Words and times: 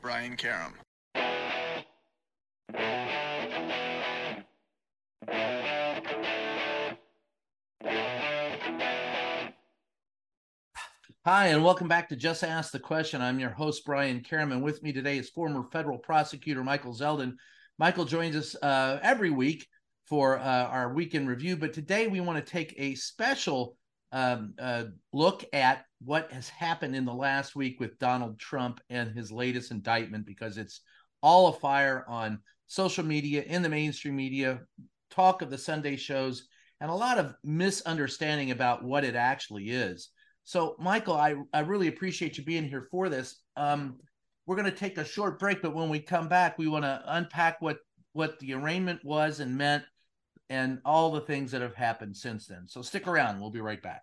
Brian 0.00 0.36
Karem. 0.36 0.72
Hi, 11.26 11.48
and 11.48 11.62
welcome 11.62 11.86
back 11.86 12.08
to 12.08 12.16
Just 12.16 12.42
Ask 12.42 12.72
the 12.72 12.78
Question. 12.78 13.20
I'm 13.20 13.38
your 13.38 13.50
host, 13.50 13.84
Brian 13.84 14.22
Karem, 14.22 14.52
and 14.52 14.62
with 14.62 14.82
me 14.82 14.90
today 14.90 15.18
is 15.18 15.28
former 15.28 15.64
federal 15.70 15.98
prosecutor 15.98 16.64
Michael 16.64 16.94
Zeldin. 16.94 17.34
Michael 17.78 18.06
joins 18.06 18.34
us 18.34 18.56
uh, 18.62 18.98
every 19.02 19.30
week 19.30 19.66
for 20.06 20.38
uh, 20.38 20.42
our 20.42 20.94
weekend 20.94 21.28
review, 21.28 21.56
but 21.56 21.74
today 21.74 22.06
we 22.06 22.20
want 22.20 22.44
to 22.44 22.50
take 22.50 22.74
a 22.78 22.94
special 22.94 23.76
um, 24.12 24.54
uh, 24.58 24.84
look 25.12 25.44
at 25.52 25.84
what 26.04 26.32
has 26.32 26.48
happened 26.48 26.96
in 26.96 27.04
the 27.04 27.14
last 27.14 27.54
week 27.54 27.78
with 27.78 27.98
Donald 27.98 28.38
Trump 28.38 28.80
and 28.88 29.10
his 29.16 29.30
latest 29.30 29.70
indictment 29.70 30.26
because 30.26 30.56
it's 30.56 30.80
all 31.22 31.48
afire 31.48 32.04
on 32.08 32.40
social 32.66 33.04
media, 33.04 33.42
in 33.42 33.62
the 33.62 33.68
mainstream 33.68 34.16
media, 34.16 34.60
talk 35.10 35.42
of 35.42 35.50
the 35.50 35.58
Sunday 35.58 35.96
shows, 35.96 36.46
and 36.80 36.90
a 36.90 36.94
lot 36.94 37.18
of 37.18 37.34
misunderstanding 37.44 38.50
about 38.50 38.82
what 38.82 39.04
it 39.04 39.14
actually 39.14 39.70
is. 39.70 40.08
So, 40.44 40.76
Michael, 40.78 41.16
I, 41.16 41.34
I 41.52 41.60
really 41.60 41.88
appreciate 41.88 42.38
you 42.38 42.44
being 42.44 42.64
here 42.64 42.88
for 42.90 43.08
this. 43.08 43.42
Um, 43.56 43.98
we're 44.46 44.56
going 44.56 44.70
to 44.70 44.76
take 44.76 44.96
a 44.96 45.04
short 45.04 45.38
break, 45.38 45.60
but 45.60 45.74
when 45.74 45.90
we 45.90 46.00
come 46.00 46.28
back, 46.28 46.58
we 46.58 46.66
want 46.66 46.84
to 46.84 47.02
unpack 47.06 47.60
what 47.60 47.78
what 48.12 48.40
the 48.40 48.54
arraignment 48.54 49.04
was 49.04 49.38
and 49.38 49.56
meant, 49.56 49.84
and 50.48 50.80
all 50.84 51.12
the 51.12 51.20
things 51.20 51.52
that 51.52 51.62
have 51.62 51.74
happened 51.74 52.16
since 52.16 52.46
then. 52.46 52.66
So, 52.66 52.82
stick 52.82 53.06
around. 53.06 53.40
We'll 53.40 53.50
be 53.50 53.60
right 53.60 53.82
back. 53.82 54.02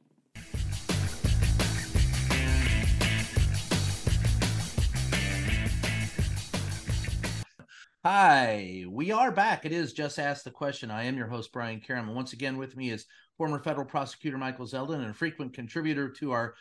Hi, 8.03 8.83
we 8.89 9.11
are 9.11 9.31
back. 9.31 9.63
It 9.63 9.71
is 9.71 9.93
Just 9.93 10.17
Ask 10.17 10.43
the 10.43 10.49
Question. 10.49 10.89
I 10.89 11.03
am 11.03 11.17
your 11.17 11.27
host, 11.27 11.51
Brian 11.51 11.79
Karem. 11.79 12.07
And 12.07 12.15
once 12.15 12.33
again, 12.33 12.57
with 12.57 12.75
me 12.75 12.89
is 12.89 13.05
former 13.37 13.59
federal 13.59 13.85
prosecutor 13.85 14.39
Michael 14.39 14.65
Zeldin 14.65 14.95
and 15.01 15.11
a 15.11 15.13
frequent 15.13 15.53
contributor 15.53 16.09
to 16.13 16.31
our 16.31 16.55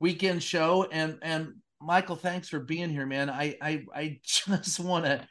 weekend 0.00 0.42
show. 0.42 0.86
And 0.92 1.16
and 1.22 1.54
Michael, 1.80 2.16
thanks 2.16 2.50
for 2.50 2.60
being 2.60 2.90
here, 2.90 3.06
man. 3.06 3.30
I 3.30 3.56
I, 3.62 3.84
I 3.94 4.20
just 4.22 4.78
want 4.78 5.06
to. 5.06 5.26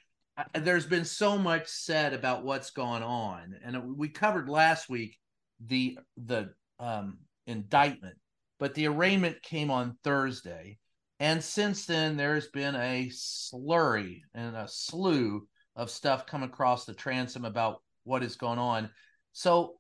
There's 0.59 0.87
been 0.87 1.05
so 1.05 1.37
much 1.37 1.67
said 1.67 2.13
about 2.13 2.43
what's 2.43 2.71
gone 2.71 3.03
on, 3.03 3.53
and 3.63 3.95
we 3.95 4.09
covered 4.09 4.49
last 4.49 4.89
week 4.89 5.15
the 5.63 5.99
the 6.17 6.55
um, 6.79 7.19
indictment, 7.45 8.15
but 8.57 8.73
the 8.73 8.87
arraignment 8.87 9.43
came 9.43 9.69
on 9.69 9.95
Thursday. 10.03 10.79
And 11.19 11.43
since 11.43 11.85
then, 11.85 12.17
there's 12.17 12.47
been 12.47 12.75
a 12.75 13.09
slurry 13.09 14.21
and 14.33 14.55
a 14.55 14.67
slew 14.67 15.47
of 15.75 15.89
stuff 15.89 16.25
come 16.25 16.43
across 16.43 16.85
the 16.85 16.93
transom 16.93 17.45
about 17.45 17.81
what 18.03 18.23
is 18.23 18.35
going 18.35 18.59
on. 18.59 18.89
So 19.33 19.75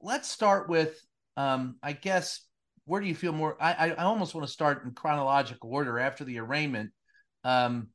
let's 0.00 0.28
start 0.28 0.68
with, 0.68 0.98
um, 1.36 1.76
I 1.82 1.92
guess, 1.92 2.44
where 2.86 3.00
do 3.02 3.06
you 3.06 3.14
feel 3.14 3.32
more? 3.32 3.56
I, 3.60 3.90
I 3.90 4.04
almost 4.04 4.34
want 4.34 4.46
to 4.46 4.52
start 4.52 4.84
in 4.84 4.92
chronological 4.92 5.70
order. 5.70 5.98
After 5.98 6.24
the 6.24 6.38
arraignment, 6.38 6.90
um, 7.44 7.88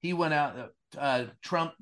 he 0.00 0.12
went 0.12 0.34
out. 0.34 0.56
Uh, 0.56 0.66
uh 0.98 1.26
Trump 1.42 1.74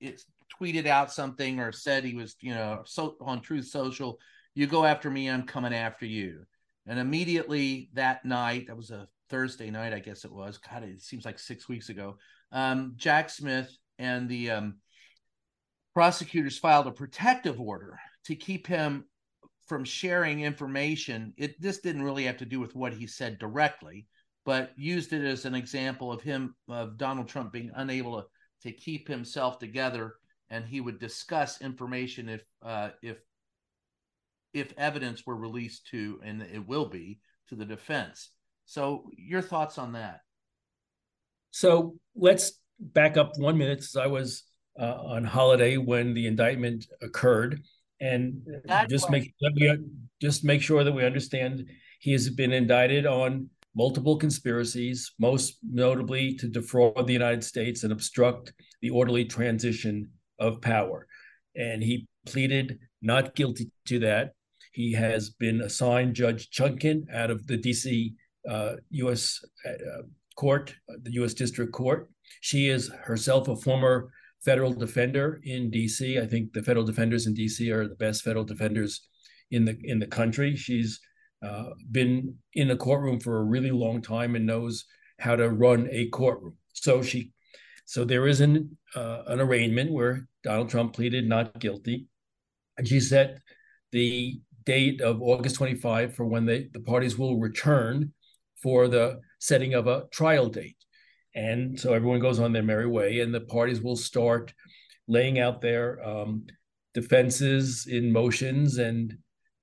it, 0.00 0.22
tweeted 0.60 0.86
out 0.86 1.12
something 1.12 1.58
or 1.60 1.72
said 1.72 2.04
he 2.04 2.14
was, 2.14 2.36
you 2.40 2.54
know, 2.54 2.82
so 2.84 3.16
on 3.20 3.40
Truth 3.40 3.66
Social. 3.66 4.18
You 4.54 4.66
go 4.66 4.84
after 4.84 5.10
me, 5.10 5.28
I'm 5.28 5.42
coming 5.42 5.74
after 5.74 6.06
you. 6.06 6.44
And 6.86 6.98
immediately 6.98 7.90
that 7.94 8.24
night, 8.24 8.68
that 8.68 8.76
was 8.76 8.90
a 8.90 9.08
Thursday 9.28 9.70
night, 9.70 9.92
I 9.92 9.98
guess 9.98 10.24
it 10.24 10.32
was. 10.32 10.58
God, 10.58 10.84
it 10.84 11.02
seems 11.02 11.24
like 11.24 11.38
six 11.38 11.68
weeks 11.68 11.88
ago. 11.88 12.18
Um, 12.52 12.94
Jack 12.96 13.30
Smith 13.30 13.70
and 13.98 14.28
the 14.28 14.50
um, 14.50 14.76
prosecutors 15.94 16.58
filed 16.58 16.86
a 16.86 16.92
protective 16.92 17.60
order 17.60 17.98
to 18.24 18.34
keep 18.34 18.66
him 18.66 19.04
from 19.66 19.84
sharing 19.84 20.42
information. 20.42 21.32
It 21.36 21.60
this 21.60 21.80
didn't 21.80 22.02
really 22.02 22.24
have 22.24 22.36
to 22.38 22.44
do 22.44 22.60
with 22.60 22.76
what 22.76 22.92
he 22.92 23.06
said 23.06 23.38
directly, 23.38 24.06
but 24.44 24.72
used 24.76 25.12
it 25.12 25.24
as 25.24 25.44
an 25.44 25.54
example 25.54 26.12
of 26.12 26.22
him 26.22 26.54
of 26.68 26.98
Donald 26.98 27.28
Trump 27.28 27.52
being 27.52 27.70
unable 27.74 28.20
to 28.20 28.26
to 28.62 28.72
keep 28.72 29.06
himself 29.06 29.58
together, 29.58 30.14
and 30.50 30.64
he 30.64 30.80
would 30.80 30.98
discuss 30.98 31.60
information 31.60 32.28
if 32.28 32.42
uh, 32.62 32.90
if 33.02 33.18
if 34.52 34.72
evidence 34.78 35.26
were 35.26 35.36
released 35.36 35.86
to, 35.88 36.20
and 36.24 36.42
it 36.42 36.66
will 36.66 36.86
be 36.86 37.20
to 37.48 37.54
the 37.54 37.64
defense. 37.64 38.30
So, 38.66 39.10
your 39.16 39.42
thoughts 39.42 39.78
on 39.78 39.92
that? 39.92 40.20
So, 41.52 41.96
let's 42.14 42.60
back 42.78 43.16
up 43.16 43.32
one 43.38 43.56
minute. 43.56 43.84
I 43.98 44.08
was 44.08 44.42
uh, 44.78 44.96
on 45.04 45.24
holiday 45.24 45.76
when 45.76 46.14
the 46.14 46.26
indictment 46.26 46.86
occurred, 47.00 47.62
and 48.00 48.46
just 48.88 49.08
make 49.08 49.32
just 50.20 50.44
make 50.44 50.62
sure 50.62 50.84
that 50.84 50.92
we 50.92 51.04
understand 51.04 51.64
he 52.00 52.12
has 52.12 52.28
been 52.28 52.52
indicted 52.52 53.06
on 53.06 53.48
multiple 53.74 54.16
conspiracies, 54.16 55.12
most 55.18 55.58
notably 55.62 56.34
to 56.34 56.48
defraud 56.48 57.06
the 57.06 57.12
United 57.12 57.44
States 57.44 57.84
and 57.84 57.92
obstruct 57.92 58.52
the 58.80 58.90
orderly 58.90 59.24
transition 59.24 60.10
of 60.38 60.60
power. 60.60 61.06
And 61.54 61.82
he 61.82 62.08
pleaded 62.26 62.78
not 63.02 63.34
guilty 63.34 63.70
to 63.86 63.98
that. 64.00 64.32
He 64.72 64.92
has 64.92 65.30
been 65.30 65.60
assigned 65.60 66.14
Judge 66.14 66.50
Chutkan 66.50 67.04
out 67.12 67.30
of 67.30 67.46
the 67.46 67.58
DC 67.58 68.14
U.S. 68.90 69.40
Uh, 69.64 70.02
court, 70.36 70.74
the 71.02 71.12
U.S. 71.14 71.34
District 71.34 71.72
Court. 71.72 72.08
She 72.40 72.68
is 72.68 72.90
herself 73.04 73.48
a 73.48 73.56
former 73.56 74.10
federal 74.44 74.72
defender 74.72 75.40
in 75.44 75.70
D.C. 75.70 76.18
I 76.18 76.26
think 76.26 76.52
the 76.52 76.62
federal 76.62 76.84
defenders 76.84 77.26
in 77.26 77.34
D.C. 77.34 77.70
are 77.70 77.88
the 77.88 77.94
best 77.96 78.22
federal 78.22 78.44
defenders 78.44 79.06
in 79.50 79.64
the 79.64 79.76
in 79.84 79.98
the 79.98 80.06
country. 80.06 80.54
She's 80.56 81.00
uh, 81.44 81.70
been 81.90 82.36
in 82.54 82.68
the 82.68 82.76
courtroom 82.76 83.20
for 83.20 83.38
a 83.38 83.44
really 83.44 83.70
long 83.70 84.02
time 84.02 84.36
and 84.36 84.46
knows 84.46 84.84
how 85.18 85.36
to 85.36 85.48
run 85.48 85.88
a 85.90 86.08
courtroom. 86.08 86.56
So 86.72 87.02
she, 87.02 87.32
so 87.84 88.04
there 88.04 88.26
is 88.26 88.40
an 88.40 88.76
uh, 88.94 89.22
an 89.26 89.40
arraignment 89.40 89.92
where 89.92 90.28
Donald 90.42 90.68
Trump 90.68 90.92
pleaded 90.92 91.28
not 91.28 91.58
guilty, 91.58 92.06
and 92.76 92.86
she 92.86 93.00
set 93.00 93.38
the 93.92 94.40
date 94.64 95.00
of 95.00 95.22
August 95.22 95.56
25 95.56 96.14
for 96.14 96.26
when 96.26 96.44
they, 96.44 96.68
the 96.72 96.80
parties 96.80 97.16
will 97.16 97.38
return 97.38 98.12
for 98.66 98.88
the 98.88 99.20
setting 99.38 99.74
of 99.74 99.86
a 99.86 100.06
trial 100.10 100.48
date. 100.48 100.76
And 101.36 101.78
so 101.78 101.92
everyone 101.92 102.18
goes 102.18 102.40
on 102.40 102.52
their 102.52 102.64
merry 102.64 102.88
way, 102.88 103.20
and 103.20 103.32
the 103.32 103.42
parties 103.42 103.80
will 103.80 103.94
start 103.94 104.52
laying 105.06 105.38
out 105.38 105.60
their 105.60 106.04
um, 106.04 106.46
defenses 106.92 107.86
in 107.88 108.12
motions 108.12 108.78
and 108.78 109.16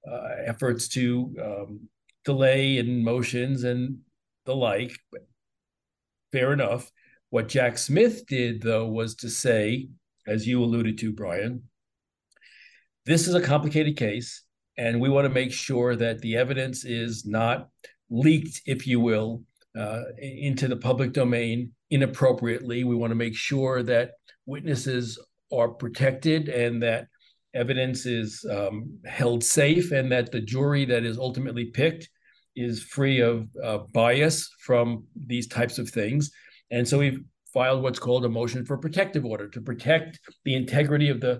uh, 0.09 0.29
efforts 0.45 0.87
to 0.87 1.35
um, 1.43 1.89
delay 2.23 2.77
in 2.77 3.03
motions 3.03 3.65
and 3.65 3.97
the 4.45 4.55
like. 4.55 4.97
Fair 6.31 6.53
enough. 6.53 6.89
What 7.29 7.49
Jack 7.49 7.77
Smith 7.77 8.25
did, 8.25 8.61
though, 8.61 8.87
was 8.87 9.15
to 9.15 9.29
say, 9.29 9.89
as 10.25 10.47
you 10.47 10.63
alluded 10.63 10.97
to, 10.99 11.11
Brian, 11.11 11.63
this 13.05 13.27
is 13.27 13.35
a 13.35 13.41
complicated 13.41 13.97
case, 13.97 14.43
and 14.77 15.01
we 15.01 15.09
want 15.09 15.25
to 15.25 15.33
make 15.33 15.51
sure 15.51 15.93
that 15.97 16.19
the 16.19 16.37
evidence 16.37 16.85
is 16.85 17.25
not 17.25 17.67
leaked, 18.13 18.61
if 18.65 18.85
you 18.85 18.99
will, 18.99 19.41
uh, 19.77 20.03
into 20.19 20.67
the 20.67 20.75
public 20.75 21.13
domain 21.13 21.71
inappropriately. 21.89 22.83
We 22.83 22.95
want 22.95 23.11
to 23.11 23.15
make 23.15 23.35
sure 23.35 23.81
that 23.83 24.11
witnesses 24.45 25.19
are 25.51 25.69
protected 25.69 26.47
and 26.47 26.81
that 26.83 27.07
evidence 27.55 28.05
is 28.05 28.45
um, 28.49 28.99
held 29.05 29.43
safe 29.43 29.91
and 29.91 30.11
that 30.11 30.31
the 30.31 30.41
jury 30.41 30.85
that 30.85 31.03
is 31.03 31.17
ultimately 31.17 31.65
picked 31.65 32.07
is 32.55 32.83
free 32.83 33.19
of 33.19 33.47
uh, 33.63 33.79
bias 33.91 34.49
from 34.59 35.05
these 35.15 35.47
types 35.47 35.79
of 35.79 35.89
things. 35.89 36.31
And 36.71 36.87
so 36.87 36.99
we've 36.99 37.23
filed 37.51 37.81
what's 37.81 37.99
called 37.99 38.25
a 38.25 38.29
motion 38.29 38.65
for 38.65 38.77
protective 38.77 39.25
order 39.25 39.47
to 39.49 39.61
protect 39.61 40.19
the 40.45 40.55
integrity 40.55 41.09
of 41.09 41.19
the 41.19 41.39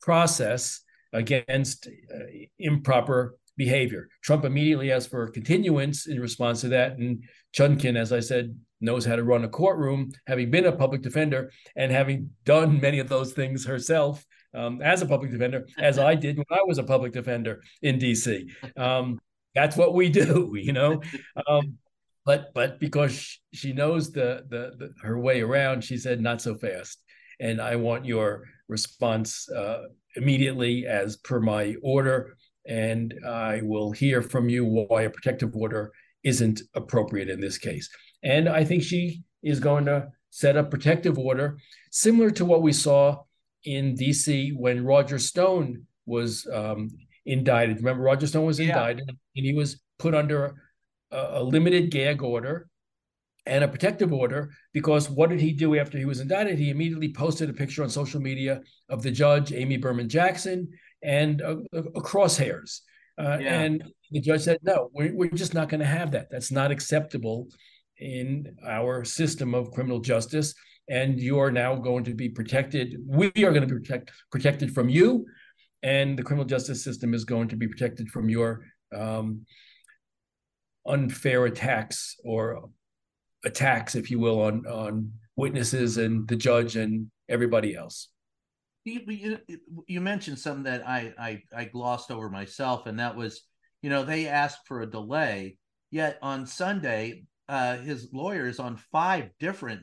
process 0.00 0.80
against 1.12 1.88
uh, 1.88 2.18
improper 2.58 3.36
behavior. 3.56 4.08
Trump 4.22 4.44
immediately 4.44 4.92
asked 4.92 5.10
for 5.10 5.24
a 5.24 5.30
continuance 5.30 6.06
in 6.06 6.20
response 6.20 6.60
to 6.62 6.68
that. 6.68 6.98
And 6.98 7.24
Chutkan, 7.54 7.96
as 7.96 8.12
I 8.12 8.20
said, 8.20 8.56
knows 8.80 9.04
how 9.04 9.16
to 9.16 9.24
run 9.24 9.44
a 9.44 9.48
courtroom, 9.48 10.12
having 10.26 10.50
been 10.50 10.66
a 10.66 10.72
public 10.72 11.02
defender 11.02 11.52
and 11.76 11.92
having 11.92 12.30
done 12.44 12.80
many 12.80 12.98
of 12.98 13.08
those 13.08 13.32
things 13.32 13.64
herself 13.64 14.24
um, 14.54 14.82
as 14.82 15.02
a 15.02 15.06
public 15.06 15.30
defender, 15.30 15.66
as 15.78 15.98
I 15.98 16.14
did 16.14 16.36
when 16.36 16.46
I 16.50 16.62
was 16.66 16.78
a 16.78 16.82
public 16.82 17.12
defender 17.12 17.62
in 17.80 17.98
DC. 17.98 18.50
Um, 18.76 19.18
that's 19.54 19.76
what 19.76 19.94
we 19.94 20.08
do, 20.22 20.52
you 20.54 20.72
know. 20.72 21.00
Um, 21.46 21.78
but 22.24 22.52
but 22.54 22.78
because 22.78 23.40
she 23.52 23.72
knows 23.72 24.12
the, 24.12 24.44
the, 24.48 24.72
the 24.78 24.94
her 25.02 25.18
way 25.18 25.40
around, 25.40 25.82
she 25.82 25.96
said 25.96 26.20
not 26.20 26.40
so 26.40 26.54
fast. 26.54 27.02
And 27.40 27.60
I 27.60 27.76
want 27.76 28.04
your 28.04 28.44
response 28.68 29.48
uh, 29.50 29.82
immediately, 30.14 30.86
as 30.86 31.16
per 31.16 31.40
my 31.40 31.74
order, 31.82 32.36
and 32.66 33.14
I 33.26 33.60
will 33.62 33.92
hear 33.92 34.22
from 34.22 34.48
you 34.48 34.64
why 34.64 35.02
a 35.02 35.10
protective 35.10 35.56
order 35.56 35.92
isn't 36.22 36.62
appropriate 36.74 37.28
in 37.28 37.40
this 37.40 37.58
case. 37.58 37.88
And 38.22 38.48
I 38.48 38.64
think 38.64 38.82
she 38.82 39.22
is 39.42 39.60
going 39.60 39.86
to 39.86 40.08
set 40.30 40.56
a 40.56 40.64
protective 40.64 41.18
order 41.18 41.58
similar 41.90 42.30
to 42.30 42.44
what 42.44 42.62
we 42.62 42.72
saw 42.72 43.22
in 43.64 43.96
DC 43.96 44.56
when 44.56 44.84
Roger 44.84 45.18
Stone 45.18 45.86
was 46.06 46.46
um, 46.52 46.90
indicted. 47.26 47.78
Remember, 47.78 48.02
Roger 48.02 48.26
Stone 48.26 48.46
was 48.46 48.60
indicted 48.60 49.04
yeah. 49.06 49.14
and 49.36 49.46
he 49.46 49.52
was 49.52 49.80
put 49.98 50.14
under 50.14 50.54
a, 51.10 51.28
a, 51.34 51.42
limited 51.42 51.90
gag 51.90 52.22
order 52.22 52.68
and 53.46 53.62
a 53.62 53.68
protective 53.68 54.12
order 54.12 54.50
because 54.72 55.10
what 55.10 55.30
did 55.30 55.40
he 55.40 55.52
do 55.52 55.78
after 55.78 55.98
he 55.98 56.04
was 56.04 56.20
indicted? 56.20 56.58
He 56.58 56.70
immediately 56.70 57.12
posted 57.12 57.50
a 57.50 57.52
picture 57.52 57.82
on 57.82 57.90
social 57.90 58.20
media 58.20 58.60
of 58.88 59.02
the 59.02 59.10
judge, 59.10 59.52
Amy 59.52 59.76
Berman 59.76 60.08
Jackson, 60.08 60.68
and 61.02 61.40
a, 61.40 61.56
crosshairs. 62.00 62.80
Uh, 63.18 63.38
yeah. 63.40 63.60
And 63.60 63.84
the 64.10 64.20
judge 64.20 64.42
said, 64.42 64.58
no, 64.62 64.90
we're, 64.92 65.14
we're 65.14 65.30
just 65.30 65.54
not 65.54 65.68
going 65.68 65.80
to 65.80 65.86
have 65.86 66.12
that. 66.12 66.28
That's 66.30 66.50
not 66.50 66.70
acceptable 66.70 67.48
in 67.98 68.56
our 68.66 69.04
system 69.04 69.54
of 69.54 69.70
criminal 69.70 70.00
justice 70.00 70.54
and 70.88 71.20
you 71.20 71.38
are 71.38 71.50
now 71.50 71.74
going 71.74 72.04
to 72.04 72.14
be 72.14 72.28
protected. 72.28 72.96
We 73.06 73.28
are 73.28 73.52
going 73.52 73.66
to 73.66 73.66
be 73.66 73.80
protect, 73.80 74.10
protected 74.30 74.74
from 74.74 74.88
you, 74.88 75.26
and 75.82 76.18
the 76.18 76.22
criminal 76.22 76.44
justice 76.44 76.82
system 76.84 77.14
is 77.14 77.24
going 77.24 77.48
to 77.48 77.56
be 77.56 77.68
protected 77.68 78.08
from 78.10 78.28
your 78.28 78.64
um, 78.94 79.46
unfair 80.86 81.46
attacks 81.46 82.16
or 82.24 82.68
attacks, 83.44 83.94
if 83.94 84.10
you 84.10 84.18
will, 84.18 84.40
on 84.42 84.66
on 84.66 85.12
witnesses 85.36 85.96
and 85.96 86.28
the 86.28 86.36
judge 86.36 86.76
and 86.76 87.10
everybody 87.28 87.74
else. 87.74 88.08
You, 88.84 89.00
you, 89.06 89.38
you 89.86 90.00
mentioned 90.00 90.38
something 90.38 90.64
that 90.64 90.86
I, 90.86 91.12
I 91.18 91.42
I 91.56 91.64
glossed 91.64 92.10
over 92.10 92.28
myself, 92.28 92.86
and 92.86 92.98
that 92.98 93.16
was, 93.16 93.42
you 93.80 93.90
know, 93.90 94.04
they 94.04 94.26
asked 94.26 94.66
for 94.66 94.80
a 94.80 94.90
delay. 94.90 95.56
Yet 95.90 96.18
on 96.22 96.46
Sunday, 96.46 97.24
uh, 97.48 97.76
his 97.76 98.08
lawyers 98.12 98.58
on 98.58 98.76
five 98.90 99.30
different 99.38 99.82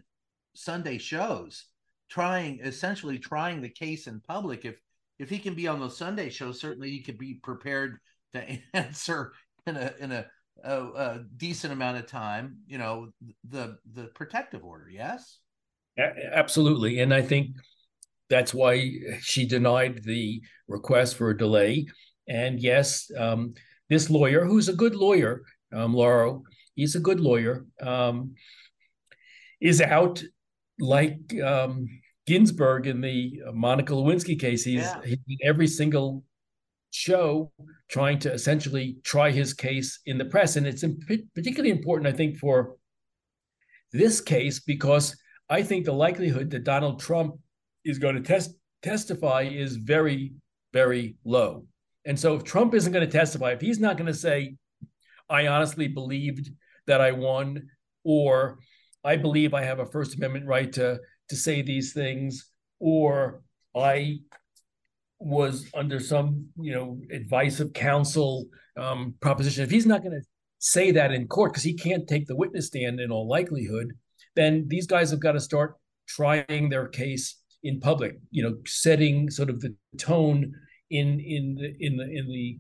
Sunday 0.56 0.98
shows, 0.98 1.66
trying 2.10 2.60
essentially 2.64 3.20
trying 3.20 3.62
the 3.62 3.70
case 3.70 4.08
in 4.08 4.22
public. 4.22 4.66
If 4.66 4.80
if 5.20 5.30
he 5.30 5.40
can 5.40 5.54
be 5.54 5.68
on 5.68 5.80
those 5.80 5.98
Sunday 5.98 6.30
shows, 6.30 6.60
certainly 6.60 6.90
he 6.90 7.02
could 7.02 7.18
be 7.18 7.36
prepared 7.36 8.00
to 8.34 8.60
answer 8.74 9.34
in 9.68 9.78
a 9.78 9.94
in 10.00 10.12
a, 10.12 10.26
a, 10.64 10.84
a 10.84 11.24
decent 11.38 11.74
amount 11.74 11.98
of 11.98 12.08
time. 12.08 12.58
You 12.68 12.80
know, 12.80 13.10
the 13.48 13.78
the 13.94 14.06
protective 14.16 14.64
order. 14.64 14.90
Yes, 14.90 15.40
absolutely, 15.98 17.00
and 17.00 17.14
I 17.14 17.22
think 17.22 17.52
that's 18.30 18.54
why 18.54 18.92
she 19.22 19.46
denied 19.46 20.04
the 20.04 20.42
request 20.68 21.16
for 21.16 21.30
a 21.30 21.38
delay. 21.38 21.88
And 22.28 22.60
yes, 22.60 23.10
um, 23.18 23.54
this 23.90 24.10
lawyer, 24.10 24.46
who's 24.46 24.70
a 24.70 24.74
good 24.74 24.96
lawyer, 24.96 25.44
um, 25.74 25.94
Lauro, 25.94 26.44
he's 26.76 26.96
a 26.96 27.00
good 27.00 27.20
lawyer, 27.20 27.66
um, 27.82 28.36
is 29.60 29.82
out 29.82 30.24
like 30.80 31.20
um, 31.44 31.88
Ginsburg 32.28 32.88
in 32.88 33.02
the 33.02 33.42
Monica 33.52 33.94
Lewinsky 33.94 34.40
case, 34.40 34.64
he's, 34.64 34.82
yeah. 34.82 35.02
he's 35.04 35.20
in 35.28 35.38
every 35.44 35.68
single 35.68 36.24
show 36.92 37.52
trying 37.90 38.20
to 38.20 38.32
essentially 38.32 38.98
try 39.04 39.32
his 39.32 39.54
case 39.54 40.00
in 40.06 40.18
the 40.18 40.26
press. 40.26 40.56
And 40.56 40.68
it's 40.68 40.84
particularly 41.36 41.72
important, 41.72 42.08
I 42.08 42.16
think, 42.16 42.38
for 42.38 42.76
this 43.92 44.22
case 44.22 44.60
because 44.60 45.16
I 45.50 45.64
think 45.64 45.86
the 45.86 45.94
likelihood 45.94 46.52
that 46.52 46.64
Donald 46.64 47.00
Trump 47.00 47.36
is 47.90 48.00
going 48.00 48.16
to 48.16 48.22
test, 48.22 48.56
testify 48.82 49.44
is 49.44 49.76
very, 49.76 50.34
very 50.74 51.16
low. 51.26 51.66
And 52.06 52.20
so 52.20 52.36
if 52.36 52.44
Trump 52.44 52.74
isn't 52.74 52.92
going 52.92 53.06
to 53.06 53.12
testify, 53.12 53.52
if 53.52 53.62
he's 53.62 53.80
not 53.80 53.98
going 53.98 54.08
to 54.08 54.14
say, 54.14 54.56
I 55.30 55.48
honestly 55.48 55.88
believed 55.88 56.50
that 56.88 57.02
I 57.02 57.12
won, 57.12 57.68
or 58.04 58.60
I 59.04 59.18
believe 59.18 59.54
I 59.54 59.64
have 59.64 59.80
a 59.80 59.86
First 59.86 60.18
Amendment 60.18 60.46
right 60.46 60.72
to 60.74 61.00
to 61.30 61.36
say 61.36 61.62
these 61.62 61.94
things, 61.94 62.50
or 62.80 63.44
I 63.76 64.20
was 65.20 65.70
under 65.76 66.00
some 66.00 66.48
you 66.60 66.74
know 66.74 67.00
advice 67.12 67.60
of 67.60 67.74
counsel 67.74 68.48
um, 68.78 69.14
proposition. 69.22 69.64
If 69.64 69.72
he's 69.72 69.86
not 69.86 70.02
going 70.02 70.20
to 70.20 70.26
say 70.58 70.92
that 70.92 71.12
in 71.12 71.28
court 71.28 71.52
because 71.52 71.64
he 71.64 71.74
can't 71.74 72.08
take 72.08 72.26
the 72.26 72.36
witness 72.36 72.68
stand 72.68 73.00
in 73.00 73.12
all 73.12 73.28
likelihood, 73.28 73.94
then 74.36 74.66
these 74.68 74.88
guys 74.88 75.12
have 75.12 75.20
got 75.20 75.34
to 75.34 75.40
start 75.40 75.76
trying 76.08 76.70
their 76.70 76.88
case 76.88 77.38
in 77.64 77.80
public. 77.80 78.20
You 78.32 78.44
know, 78.44 78.58
setting 78.66 79.30
sort 79.30 79.50
of 79.50 79.60
the 79.62 79.76
tone 79.98 80.54
in 80.90 81.20
in 81.20 81.56
the 81.56 81.76
in 81.80 81.98
the 81.98 82.04
in 82.04 82.28
the 82.28 82.60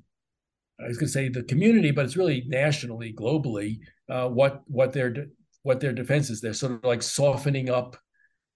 I 0.84 0.88
was 0.88 0.98
going 0.98 1.07
to 1.07 1.12
say 1.12 1.30
the 1.30 1.44
community, 1.44 1.92
but 1.92 2.06
it's 2.06 2.16
really 2.16 2.46
nationally, 2.48 3.13
globally, 3.13 3.80
uh, 4.10 4.30
what 4.30 4.62
what 4.68 4.94
they're 4.94 5.28
what 5.63 5.80
their 5.80 5.94
defense 5.94 6.30
is. 6.30 6.42
They're 6.42 6.54
sort 6.54 6.74
of 6.74 6.84
like 6.84 7.04
softening 7.04 7.69
up 7.69 7.98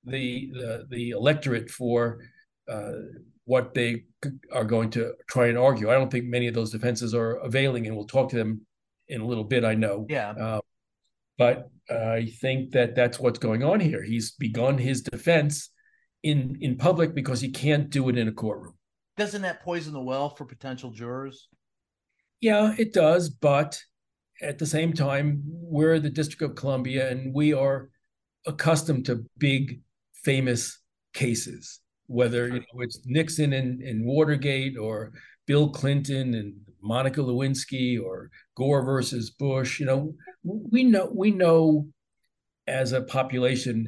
the 0.06 0.50
the, 0.54 0.88
the 0.90 1.10
electorate 1.12 1.70
for 1.70 2.20
uh, 2.70 2.94
what 3.46 3.74
they 3.74 4.06
are 4.52 4.64
going 4.64 4.90
to 4.92 5.14
try 5.30 5.48
and 5.48 5.58
argue. 5.58 5.90
I 5.90 5.96
don't 5.96 6.12
think 6.12 6.26
many 6.26 6.48
of 6.48 6.54
those 6.54 6.72
defenses 6.72 7.14
are 7.14 7.36
availing, 7.38 7.88
and 7.88 7.96
we'll 7.96 8.08
talk 8.08 8.30
to 8.30 8.38
them 8.38 8.66
in 9.10 9.22
a 9.22 9.26
little 9.26 9.44
bit. 9.44 9.66
I 9.66 9.76
know. 9.76 10.06
Yeah. 10.10 10.32
Uh, 10.32 10.62
but 11.38 11.70
I 11.90 12.32
think 12.40 12.72
that 12.72 12.96
that's 12.96 13.20
what's 13.20 13.40
going 13.40 13.64
on 13.64 13.80
here. 13.80 14.04
He's 14.04 14.32
begun 14.32 14.78
his 14.78 15.02
defense 15.02 15.70
in 16.24 16.58
in 16.62 16.78
public 16.78 17.14
because 17.14 17.42
he 17.42 17.50
can't 17.50 17.90
do 17.90 18.10
it 18.10 18.18
in 18.18 18.28
a 18.28 18.32
courtroom. 18.32 18.74
Doesn't 19.18 19.44
that 19.44 19.62
poison 19.62 19.94
the 19.94 20.02
well 20.02 20.30
for 20.30 20.46
potential 20.46 20.90
jurors? 20.90 21.50
Yeah, 22.42 22.74
it 22.78 22.94
does, 22.94 23.30
but 23.30 23.80
at 24.42 24.58
the 24.58 24.66
same 24.66 24.94
time, 24.94 25.44
we're 25.46 26.00
the 26.00 26.10
District 26.10 26.42
of 26.42 26.56
Columbia 26.56 27.10
and 27.10 27.34
we 27.34 27.54
are 27.54 27.90
accustomed 28.46 29.06
to 29.06 29.26
big, 29.38 29.82
famous 30.24 30.80
cases, 31.14 31.80
whether 32.08 32.48
you 32.48 32.60
know, 32.60 32.82
it's 32.82 33.00
Nixon 33.06 33.54
and, 33.54 33.82
and 33.82 34.06
Watergate 34.06 34.78
or 34.78 35.14
Bill 35.46 35.70
Clinton 35.70 36.34
and 36.34 36.56
Monica 36.82 37.22
Lewinsky 37.22 38.02
or 38.02 38.30
Gore 38.58 38.84
versus 38.84 39.30
Bush. 39.30 39.80
You 39.80 39.86
know, 39.86 40.16
we 40.44 40.84
know 40.84 41.12
we 41.14 41.32
know 41.32 41.88
as 42.68 42.92
a 42.92 43.02
population 43.02 43.88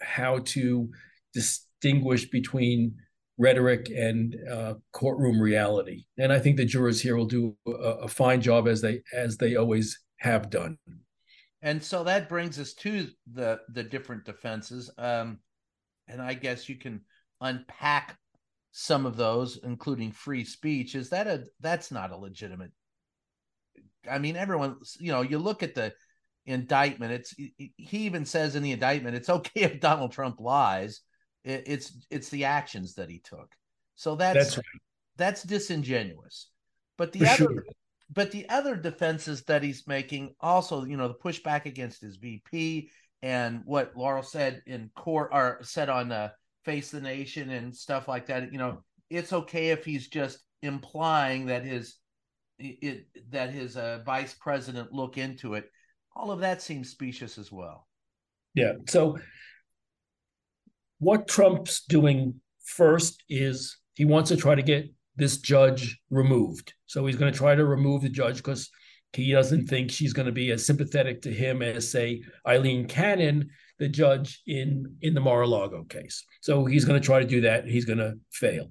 how 0.00 0.40
to 0.46 0.90
distinguish 1.36 2.28
between 2.30 2.94
rhetoric 3.38 3.90
and 3.90 4.34
uh, 4.50 4.74
courtroom 4.92 5.38
reality. 5.38 6.04
And 6.18 6.32
I 6.32 6.38
think 6.38 6.56
the 6.56 6.64
jurors 6.64 7.00
here 7.00 7.16
will 7.16 7.26
do 7.26 7.54
a, 7.66 7.70
a, 7.70 8.08
fine 8.08 8.40
job 8.40 8.66
as 8.66 8.80
they 8.80 9.02
as 9.14 9.36
they 9.36 9.56
always 9.56 9.98
have 10.20 10.48
done. 10.48 10.78
And 11.60 11.82
so 11.82 12.04
that 12.04 12.30
brings 12.30 12.58
us 12.58 12.72
to 12.74 13.08
the 13.30 13.60
the 13.68 13.82
different 13.82 14.24
defenses. 14.24 14.90
Um, 14.96 15.40
and 16.08 16.22
I 16.22 16.34
guess 16.34 16.68
you 16.68 16.76
can 16.76 17.02
unpack 17.40 18.16
some 18.72 19.04
of 19.04 19.16
those, 19.16 19.58
including 19.62 20.12
free 20.12 20.44
speech. 20.44 20.94
Is 20.94 21.10
that 21.10 21.26
a 21.26 21.44
that's 21.60 21.90
not 21.90 22.12
a 22.12 22.16
legitimate? 22.16 22.72
I 24.10 24.18
mean, 24.18 24.36
everyone, 24.36 24.76
you 24.98 25.12
know, 25.12 25.22
you 25.22 25.38
look 25.38 25.62
at 25.62 25.74
the 25.74 25.92
indictment. 26.46 27.12
It's 27.12 27.34
he 27.34 27.98
even 28.06 28.24
says 28.24 28.56
in 28.56 28.62
the 28.62 28.72
indictment, 28.72 29.16
it's 29.16 29.28
okay 29.28 29.62
if 29.62 29.80
Donald 29.80 30.12
Trump 30.12 30.40
lies 30.40 31.02
it's 31.46 32.06
it's 32.10 32.28
the 32.28 32.44
actions 32.44 32.94
that 32.94 33.08
he 33.08 33.20
took. 33.20 33.52
So 33.94 34.16
that's 34.16 34.38
that's, 34.38 34.56
right. 34.58 34.64
that's 35.16 35.42
disingenuous. 35.42 36.48
But 36.98 37.12
the 37.12 37.20
For 37.20 37.26
other 37.26 37.36
sure. 37.36 37.64
but 38.12 38.30
the 38.30 38.48
other 38.48 38.76
defenses 38.76 39.42
that 39.44 39.62
he's 39.62 39.86
making 39.86 40.34
also, 40.40 40.84
you 40.84 40.96
know, 40.96 41.08
the 41.08 41.14
pushback 41.14 41.66
against 41.66 42.02
his 42.02 42.16
VP 42.16 42.90
and 43.22 43.62
what 43.64 43.92
Lauro 43.96 44.22
said 44.22 44.62
in 44.66 44.90
court 44.96 45.30
or 45.32 45.60
said 45.62 45.88
on 45.88 46.12
uh, 46.12 46.30
Face 46.64 46.90
the 46.90 47.00
Nation 47.00 47.50
and 47.50 47.74
stuff 47.74 48.08
like 48.08 48.26
that. 48.26 48.52
You 48.52 48.58
know, 48.58 48.82
it's 49.08 49.32
okay 49.32 49.70
if 49.70 49.84
he's 49.84 50.08
just 50.08 50.38
implying 50.62 51.46
that 51.46 51.64
his 51.64 51.96
it 52.58 53.06
that 53.30 53.50
his 53.50 53.76
uh, 53.76 54.00
vice 54.04 54.34
president 54.34 54.92
look 54.92 55.18
into 55.18 55.54
it. 55.54 55.70
All 56.14 56.30
of 56.30 56.40
that 56.40 56.62
seems 56.62 56.90
specious 56.90 57.38
as 57.38 57.52
well. 57.52 57.86
Yeah. 58.54 58.72
So 58.88 59.18
what 60.98 61.28
Trump's 61.28 61.84
doing 61.84 62.40
first 62.64 63.22
is 63.28 63.76
he 63.94 64.04
wants 64.04 64.30
to 64.30 64.36
try 64.36 64.54
to 64.54 64.62
get 64.62 64.90
this 65.16 65.38
judge 65.38 65.98
removed. 66.10 66.74
So 66.86 67.06
he's 67.06 67.16
going 67.16 67.32
to 67.32 67.38
try 67.38 67.54
to 67.54 67.64
remove 67.64 68.02
the 68.02 68.08
judge 68.08 68.36
because 68.36 68.70
he 69.12 69.32
doesn't 69.32 69.66
think 69.66 69.90
she's 69.90 70.12
going 70.12 70.26
to 70.26 70.32
be 70.32 70.50
as 70.50 70.66
sympathetic 70.66 71.22
to 71.22 71.32
him 71.32 71.62
as, 71.62 71.90
say, 71.90 72.22
Aileen 72.46 72.86
Cannon, 72.86 73.48
the 73.78 73.88
judge 73.88 74.42
in 74.46 74.96
in 75.02 75.14
the 75.14 75.20
Mar-a-Lago 75.20 75.84
case. 75.84 76.24
So 76.40 76.64
he's 76.64 76.84
going 76.84 77.00
to 77.00 77.04
try 77.04 77.20
to 77.20 77.26
do 77.26 77.42
that. 77.42 77.66
He's 77.66 77.84
going 77.84 77.98
to 77.98 78.14
fail. 78.30 78.70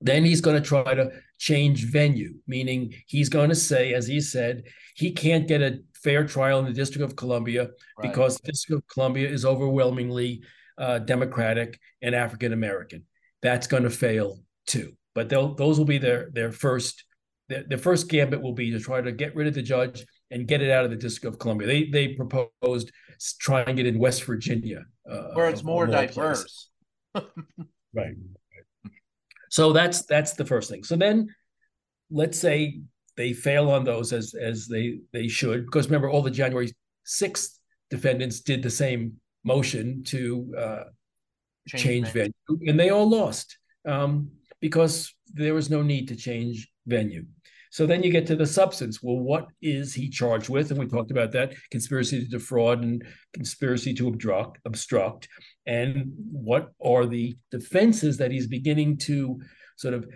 Then 0.00 0.24
he's 0.24 0.40
going 0.40 0.60
to 0.60 0.68
try 0.68 0.94
to 0.94 1.10
change 1.38 1.84
venue, 1.90 2.34
meaning 2.46 2.92
he's 3.06 3.28
going 3.28 3.50
to 3.50 3.54
say, 3.54 3.94
as 3.94 4.06
he 4.06 4.20
said, 4.20 4.64
he 4.96 5.12
can't 5.12 5.46
get 5.46 5.62
a 5.62 5.78
fair 5.94 6.26
trial 6.26 6.58
in 6.58 6.64
the 6.64 6.72
District 6.72 7.04
of 7.04 7.16
Columbia 7.16 7.62
right. 7.62 8.10
because 8.10 8.36
the 8.38 8.50
District 8.50 8.82
of 8.82 8.88
Columbia 8.88 9.28
is 9.28 9.44
overwhelmingly 9.44 10.42
uh, 10.78 10.98
Democratic 10.98 11.78
and 12.00 12.14
African 12.14 12.52
American. 12.52 13.04
That's 13.42 13.66
going 13.66 13.82
to 13.82 13.90
fail 13.90 14.38
too. 14.66 14.92
But 15.14 15.28
those 15.28 15.78
will 15.78 15.84
be 15.84 15.98
their 15.98 16.30
their 16.32 16.52
first 16.52 17.04
their, 17.48 17.64
their 17.68 17.78
first 17.78 18.08
gambit 18.08 18.40
will 18.40 18.54
be 18.54 18.70
to 18.70 18.80
try 18.80 19.00
to 19.00 19.12
get 19.12 19.34
rid 19.34 19.46
of 19.46 19.54
the 19.54 19.62
judge 19.62 20.04
and 20.30 20.48
get 20.48 20.62
it 20.62 20.70
out 20.70 20.84
of 20.84 20.90
the 20.90 20.96
District 20.96 21.34
of 21.34 21.38
Columbia. 21.38 21.66
They 21.66 21.84
they 21.84 22.08
proposed 22.08 22.90
trying 23.38 23.78
it 23.78 23.86
in 23.86 23.98
West 23.98 24.24
Virginia, 24.24 24.84
uh, 25.10 25.32
where 25.34 25.48
it's 25.48 25.62
more 25.62 25.86
diverse. 25.86 26.70
right. 27.14 28.14
So 29.50 29.72
that's 29.72 30.06
that's 30.06 30.32
the 30.32 30.46
first 30.46 30.70
thing. 30.70 30.82
So 30.82 30.96
then, 30.96 31.28
let's 32.10 32.38
say 32.38 32.80
they 33.16 33.34
fail 33.34 33.70
on 33.70 33.84
those 33.84 34.12
as 34.12 34.34
as 34.34 34.66
they 34.66 35.00
they 35.12 35.28
should, 35.28 35.66
because 35.66 35.86
remember 35.86 36.08
all 36.08 36.22
the 36.22 36.30
January 36.30 36.72
sixth 37.04 37.58
defendants 37.90 38.40
did 38.40 38.62
the 38.62 38.70
same 38.70 39.20
motion 39.44 40.02
to 40.04 40.54
uh, 40.58 40.84
change, 41.68 41.82
change 41.82 42.08
venue. 42.08 42.32
venue, 42.48 42.70
and 42.70 42.80
they 42.80 42.90
all 42.90 43.08
lost 43.08 43.56
um, 43.86 44.30
because 44.60 45.14
there 45.34 45.54
was 45.54 45.70
no 45.70 45.82
need 45.82 46.08
to 46.08 46.16
change 46.16 46.68
venue. 46.86 47.24
So 47.70 47.86
then 47.86 48.02
you 48.02 48.12
get 48.12 48.26
to 48.26 48.36
the 48.36 48.46
substance. 48.46 49.02
Well, 49.02 49.18
what 49.18 49.46
is 49.62 49.94
he 49.94 50.10
charged 50.10 50.50
with? 50.50 50.70
And 50.70 50.78
we 50.78 50.86
talked 50.86 51.10
about 51.10 51.32
that 51.32 51.54
conspiracy 51.70 52.20
to 52.20 52.28
defraud 52.28 52.82
and 52.82 53.02
conspiracy 53.32 53.94
to 53.94 54.08
obstruct, 54.08 54.58
obstruct. 54.66 55.26
And 55.64 56.12
what 56.30 56.72
are 56.84 57.06
the 57.06 57.34
defenses 57.50 58.18
that 58.18 58.30
he's 58.30 58.46
beginning 58.46 58.98
to 58.98 59.40
sort 59.76 59.94
of 59.94 60.06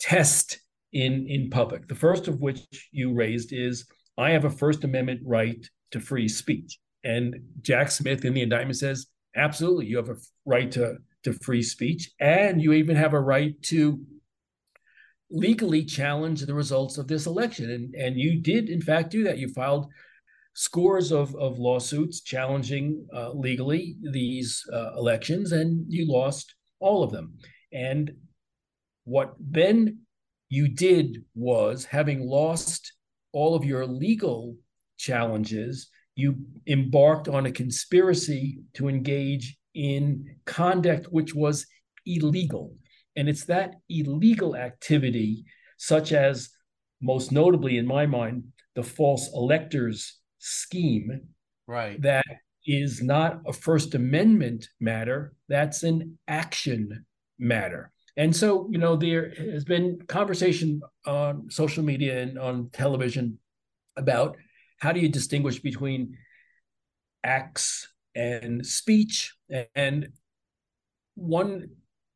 test 0.00 0.58
in, 0.92 1.28
in 1.28 1.50
public? 1.50 1.86
The 1.86 1.94
first 1.94 2.26
of 2.26 2.40
which 2.40 2.66
you 2.90 3.14
raised 3.14 3.52
is 3.52 3.86
I 4.18 4.30
have 4.30 4.44
a 4.44 4.50
First 4.50 4.82
Amendment 4.82 5.20
right 5.24 5.64
to 5.92 6.00
free 6.00 6.26
speech. 6.26 6.80
And 7.04 7.36
Jack 7.60 7.90
Smith 7.90 8.24
in 8.24 8.34
the 8.34 8.42
indictment 8.42 8.76
says, 8.76 9.06
absolutely, 9.34 9.86
you 9.86 9.96
have 9.96 10.08
a 10.08 10.16
right 10.44 10.70
to, 10.72 10.96
to 11.24 11.32
free 11.32 11.62
speech, 11.62 12.10
and 12.20 12.60
you 12.62 12.72
even 12.72 12.96
have 12.96 13.14
a 13.14 13.20
right 13.20 13.60
to 13.64 14.00
legally 15.30 15.84
challenge 15.84 16.42
the 16.42 16.54
results 16.54 16.98
of 16.98 17.08
this 17.08 17.26
election. 17.26 17.70
And, 17.70 17.94
and 17.94 18.16
you 18.16 18.40
did, 18.40 18.68
in 18.68 18.82
fact, 18.82 19.10
do 19.10 19.24
that. 19.24 19.38
You 19.38 19.48
filed 19.48 19.86
scores 20.54 21.10
of, 21.12 21.34
of 21.36 21.58
lawsuits 21.58 22.20
challenging 22.20 23.06
uh, 23.14 23.30
legally 23.32 23.96
these 24.02 24.62
uh, 24.72 24.92
elections, 24.96 25.52
and 25.52 25.86
you 25.88 26.06
lost 26.06 26.54
all 26.80 27.02
of 27.02 27.10
them. 27.10 27.34
And 27.72 28.12
what 29.04 29.34
then 29.40 30.00
you 30.50 30.68
did 30.68 31.24
was, 31.34 31.86
having 31.86 32.28
lost 32.28 32.92
all 33.32 33.54
of 33.54 33.64
your 33.64 33.86
legal 33.86 34.56
challenges, 34.98 35.88
you 36.14 36.36
embarked 36.66 37.28
on 37.28 37.46
a 37.46 37.52
conspiracy 37.52 38.60
to 38.74 38.88
engage 38.88 39.56
in 39.74 40.36
conduct 40.44 41.06
which 41.06 41.34
was 41.34 41.66
illegal. 42.06 42.74
And 43.16 43.28
it's 43.28 43.44
that 43.46 43.74
illegal 43.88 44.56
activity, 44.56 45.44
such 45.78 46.12
as 46.12 46.50
most 47.00 47.32
notably 47.32 47.78
in 47.78 47.86
my 47.86 48.06
mind, 48.06 48.44
the 48.74 48.82
false 48.82 49.30
electors 49.34 50.18
scheme, 50.38 51.22
right? 51.66 52.00
That 52.00 52.24
is 52.66 53.02
not 53.02 53.40
a 53.46 53.52
First 53.52 53.94
Amendment 53.94 54.68
matter. 54.80 55.34
That's 55.48 55.82
an 55.82 56.18
action 56.28 57.04
matter. 57.38 57.90
And 58.16 58.34
so, 58.34 58.68
you 58.70 58.78
know, 58.78 58.96
there 58.96 59.32
has 59.36 59.64
been 59.64 59.98
conversation 60.06 60.80
on 61.06 61.50
social 61.50 61.82
media 61.82 62.22
and 62.22 62.38
on 62.38 62.70
television 62.70 63.38
about 63.96 64.36
how 64.82 64.90
do 64.90 64.98
you 64.98 65.08
distinguish 65.08 65.60
between 65.60 66.16
acts 67.24 67.88
and 68.14 68.66
speech. 68.66 69.32
And 69.74 70.08
one 71.14 71.68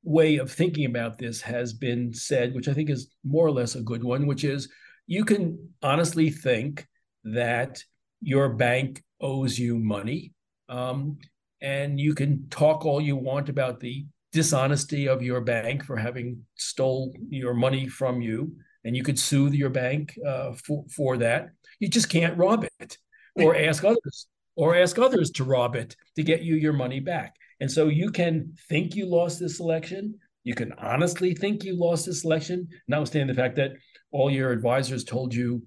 way 0.03 0.39
of 0.39 0.51
thinking 0.51 0.85
about 0.85 1.17
this 1.19 1.41
has 1.43 1.73
been 1.73 2.13
said, 2.13 2.55
which 2.55 2.69
I 2.69 2.75
think 2.75 2.91
is 2.91 3.09
more 3.25 3.47
or 3.47 3.53
less 3.53 3.77
a 3.77 3.83
good 3.83 4.03
one, 4.03 4.27
which 4.27 4.43
is 4.45 4.69
you 5.07 5.25
can 5.25 5.71
honestly 5.81 6.31
think 6.31 6.87
that 7.25 7.83
your 8.21 8.49
bank 8.49 9.03
owes 9.21 9.59
you 9.59 9.79
money. 9.79 10.33
Um, 10.69 11.19
and 11.61 12.01
you 12.01 12.15
can 12.15 12.49
talk 12.51 12.85
all 12.85 13.01
you 13.01 13.17
want 13.17 13.49
about 13.49 13.79
the 13.79 14.07
dishonesty 14.33 15.09
of 15.09 15.23
your 15.23 15.41
bank 15.41 15.85
for 15.85 15.97
having 15.97 16.43
stole 16.57 17.15
your 17.29 17.55
money 17.55 17.87
from 17.89 18.21
you, 18.21 18.57
and 18.85 18.97
you 18.97 19.03
could 19.03 19.19
sue 19.19 19.49
your 19.53 19.71
bank 19.71 20.19
uh, 20.27 20.53
for, 20.53 20.85
for 20.95 21.17
that. 21.19 21.51
You 21.79 21.89
just 21.89 22.11
can't 22.11 22.37
rob 22.37 22.67
it 22.81 22.99
or 23.35 23.57
ask 23.57 23.85
others 23.85 24.27
or 24.57 24.75
ask 24.75 24.99
others 24.99 25.31
to 25.33 25.45
rob 25.45 25.77
it 25.77 25.97
to 26.17 26.23
get 26.23 26.43
you 26.43 26.57
your 26.57 26.73
money 26.73 27.01
back. 27.01 27.37
And 27.61 27.71
so 27.71 27.89
you 27.89 28.11
can 28.11 28.55
think 28.69 28.95
you 28.95 29.07
lost 29.07 29.41
this 29.41 29.61
election. 29.61 30.19
You 30.45 30.55
can 30.55 30.73
honestly 30.75 31.35
think 31.35 31.65
you 31.65 31.79
lost 31.79 32.07
this 32.07 32.25
election, 32.25 32.69
notwithstanding 32.89 33.35
the 33.35 33.41
fact 33.41 33.57
that 33.57 33.73
all 34.13 34.31
your 34.31 34.53
advisors 34.53 35.05
told 35.05 35.35
you 35.35 35.67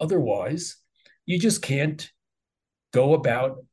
otherwise. 0.00 0.76
You 1.26 1.38
just 1.38 1.62
can't 1.62 2.08
go 2.92 3.14
about 3.14 3.64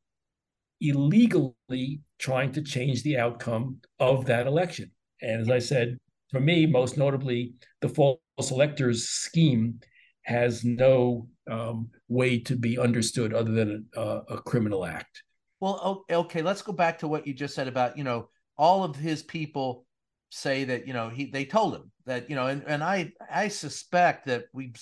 illegally 0.82 2.02
trying 2.20 2.52
to 2.54 2.62
change 2.62 3.04
the 3.04 3.18
outcome 3.18 3.78
of 4.00 4.26
that 4.26 4.48
election. 4.48 4.92
And 5.22 5.42
as 5.42 5.50
I 5.50 5.60
said, 5.60 5.98
for 6.32 6.40
me, 6.40 6.66
most 6.66 6.98
notably, 6.98 7.54
the 7.82 7.90
false 7.90 8.20
electors 8.52 9.08
scheme 9.08 9.80
has 10.24 10.64
no 10.64 11.28
um, 11.50 11.90
way 12.08 12.40
to 12.40 12.56
be 12.56 12.80
understood 12.80 13.34
other 13.34 13.52
than 13.52 13.86
a, 13.96 14.22
a 14.30 14.42
criminal 14.42 14.86
act. 14.86 15.24
Well, 15.60 16.06
okay, 16.10 16.42
let's 16.42 16.62
go 16.62 16.74
back 16.74 17.00
to 17.00 17.08
what 17.08 17.26
you 17.26 17.34
just 17.34 17.56
said 17.56 17.68
about, 17.68 17.98
you 17.98 18.04
know, 18.04 18.30
all 18.58 18.84
of 18.84 18.96
his 18.96 19.24
people 19.24 19.86
say 20.30 20.66
that, 20.66 20.88
you 20.88 20.94
know, 20.94 21.10
he 21.10 21.26
they 21.26 21.46
told 21.46 21.76
him 21.76 21.92
that, 22.06 22.30
you 22.30 22.36
know, 22.36 22.48
and, 22.48 22.64
and 22.68 22.84
I 22.84 23.12
I 23.32 23.48
suspect 23.48 24.26
that 24.26 24.46
we 24.54 24.74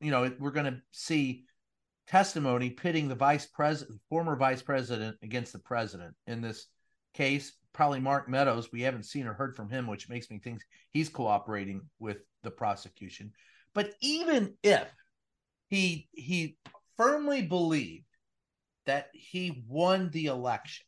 you 0.00 0.10
know, 0.10 0.30
we're 0.38 0.50
going 0.50 0.66
to 0.66 0.82
see 0.90 1.44
testimony 2.08 2.70
pitting 2.70 3.08
the 3.08 3.14
vice 3.14 3.46
president, 3.46 4.00
former 4.08 4.36
vice 4.36 4.60
president 4.60 5.16
against 5.22 5.52
the 5.52 5.58
president 5.60 6.14
in 6.26 6.40
this 6.40 6.66
case. 7.14 7.52
Probably 7.72 8.00
Mark 8.00 8.28
Meadows. 8.28 8.70
We 8.70 8.82
haven't 8.82 9.06
seen 9.06 9.26
or 9.26 9.32
heard 9.32 9.56
from 9.56 9.70
him, 9.70 9.86
which 9.86 10.08
makes 10.08 10.30
me 10.30 10.38
think 10.38 10.60
he's 10.90 11.08
cooperating 11.08 11.82
with 11.98 12.18
the 12.42 12.50
prosecution. 12.50 13.32
But 13.74 13.94
even 14.02 14.54
if 14.62 14.86
he 15.72 16.06
he 16.12 16.58
firmly 16.98 17.40
believed 17.40 18.04
that 18.84 19.08
he 19.14 19.64
won 19.66 20.10
the 20.10 20.26
election. 20.26 20.84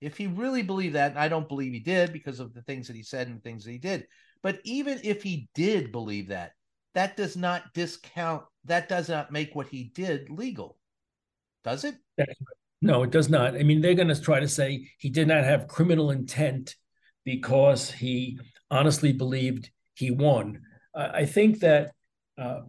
If 0.00 0.16
he 0.16 0.26
really 0.26 0.62
believed 0.62 0.94
that, 0.94 1.10
and 1.10 1.20
I 1.20 1.28
don't 1.28 1.48
believe 1.48 1.74
he 1.74 1.80
did 1.80 2.14
because 2.14 2.40
of 2.40 2.54
the 2.54 2.62
things 2.62 2.86
that 2.86 2.96
he 2.96 3.02
said 3.02 3.26
and 3.26 3.36
the 3.36 3.42
things 3.42 3.64
that 3.64 3.72
he 3.72 3.78
did, 3.78 4.06
but 4.42 4.60
even 4.64 5.00
if 5.04 5.22
he 5.22 5.50
did 5.54 5.92
believe 5.92 6.28
that, 6.28 6.52
that 6.94 7.14
does 7.14 7.36
not 7.36 7.74
discount, 7.74 8.44
that 8.64 8.88
does 8.88 9.10
not 9.10 9.32
make 9.32 9.54
what 9.54 9.68
he 9.68 9.92
did 9.94 10.30
legal. 10.30 10.78
Does 11.62 11.84
it? 11.84 11.96
No, 12.80 13.02
it 13.02 13.10
does 13.10 13.28
not. 13.28 13.54
I 13.54 13.64
mean, 13.64 13.82
they're 13.82 13.94
going 13.94 14.08
to 14.08 14.18
try 14.20 14.40
to 14.40 14.48
say 14.48 14.88
he 14.96 15.10
did 15.10 15.28
not 15.28 15.44
have 15.44 15.68
criminal 15.68 16.10
intent 16.10 16.74
because 17.24 17.90
he 17.90 18.38
honestly 18.70 19.12
believed 19.12 19.70
he 19.92 20.10
won. 20.10 20.62
I 20.94 21.26
think 21.26 21.60
that 21.60 21.92
uh, 22.38 22.60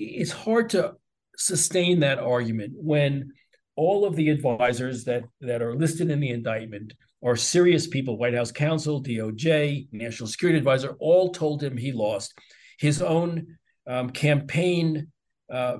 it's 0.00 0.32
hard 0.32 0.70
to 0.70 0.94
sustain 1.36 2.00
that 2.00 2.18
argument 2.18 2.72
when 2.76 3.32
all 3.76 4.04
of 4.04 4.16
the 4.16 4.28
advisors 4.28 5.04
that 5.04 5.24
that 5.40 5.62
are 5.62 5.74
listed 5.74 6.10
in 6.10 6.20
the 6.20 6.30
indictment 6.30 6.92
are 7.24 7.36
serious 7.36 7.86
people 7.86 8.18
white 8.18 8.34
house 8.34 8.52
counsel 8.52 9.02
doj 9.02 9.88
national 9.92 10.26
security 10.26 10.58
advisor 10.58 10.96
all 11.00 11.30
told 11.30 11.62
him 11.62 11.76
he 11.76 11.92
lost 11.92 12.34
his 12.78 13.00
own 13.00 13.46
um, 13.86 14.10
campaign 14.10 15.08
uh, 15.52 15.78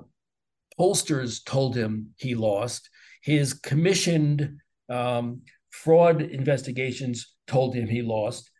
pollsters 0.80 1.44
told 1.44 1.76
him 1.76 2.14
he 2.16 2.34
lost. 2.34 2.88
His 3.22 3.52
commissioned 3.52 4.58
um, 4.88 5.42
fraud 5.70 6.22
investigations 6.22 7.34
told 7.46 7.74
him 7.74 7.86
he 7.86 8.02
lost. 8.02 8.50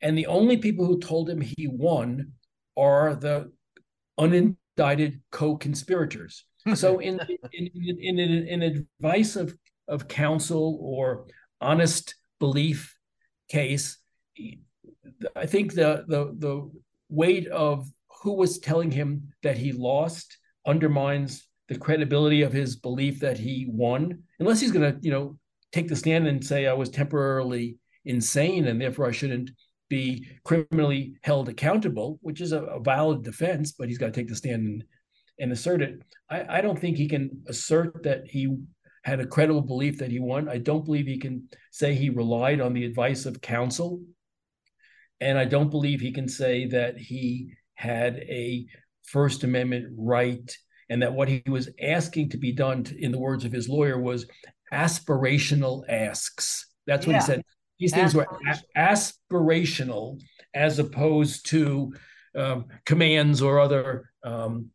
And 0.00 0.16
the 0.16 0.26
only 0.26 0.56
people 0.56 0.86
who 0.86 0.98
told 0.98 1.28
him 1.28 1.40
he 1.40 1.68
won 1.70 2.32
are 2.76 3.14
the 3.14 3.52
unindicted 4.78 5.20
co-conspirators. 5.30 6.44
So 6.74 6.98
in 7.08 7.20
in, 7.52 7.70
in, 7.74 8.18
in, 8.18 8.48
in 8.48 8.62
advice 8.62 9.36
of, 9.36 9.56
of 9.86 10.08
counsel 10.08 10.78
or 10.80 11.26
honest 11.60 12.14
belief 12.38 12.96
case, 13.48 13.98
I 15.34 15.46
think 15.46 15.74
the 15.74 16.04
the 16.06 16.34
the 16.38 16.70
weight 17.08 17.48
of 17.48 17.88
who 18.22 18.34
was 18.34 18.58
telling 18.58 18.90
him 18.90 19.32
that 19.42 19.56
he 19.56 19.72
lost 19.72 20.38
undermines 20.66 21.48
the 21.68 21.78
credibility 21.78 22.42
of 22.42 22.52
his 22.52 22.76
belief 22.76 23.20
that 23.20 23.38
he 23.38 23.66
won, 23.70 24.22
unless 24.40 24.60
he's 24.60 24.72
going 24.72 24.92
to, 24.92 24.98
you 25.02 25.10
know, 25.10 25.38
take 25.72 25.88
the 25.88 25.96
stand 25.96 26.26
and 26.26 26.44
say 26.44 26.66
I 26.66 26.72
was 26.72 26.88
temporarily 26.88 27.78
insane 28.04 28.66
and 28.66 28.80
therefore 28.80 29.06
I 29.06 29.12
shouldn't 29.12 29.50
be 29.88 30.26
criminally 30.44 31.14
held 31.22 31.48
accountable, 31.48 32.18
which 32.22 32.40
is 32.40 32.52
a, 32.52 32.62
a 32.64 32.80
valid 32.80 33.22
defense, 33.22 33.72
but 33.72 33.88
he's 33.88 33.98
got 33.98 34.06
to 34.06 34.12
take 34.12 34.28
the 34.28 34.36
stand 34.36 34.66
and, 34.66 34.84
and 35.38 35.52
assert 35.52 35.82
it. 35.82 36.02
I, 36.30 36.58
I 36.58 36.60
don't 36.60 36.78
think 36.78 36.96
he 36.96 37.08
can 37.08 37.42
assert 37.48 38.02
that 38.02 38.22
he 38.26 38.56
had 39.04 39.20
a 39.20 39.26
credible 39.26 39.62
belief 39.62 39.98
that 39.98 40.10
he 40.10 40.18
won. 40.18 40.48
I 40.48 40.58
don't 40.58 40.84
believe 40.84 41.06
he 41.06 41.18
can 41.18 41.48
say 41.70 41.94
he 41.94 42.10
relied 42.10 42.60
on 42.60 42.74
the 42.74 42.84
advice 42.84 43.26
of 43.26 43.40
counsel. 43.40 44.02
And 45.20 45.38
I 45.38 45.46
don't 45.46 45.70
believe 45.70 46.00
he 46.00 46.12
can 46.12 46.28
say 46.28 46.66
that 46.66 46.98
he 46.98 47.52
had 47.74 48.16
a 48.16 48.66
First 49.04 49.44
Amendment 49.44 49.94
right 49.96 50.56
and 50.90 51.02
that 51.02 51.12
what 51.12 51.28
he 51.28 51.42
was 51.46 51.68
asking 51.82 52.30
to 52.30 52.38
be 52.38 52.52
done, 52.52 52.84
to, 52.84 53.02
in 53.02 53.12
the 53.12 53.18
words 53.18 53.44
of 53.44 53.52
his 53.52 53.68
lawyer, 53.68 53.98
was 54.00 54.26
aspirational 54.72 55.82
asks. 55.88 56.66
That's 56.86 57.06
what 57.06 57.14
yeah. 57.14 57.20
he 57.20 57.26
said. 57.26 57.42
These 57.78 57.92
things 57.92 58.14
were 58.14 58.26
aspirational 58.76 60.20
as 60.54 60.78
opposed 60.78 61.46
to 61.50 61.92
um, 62.36 62.66
commands 62.84 63.42
or 63.42 63.60
other. 63.60 64.10
Um, 64.24 64.70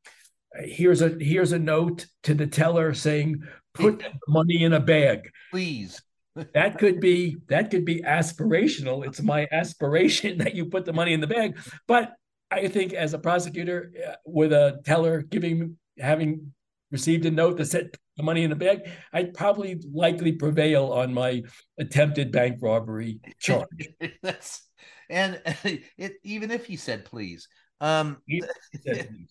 here's 0.63 1.01
a 1.01 1.09
here's 1.19 1.51
a 1.51 1.59
note 1.59 2.05
to 2.23 2.33
the 2.33 2.47
teller 2.47 2.93
saying, 2.93 3.43
"Put 3.73 4.03
money 4.27 4.63
in 4.63 4.73
a 4.73 4.79
bag." 4.79 5.29
Please. 5.51 6.01
that 6.53 6.79
could 6.79 6.99
be 6.99 7.37
that 7.47 7.69
could 7.69 7.85
be 7.85 8.01
aspirational. 8.01 9.05
It's 9.05 9.21
my 9.21 9.47
aspiration 9.51 10.37
that 10.39 10.55
you 10.55 10.65
put 10.65 10.85
the 10.85 10.93
money 10.93 11.13
in 11.13 11.21
the 11.21 11.27
bag. 11.27 11.57
But 11.87 12.13
I 12.51 12.67
think 12.67 12.93
as 12.93 13.13
a 13.13 13.19
prosecutor 13.19 13.91
uh, 14.07 14.15
with 14.25 14.53
a 14.53 14.81
teller 14.85 15.21
giving 15.21 15.77
having 15.99 16.53
received 16.91 17.25
a 17.25 17.31
note 17.31 17.57
that 17.57 17.65
said 17.65 17.91
the 18.17 18.23
money 18.23 18.43
in 18.43 18.49
the 18.49 18.55
bag, 18.55 18.89
I'd 19.11 19.33
probably 19.33 19.81
likely 19.91 20.33
prevail 20.33 20.87
on 20.87 21.13
my 21.13 21.43
attempted 21.79 22.31
bank 22.31 22.59
robbery 22.61 23.19
charge. 23.39 23.89
That's 24.21 24.61
and 25.09 25.41
it, 25.97 26.13
even 26.23 26.51
if 26.51 26.65
he 26.65 26.75
said 26.75 27.05
please, 27.05 27.47
um, 27.81 28.17
said 28.85 29.09
please. 29.09 29.29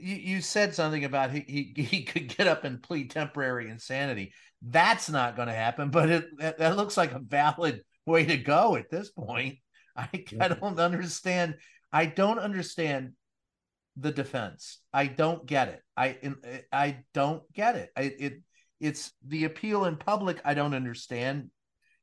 You, 0.00 0.16
you 0.16 0.40
said 0.42 0.74
something 0.74 1.04
about 1.04 1.30
he, 1.30 1.72
he 1.76 1.82
he 1.82 2.04
could 2.04 2.36
get 2.36 2.46
up 2.46 2.64
and 2.64 2.82
plead 2.82 3.10
temporary 3.10 3.70
insanity. 3.70 4.34
That's 4.60 5.08
not 5.08 5.34
going 5.34 5.48
to 5.48 5.54
happen, 5.54 5.88
but 5.88 6.10
it 6.10 6.38
that, 6.38 6.58
that, 6.58 6.76
looks 6.76 6.98
like 6.98 7.12
a 7.12 7.20
valid 7.20 7.82
way 8.04 8.26
to 8.26 8.36
go 8.36 8.76
at 8.76 8.90
this 8.90 9.10
point. 9.10 9.56
I, 9.96 10.08
I 10.38 10.48
don't 10.48 10.78
understand. 10.78 11.54
I 11.90 12.04
don't 12.04 12.38
understand 12.38 13.12
the 13.98 14.12
defense. 14.12 14.80
I 14.92 15.06
don't 15.06 15.46
get 15.46 15.68
it. 15.68 15.82
I 15.96 16.18
I 16.72 17.04
don't 17.14 17.42
get 17.52 17.76
it. 17.76 17.90
I, 17.96 18.02
it 18.02 18.42
it's 18.80 19.12
the 19.26 19.44
appeal 19.44 19.84
in 19.84 19.96
public. 19.96 20.40
I 20.44 20.54
don't 20.54 20.74
understand. 20.74 21.50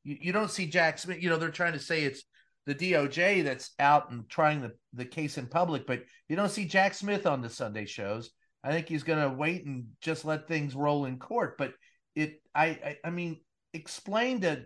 You, 0.04 0.16
you 0.20 0.32
don't 0.32 0.50
see 0.50 0.66
Jack 0.66 0.98
Smith. 0.98 1.22
You 1.22 1.30
know 1.30 1.36
they're 1.36 1.50
trying 1.50 1.72
to 1.72 1.78
say 1.78 2.02
it's 2.02 2.22
the 2.66 2.74
DOJ 2.74 3.44
that's 3.44 3.70
out 3.78 4.10
and 4.10 4.28
trying 4.28 4.60
the, 4.60 4.72
the 4.92 5.04
case 5.04 5.38
in 5.38 5.46
public, 5.46 5.86
but 5.86 6.02
you 6.28 6.36
don't 6.36 6.50
see 6.50 6.66
Jack 6.66 6.94
Smith 6.94 7.26
on 7.26 7.40
the 7.40 7.48
Sunday 7.48 7.86
shows. 7.86 8.30
I 8.62 8.72
think 8.72 8.88
he's 8.88 9.04
going 9.04 9.20
to 9.20 9.34
wait 9.34 9.64
and 9.64 9.86
just 10.00 10.24
let 10.24 10.48
things 10.48 10.74
roll 10.74 11.04
in 11.04 11.18
court. 11.18 11.56
But 11.56 11.74
it, 12.16 12.42
I, 12.52 12.66
I, 12.66 12.96
I 13.04 13.10
mean, 13.10 13.40
explain 13.72 14.40
to 14.40 14.64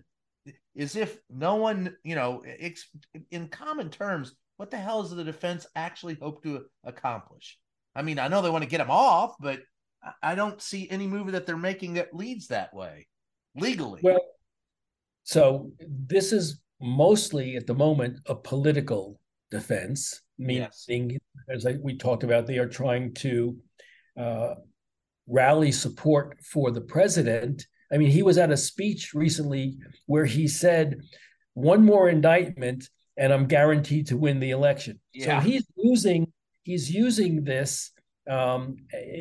as 0.78 0.96
if 0.96 1.18
no 1.28 1.57
one, 1.57 1.94
you 2.02 2.14
know, 2.14 2.42
ex, 2.46 2.88
in 3.31 3.48
common 3.48 3.90
terms, 3.90 4.35
what 4.61 4.70
the 4.70 4.77
hell 4.77 5.01
does 5.01 5.12
the 5.12 5.25
defense 5.25 5.66
actually 5.75 6.18
hope 6.20 6.42
to 6.42 6.66
accomplish? 6.85 7.59
I 7.96 8.03
mean, 8.03 8.18
I 8.18 8.29
know 8.29 8.42
they 8.42 8.51
want 8.51 8.62
to 8.62 8.68
get 8.68 8.83
him 8.83 8.90
off, 8.90 9.35
but 9.40 9.61
I 10.23 10.35
don't 10.35 10.61
see 10.61 10.87
any 10.90 11.07
move 11.07 11.33
that 11.33 11.46
they're 11.46 11.57
making 11.57 11.94
that 11.94 12.14
leads 12.14 12.49
that 12.49 12.75
way 12.75 13.07
legally. 13.57 14.01
Well, 14.03 14.20
so 15.23 15.73
this 15.88 16.35
is 16.35 16.61
mostly 16.79 17.57
at 17.57 17.66
the 17.66 17.73
moment 17.73 18.18
a 18.27 18.35
political 18.35 19.18
defense, 19.51 20.20
meaning, 20.38 20.68
yes. 21.09 21.18
as 21.49 21.64
I, 21.64 21.77
we 21.83 21.96
talked 21.96 22.23
about, 22.23 22.46
they 22.46 22.59
are 22.59 22.68
trying 22.68 23.14
to 23.14 23.57
uh, 24.18 24.57
rally 25.27 25.73
support 25.73 26.37
for 26.44 26.70
the 26.70 26.83
president. 26.83 27.66
I 27.90 27.96
mean, 27.96 28.11
he 28.11 28.23
was 28.23 28.37
at 28.37 28.53
a 28.53 28.59
speech 28.59 29.14
recently 29.14 29.79
where 30.05 30.27
he 30.27 30.46
said, 30.46 30.99
one 31.55 31.83
more 31.83 32.11
indictment 32.11 32.90
and 33.20 33.35
I'm 33.35 33.46
guaranteed 33.46 34.06
to 34.09 34.16
win 34.16 34.40
the 34.40 34.50
election. 34.50 34.98
Yeah. 35.12 35.40
So 35.40 35.48
he's 35.48 35.66
using 35.76 36.33
he's 36.64 36.90
using 36.90 37.44
this 37.44 37.92
um, 38.28 38.76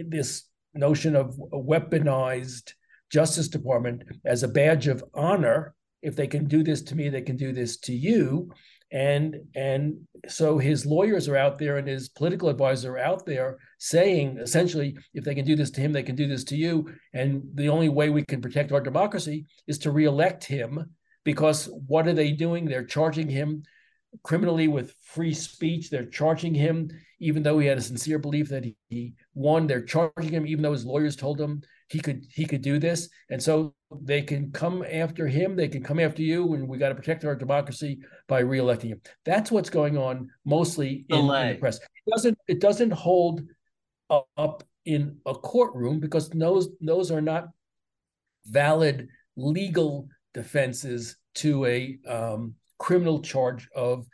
this 0.08 0.46
notion 0.74 1.16
of 1.16 1.38
a 1.52 1.58
weaponized 1.58 2.74
Justice 3.12 3.50
Department 3.50 4.04
as 4.26 4.42
a 4.42 4.48
badge 4.48 4.88
of 4.88 5.04
honor. 5.14 5.76
If 6.02 6.16
they 6.16 6.28
can 6.28 6.46
do 6.46 6.64
this 6.64 6.82
to 6.84 6.96
me, 6.96 7.10
they 7.10 7.22
can 7.22 7.36
do 7.36 7.52
this 7.52 7.78
to 7.82 7.94
you. 7.94 8.50
And 8.92 9.36
and 9.54 10.08
so 10.30 10.58
his 10.58 10.86
lawyers 10.86 11.28
are 11.28 11.36
out 11.36 11.60
there 11.60 11.78
and 11.78 11.88
his 11.88 12.08
political 12.08 12.48
advisors 12.48 12.86
are 12.86 12.98
out 12.98 13.26
there 13.26 13.58
saying 13.80 14.38
essentially, 14.42 14.98
if 15.14 15.26
they 15.26 15.36
can 15.36 15.46
do 15.46 15.58
this 15.58 15.72
to 15.72 15.82
him, 15.82 15.92
they 15.92 16.04
can 16.04 16.16
do 16.16 16.28
this 16.28 16.46
to 16.46 16.56
you. 16.56 16.90
And 17.14 17.44
the 17.54 17.68
only 17.68 17.90
way 17.90 18.10
we 18.10 18.24
can 18.24 18.42
protect 18.42 18.72
our 18.72 18.82
democracy 18.82 19.46
is 19.68 19.78
to 19.80 19.92
reelect 19.92 20.46
him 20.46 20.96
because 21.26 21.70
what 21.86 22.08
are 22.08 22.14
they 22.14 22.32
doing? 22.32 22.64
They're 22.64 22.86
charging 22.86 23.28
him 23.28 23.64
criminally 24.24 24.68
with 24.68 24.94
free 25.02 25.34
speech. 25.34 25.90
They're 25.90 26.06
charging 26.06 26.54
him, 26.54 26.90
even 27.20 27.44
though 27.44 27.60
he 27.60 27.68
had 27.68 27.78
a 27.78 27.82
sincere 27.82 28.20
belief 28.20 28.50
that 28.50 28.64
he, 28.64 28.76
he 28.88 29.14
won. 29.34 29.68
They're 29.68 29.84
charging 29.84 30.32
him, 30.32 30.46
even 30.46 30.62
though 30.62 30.72
his 30.72 30.86
lawyers 30.86 31.16
told 31.16 31.40
him 31.40 31.62
he 31.90 32.00
could 32.00 32.26
he 32.32 32.46
could 32.46 32.62
do 32.62 32.80
this. 32.80 33.10
And 33.30 33.42
so 33.42 33.74
they 33.92 34.22
can 34.22 34.52
come 34.52 34.86
after 34.90 35.28
him. 35.28 35.56
They 35.56 35.68
can 35.68 35.84
come 35.84 36.00
after 36.00 36.22
you, 36.22 36.54
and 36.54 36.68
we 36.68 36.78
got 36.78 36.90
to 36.90 36.96
protect 36.96 37.26
our 37.26 37.36
democracy 37.36 38.00
by 38.28 38.44
reelecting 38.44 38.90
him. 38.90 39.02
That's 39.26 39.52
what's 39.52 39.70
going 39.70 39.98
on 39.98 40.30
mostly 40.46 41.06
in, 41.10 41.20
in 41.20 41.28
the 41.28 41.58
press. 41.60 41.78
It 41.78 42.12
doesn't 42.12 42.38
it 42.48 42.60
doesn't 42.60 42.92
hold 42.92 43.42
up 44.38 44.64
in 44.86 45.18
a 45.26 45.34
courtroom 45.34 46.00
because 46.00 46.30
those 46.30 46.70
those 46.82 47.12
are 47.12 47.22
not 47.22 47.50
valid 48.46 49.08
legal 49.36 50.08
defenses 50.34 51.18
to 51.36 51.66
a 51.66 51.98
um, 52.08 52.56
criminal 52.80 53.22
charge 53.22 53.68
of 53.76 54.06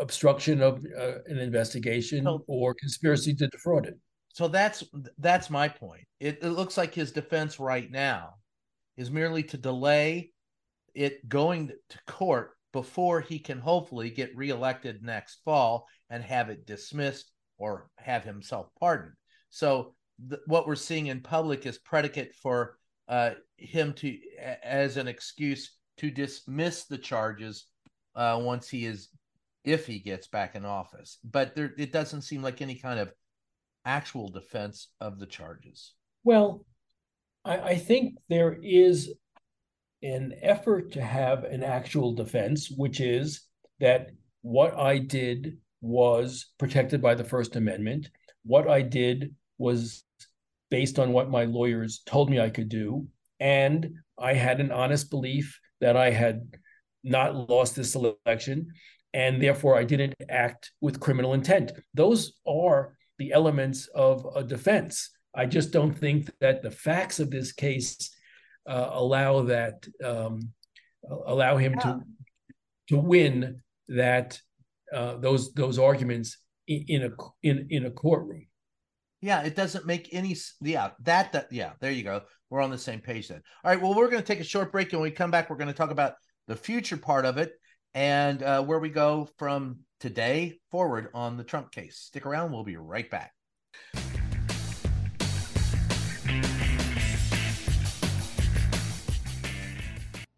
obstruction 0.00 0.62
of 0.62 0.84
uh, 0.98 1.18
an 1.26 1.38
investigation 1.38 2.24
so, 2.24 2.42
or 2.48 2.74
conspiracy 2.74 3.34
to 3.34 3.46
defraud 3.48 3.86
it. 3.86 3.98
So 4.28 4.48
that's 4.48 4.82
that's 5.18 5.50
my 5.50 5.68
point. 5.68 6.04
It, 6.18 6.38
it 6.42 6.50
looks 6.50 6.78
like 6.78 6.94
his 6.94 7.12
defense 7.12 7.60
right 7.60 7.90
now 7.90 8.34
is 8.96 9.10
merely 9.10 9.42
to 9.42 9.58
delay 9.58 10.32
it 10.94 11.28
going 11.28 11.68
to 11.68 11.98
court 12.06 12.52
before 12.72 13.20
he 13.20 13.38
can 13.38 13.58
hopefully 13.58 14.10
get 14.10 14.36
reelected 14.36 15.02
next 15.02 15.40
fall 15.44 15.86
and 16.08 16.22
have 16.22 16.48
it 16.48 16.66
dismissed 16.66 17.30
or 17.58 17.88
have 17.98 18.24
himself 18.24 18.68
pardoned. 18.80 19.12
So 19.50 19.94
th- 20.28 20.40
what 20.46 20.66
we're 20.66 20.74
seeing 20.76 21.06
in 21.06 21.20
public 21.20 21.66
is 21.66 21.78
predicate 21.78 22.34
for 22.42 22.78
uh, 23.08 23.32
him 23.56 23.92
to 23.94 24.16
as 24.62 24.96
an 24.96 25.08
excuse 25.08 25.76
to 25.98 26.10
dismiss 26.10 26.84
the 26.84 26.98
charges 26.98 27.66
uh, 28.14 28.40
once 28.40 28.68
he 28.68 28.86
is, 28.86 29.08
if 29.64 29.86
he 29.86 29.98
gets 29.98 30.26
back 30.26 30.54
in 30.54 30.64
office. 30.64 31.18
But 31.24 31.54
there, 31.54 31.72
it 31.78 31.92
doesn't 31.92 32.22
seem 32.22 32.42
like 32.42 32.60
any 32.60 32.74
kind 32.74 32.98
of 32.98 33.12
actual 33.84 34.28
defense 34.28 34.88
of 35.00 35.18
the 35.18 35.26
charges. 35.26 35.92
Well, 36.24 36.64
I, 37.44 37.58
I 37.58 37.76
think 37.76 38.16
there 38.28 38.58
is 38.62 39.12
an 40.02 40.34
effort 40.42 40.92
to 40.92 41.02
have 41.02 41.44
an 41.44 41.62
actual 41.62 42.14
defense, 42.14 42.70
which 42.70 43.00
is 43.00 43.42
that 43.80 44.10
what 44.42 44.76
I 44.76 44.98
did 44.98 45.58
was 45.80 46.46
protected 46.58 47.00
by 47.00 47.14
the 47.14 47.24
First 47.24 47.56
Amendment. 47.56 48.10
What 48.44 48.68
I 48.68 48.82
did 48.82 49.34
was 49.58 50.04
based 50.70 50.98
on 50.98 51.12
what 51.12 51.30
my 51.30 51.44
lawyers 51.44 52.02
told 52.06 52.30
me 52.30 52.40
I 52.40 52.50
could 52.50 52.68
do. 52.68 53.06
And 53.38 53.94
I 54.18 54.34
had 54.34 54.60
an 54.60 54.72
honest 54.72 55.10
belief 55.10 55.60
that 55.80 55.96
I 55.96 56.10
had 56.10 56.48
not 57.02 57.48
lost 57.48 57.76
this 57.76 57.94
election, 57.94 58.68
and 59.12 59.42
therefore 59.42 59.76
I 59.76 59.84
didn't 59.84 60.14
act 60.28 60.72
with 60.80 61.00
criminal 61.00 61.34
intent. 61.34 61.72
Those 61.94 62.34
are 62.46 62.96
the 63.18 63.32
elements 63.32 63.88
of 63.94 64.26
a 64.34 64.42
defense. 64.42 65.10
I 65.34 65.46
just 65.46 65.72
don't 65.72 65.94
think 65.94 66.30
that 66.40 66.62
the 66.62 66.70
facts 66.70 67.20
of 67.20 67.30
this 67.30 67.52
case 67.52 68.14
uh, 68.68 68.90
allow 68.92 69.42
that 69.42 69.86
um, 70.04 70.52
allow 71.26 71.56
him 71.56 71.74
yeah. 71.74 71.80
to 71.80 72.00
to 72.88 72.96
win 72.98 73.62
that 73.88 74.40
uh, 74.92 75.16
those 75.16 75.52
those 75.54 75.78
arguments 75.78 76.38
in, 76.68 76.84
in 76.88 77.02
a 77.02 77.10
in 77.42 77.66
in 77.70 77.86
a 77.86 77.90
courtroom. 77.90 78.46
Yeah, 79.20 79.42
it 79.42 79.54
doesn't 79.54 79.86
make 79.86 80.08
any. 80.12 80.36
Yeah, 80.60 80.90
that 81.02 81.32
that 81.32 81.52
yeah. 81.52 81.72
There 81.80 81.92
you 81.92 82.02
go. 82.02 82.22
We're 82.50 82.60
on 82.60 82.70
the 82.70 82.78
same 82.78 83.00
page 83.00 83.28
then. 83.28 83.42
All 83.64 83.70
right. 83.70 83.80
Well, 83.80 83.94
we're 83.94 84.10
going 84.10 84.22
to 84.22 84.26
take 84.26 84.40
a 84.40 84.44
short 84.44 84.72
break, 84.72 84.92
and 84.92 85.00
when 85.00 85.10
we 85.10 85.14
come 85.14 85.30
back, 85.30 85.48
we're 85.48 85.56
going 85.56 85.68
to 85.68 85.74
talk 85.74 85.90
about 85.90 86.14
the 86.52 86.58
future 86.58 86.98
part 86.98 87.24
of 87.24 87.38
it 87.38 87.58
and 87.94 88.42
uh, 88.42 88.62
where 88.62 88.78
we 88.78 88.90
go 88.90 89.26
from 89.38 89.78
today 89.98 90.58
forward 90.70 91.08
on 91.14 91.38
the 91.38 91.44
Trump 91.44 91.72
case. 91.72 91.96
Stick 91.96 92.26
around. 92.26 92.52
We'll 92.52 92.62
be 92.62 92.76
right 92.76 93.10
back. 93.10 93.32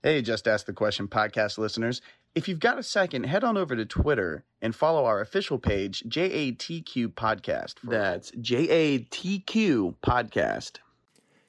Hey, 0.05 0.22
Just 0.22 0.46
Ask 0.46 0.66
the 0.66 0.72
Question 0.72 1.09
podcast 1.09 1.59
listeners. 1.59 2.00
If 2.37 2.46
you've 2.46 2.61
got 2.61 2.79
a 2.79 2.85
second, 2.85 3.24
head 3.24 3.42
on 3.42 3.57
over 3.57 3.74
to 3.74 3.85
Twitter 3.85 4.44
and 4.62 4.72
follow 4.72 5.07
our 5.07 5.20
official 5.20 5.59
page, 5.59 6.05
JATQ 6.07 7.09
Podcast. 7.14 7.74
That's 7.83 8.31
JATQ 8.31 9.96
Podcast. 10.00 10.77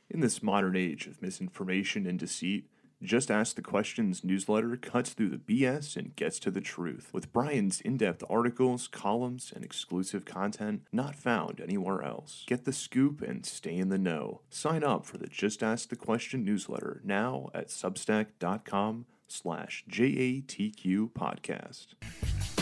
In 0.10 0.22
this 0.22 0.42
modern 0.42 0.76
age 0.76 1.06
of 1.06 1.22
misinformation 1.22 2.08
and 2.08 2.18
deceit, 2.18 2.68
just 3.02 3.30
Ask 3.30 3.56
the 3.56 3.62
Questions 3.62 4.24
newsletter 4.24 4.76
cuts 4.78 5.12
through 5.14 5.30
the 5.30 5.38
BS 5.38 5.96
and 5.96 6.16
gets 6.16 6.40
to 6.40 6.52
the 6.52 6.62
truth 6.62 7.10
with 7.14 7.32
Brian's 7.32 7.82
in 7.82 7.98
depth 7.98 8.24
articles, 8.30 8.88
columns, 8.88 9.52
and 9.54 9.64
exclusive 9.64 10.26
content 10.26 10.84
not 10.92 11.16
found 11.16 11.60
anywhere 11.60 12.02
else. 12.02 12.44
Get 12.48 12.66
the 12.66 12.74
scoop 12.74 13.22
and 13.22 13.46
stay 13.46 13.76
in 13.76 13.90
the 13.90 13.98
know. 13.98 14.42
Sign 14.50 14.84
up 14.84 15.06
for 15.06 15.18
the 15.18 15.28
Just 15.28 15.62
Ask 15.62 15.90
the 15.90 15.96
Question 15.96 16.44
newsletter 16.44 17.02
now 17.04 17.50
at 17.54 17.68
substack.com 17.68 19.06
slash 19.28 19.84
JATQ 19.90 21.12
podcast. 21.12 22.55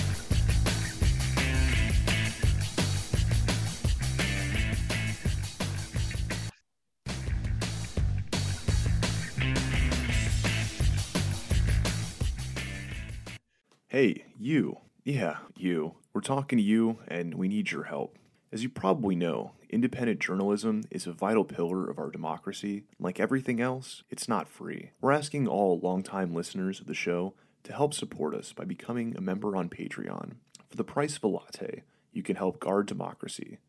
Hey, 13.95 14.25
you. 14.39 14.79
Yeah, 15.03 15.37
you. 15.55 15.93
We're 16.13 16.21
talking 16.21 16.57
to 16.57 16.63
you, 16.63 16.97
and 17.07 17.35
we 17.35 17.47
need 17.47 17.69
your 17.69 17.83
help. 17.83 18.17
As 18.51 18.63
you 18.63 18.69
probably 18.69 19.15
know, 19.15 19.51
independent 19.69 20.19
journalism 20.19 20.81
is 20.89 21.05
a 21.05 21.11
vital 21.11 21.45
pillar 21.45 21.87
of 21.87 21.99
our 21.99 22.09
democracy. 22.09 22.85
Like 22.99 23.19
everything 23.19 23.61
else, 23.61 24.01
it's 24.09 24.27
not 24.27 24.49
free. 24.49 24.89
We're 24.99 25.11
asking 25.11 25.47
all 25.47 25.77
longtime 25.77 26.33
listeners 26.33 26.79
of 26.79 26.87
the 26.87 26.95
show 26.95 27.35
to 27.65 27.71
help 27.71 27.93
support 27.93 28.33
us 28.33 28.51
by 28.51 28.65
becoming 28.65 29.15
a 29.15 29.21
member 29.21 29.55
on 29.55 29.69
Patreon. 29.69 30.37
For 30.71 30.75
the 30.75 30.83
price 30.83 31.17
of 31.17 31.23
a 31.25 31.27
latte, 31.27 31.83
you 32.11 32.23
can 32.23 32.35
help 32.35 32.59
guard 32.59 32.87
democracy. 32.87 33.59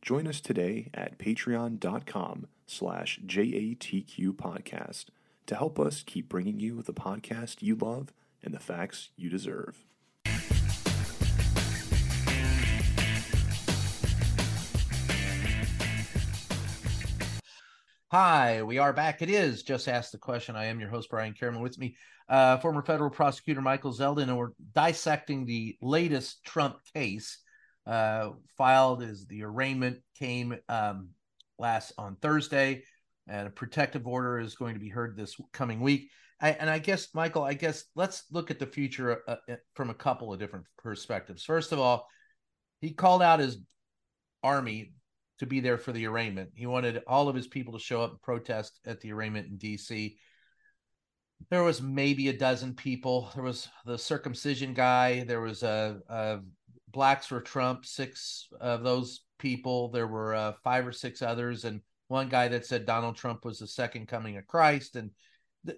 Join 0.00 0.28
us 0.28 0.40
today 0.40 0.90
at 0.94 1.18
patreon.com 1.18 2.46
slash 2.66 3.18
JATQ 3.26 4.28
podcast 4.36 5.06
to 5.46 5.56
help 5.56 5.80
us 5.80 6.04
keep 6.06 6.28
bringing 6.28 6.60
you 6.60 6.82
the 6.82 6.94
podcast 6.94 7.62
you 7.62 7.74
love 7.74 8.12
and 8.42 8.52
the 8.52 8.60
facts 8.60 9.10
you 9.16 9.30
deserve. 9.30 9.84
Hi, 18.10 18.62
we 18.62 18.76
are 18.76 18.92
back. 18.92 19.22
It 19.22 19.30
is 19.30 19.62
Just 19.62 19.88
Ask 19.88 20.10
the 20.10 20.18
Question. 20.18 20.54
I 20.54 20.66
am 20.66 20.78
your 20.78 20.90
host, 20.90 21.08
Brian 21.08 21.32
Karem. 21.32 21.62
With 21.62 21.78
me, 21.78 21.96
uh, 22.28 22.58
former 22.58 22.82
federal 22.82 23.08
prosecutor 23.08 23.62
Michael 23.62 23.94
Zeldin, 23.94 24.24
and 24.24 24.36
we're 24.36 24.50
dissecting 24.74 25.46
the 25.46 25.78
latest 25.80 26.44
Trump 26.44 26.76
case 26.92 27.38
uh, 27.86 28.30
filed 28.58 29.02
as 29.02 29.26
the 29.26 29.44
arraignment 29.44 29.98
came 30.18 30.54
um, 30.68 31.08
last 31.58 31.94
on 31.96 32.16
Thursday, 32.16 32.82
and 33.26 33.48
a 33.48 33.50
protective 33.50 34.06
order 34.06 34.38
is 34.38 34.56
going 34.56 34.74
to 34.74 34.80
be 34.80 34.90
heard 34.90 35.16
this 35.16 35.36
coming 35.52 35.80
week. 35.80 36.10
I, 36.42 36.50
and 36.50 36.68
I 36.68 36.80
guess, 36.80 37.14
Michael, 37.14 37.44
I 37.44 37.54
guess 37.54 37.84
let's 37.94 38.24
look 38.32 38.50
at 38.50 38.58
the 38.58 38.66
future 38.66 39.22
uh, 39.28 39.36
uh, 39.48 39.56
from 39.74 39.90
a 39.90 39.94
couple 39.94 40.32
of 40.32 40.40
different 40.40 40.66
perspectives. 40.76 41.44
First 41.44 41.70
of 41.70 41.78
all, 41.78 42.08
he 42.80 42.90
called 42.90 43.22
out 43.22 43.38
his 43.38 43.58
army 44.42 44.92
to 45.38 45.46
be 45.46 45.60
there 45.60 45.78
for 45.78 45.92
the 45.92 46.06
arraignment. 46.06 46.50
He 46.54 46.66
wanted 46.66 47.02
all 47.06 47.28
of 47.28 47.36
his 47.36 47.46
people 47.46 47.74
to 47.74 47.78
show 47.78 48.02
up 48.02 48.10
and 48.10 48.22
protest 48.22 48.80
at 48.84 49.00
the 49.00 49.12
arraignment 49.12 49.46
in 49.46 49.56
D.C. 49.56 50.16
There 51.48 51.62
was 51.62 51.80
maybe 51.80 52.28
a 52.28 52.36
dozen 52.36 52.74
people. 52.74 53.30
There 53.34 53.44
was 53.44 53.68
the 53.86 53.96
circumcision 53.96 54.74
guy. 54.74 55.22
There 55.22 55.40
was 55.40 55.62
a, 55.62 56.00
a 56.08 56.40
blacks 56.88 57.26
for 57.26 57.40
Trump. 57.40 57.86
Six 57.86 58.48
of 58.60 58.82
those 58.82 59.20
people. 59.38 59.90
There 59.90 60.08
were 60.08 60.34
uh, 60.34 60.52
five 60.64 60.86
or 60.86 60.92
six 60.92 61.22
others, 61.22 61.64
and 61.64 61.80
one 62.08 62.28
guy 62.28 62.48
that 62.48 62.66
said 62.66 62.84
Donald 62.84 63.14
Trump 63.14 63.44
was 63.44 63.60
the 63.60 63.66
second 63.68 64.08
coming 64.08 64.36
of 64.38 64.46
Christ, 64.48 64.96
and 64.96 65.10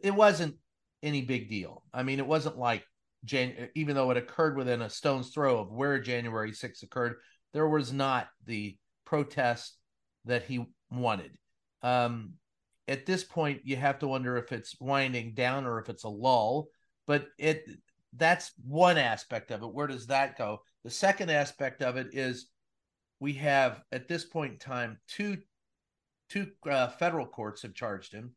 it 0.02 0.14
wasn't 0.14 0.56
any 1.02 1.22
big 1.22 1.48
deal. 1.48 1.84
I 1.92 2.02
mean, 2.02 2.18
it 2.18 2.26
wasn't 2.26 2.58
like 2.58 2.84
Jan- 3.24 3.68
even 3.74 3.94
though 3.94 4.10
it 4.10 4.16
occurred 4.16 4.56
within 4.56 4.82
a 4.82 4.90
stone's 4.90 5.30
throw 5.30 5.58
of 5.58 5.72
where 5.72 5.98
January 5.98 6.52
6th 6.52 6.82
occurred, 6.82 7.16
there 7.52 7.68
was 7.68 7.92
not 7.92 8.28
the 8.46 8.76
protest 9.04 9.76
that 10.24 10.44
he 10.44 10.66
wanted. 10.90 11.32
Um, 11.82 12.34
at 12.88 13.06
this 13.06 13.24
point, 13.24 13.62
you 13.64 13.76
have 13.76 13.98
to 14.00 14.08
wonder 14.08 14.36
if 14.36 14.52
it's 14.52 14.78
winding 14.80 15.34
down 15.34 15.64
or 15.66 15.78
if 15.78 15.88
it's 15.88 16.04
a 16.04 16.08
lull. 16.08 16.68
But 17.06 17.26
it 17.38 17.66
that's 18.16 18.52
one 18.64 18.96
aspect 18.98 19.50
of 19.50 19.62
it. 19.62 19.72
Where 19.72 19.86
does 19.86 20.06
that 20.06 20.38
go? 20.38 20.62
The 20.84 20.90
second 20.90 21.30
aspect 21.30 21.82
of 21.82 21.96
it 21.96 22.08
is 22.12 22.46
we 23.20 23.34
have 23.34 23.82
at 23.92 24.08
this 24.08 24.24
point 24.24 24.52
in 24.52 24.58
time 24.58 24.98
two 25.08 25.38
two 26.28 26.48
uh, 26.68 26.88
federal 26.88 27.26
courts 27.26 27.62
have 27.62 27.74
charged 27.74 28.12
him 28.12 28.34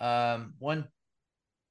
um, 0.00 0.54
one 0.58 0.88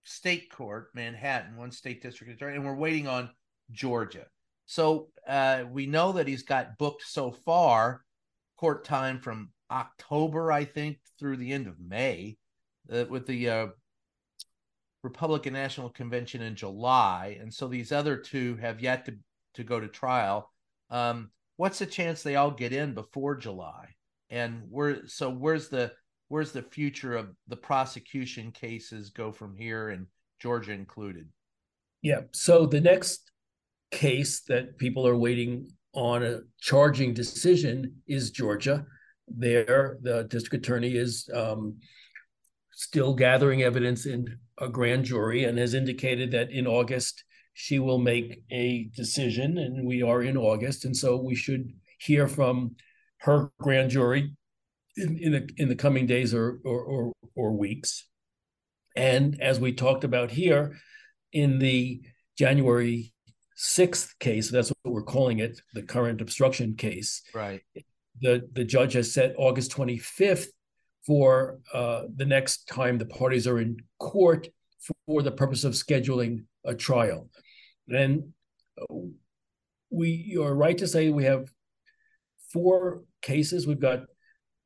state 0.03 0.49
court, 0.49 0.89
Manhattan, 0.93 1.57
one 1.57 1.71
state 1.71 2.01
district 2.01 2.33
attorney, 2.33 2.55
and 2.55 2.65
we're 2.65 2.75
waiting 2.75 3.07
on 3.07 3.29
Georgia. 3.71 4.25
So 4.65 5.09
uh, 5.27 5.63
we 5.69 5.85
know 5.85 6.13
that 6.13 6.27
he's 6.27 6.43
got 6.43 6.77
booked 6.77 7.03
so 7.03 7.31
far 7.31 8.03
court 8.57 8.83
time 8.83 9.19
from 9.19 9.51
October, 9.69 10.51
I 10.51 10.65
think, 10.65 10.97
through 11.19 11.37
the 11.37 11.51
end 11.51 11.67
of 11.67 11.79
May, 11.79 12.37
uh, 12.91 13.05
with 13.09 13.27
the 13.27 13.49
uh, 13.49 13.67
Republican 15.03 15.53
National 15.53 15.89
Convention 15.89 16.41
in 16.41 16.55
July, 16.55 17.37
and 17.39 17.53
so 17.53 17.67
these 17.67 17.91
other 17.91 18.17
two 18.17 18.55
have 18.57 18.81
yet 18.81 19.05
to 19.05 19.15
to 19.53 19.63
go 19.63 19.79
to 19.79 19.87
trial. 19.87 20.51
Um, 20.89 21.31
what's 21.55 21.79
the 21.79 21.85
chance 21.85 22.21
they 22.23 22.35
all 22.35 22.51
get 22.51 22.73
in 22.73 22.93
before 22.93 23.35
July? 23.35 23.95
And 24.29 24.63
where 24.69 25.07
so 25.07 25.29
where's 25.29 25.69
the 25.69 25.93
where's 26.29 26.51
the 26.51 26.61
future 26.61 27.15
of 27.15 27.29
the 27.47 27.55
prosecution 27.55 28.51
cases 28.51 29.09
go 29.09 29.31
from 29.31 29.55
here 29.55 29.89
and 29.89 30.07
Georgia 30.41 30.71
included? 30.71 31.27
Yeah. 32.01 32.21
So 32.31 32.65
the 32.65 32.81
next 32.81 33.31
case 33.91 34.41
that 34.47 34.77
people 34.77 35.07
are 35.07 35.17
waiting 35.17 35.69
on 35.93 36.23
a 36.23 36.39
charging 36.59 37.13
decision 37.13 37.95
is 38.07 38.31
Georgia. 38.31 38.85
There, 39.27 39.97
the 40.01 40.23
district 40.23 40.65
attorney 40.65 40.95
is 40.95 41.29
um, 41.33 41.77
still 42.73 43.13
gathering 43.13 43.63
evidence 43.63 44.05
in 44.05 44.37
a 44.59 44.69
grand 44.69 45.05
jury 45.05 45.45
and 45.45 45.57
has 45.57 45.73
indicated 45.73 46.31
that 46.31 46.51
in 46.51 46.67
August 46.67 47.23
she 47.53 47.79
will 47.79 47.97
make 47.97 48.43
a 48.51 48.87
decision, 48.95 49.57
and 49.57 49.87
we 49.87 50.03
are 50.03 50.21
in 50.21 50.37
August, 50.37 50.85
and 50.85 50.95
so 50.95 51.17
we 51.17 51.33
should 51.33 51.67
hear 51.97 52.27
from 52.27 52.75
her 53.21 53.51
grand 53.59 53.89
jury 53.89 54.36
in, 54.97 55.17
in 55.17 55.31
the 55.31 55.49
in 55.57 55.69
the 55.69 55.75
coming 55.75 56.05
days 56.05 56.33
or, 56.33 56.59
or 56.65 56.81
or 56.83 57.13
or 57.35 57.51
weeks. 57.51 58.05
And 58.95 59.39
as 59.41 59.59
we 59.59 59.73
talked 59.73 60.03
about 60.03 60.31
here, 60.31 60.75
in 61.31 61.59
the 61.59 62.01
January 62.37 63.13
6th 63.57 64.17
case, 64.19 64.49
that's 64.49 64.71
what 64.81 64.93
we're 64.93 65.03
calling 65.03 65.39
it, 65.39 65.61
the 65.73 65.83
current 65.83 66.19
obstruction 66.21 66.75
case. 66.75 67.21
Right. 67.33 67.61
The 68.21 68.47
the 68.51 68.65
judge 68.65 68.93
has 68.93 69.13
set 69.13 69.35
August 69.37 69.71
25th 69.71 70.47
for 71.05 71.59
uh, 71.73 72.03
the 72.15 72.25
next 72.25 72.67
time 72.67 72.97
the 72.97 73.05
parties 73.05 73.47
are 73.47 73.59
in 73.59 73.77
court 73.99 74.47
for 75.05 75.21
the 75.21 75.31
purpose 75.31 75.63
of 75.63 75.73
scheduling 75.73 76.45
a 76.65 76.73
trial. 76.73 77.29
And 77.87 78.33
we 79.89 80.09
you're 80.09 80.53
right 80.53 80.77
to 80.77 80.87
say 80.87 81.09
we 81.09 81.25
have 81.25 81.51
four 82.51 83.03
cases. 83.21 83.67
We've 83.67 83.79
got 83.79 84.01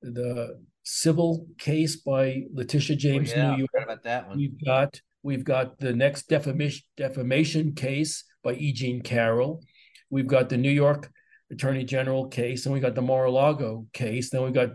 the 0.02 0.60
civil 0.84 1.48
case 1.58 1.98
by 1.98 2.44
Letitia 2.54 2.96
James, 2.96 3.32
oh, 3.34 3.38
yeah, 3.38 3.52
New 3.52 3.58
York. 3.60 3.84
about 3.84 4.04
that 4.04 4.28
one. 4.28 4.38
We've 4.38 4.66
got 4.66 5.00
we've 5.24 5.44
got 5.44 5.80
the 5.80 5.94
next 5.94 6.28
defamation 6.28 6.84
defamation 6.98 7.74
case 7.74 8.24
by 8.44 8.54
E. 8.54 8.74
Jean 8.74 9.02
Carroll. 9.02 9.62
We've 10.10 10.28
got 10.28 10.50
the 10.50 10.58
New 10.58 10.72
York 10.72 11.12
attorney 11.52 11.84
general 11.84 12.28
case, 12.28 12.66
and 12.66 12.74
we 12.74 12.80
got 12.80 12.96
the 12.96 13.02
Mar-a-Lago 13.02 13.86
case, 13.94 14.30
then 14.30 14.44
we 14.44 14.52
got 14.52 14.70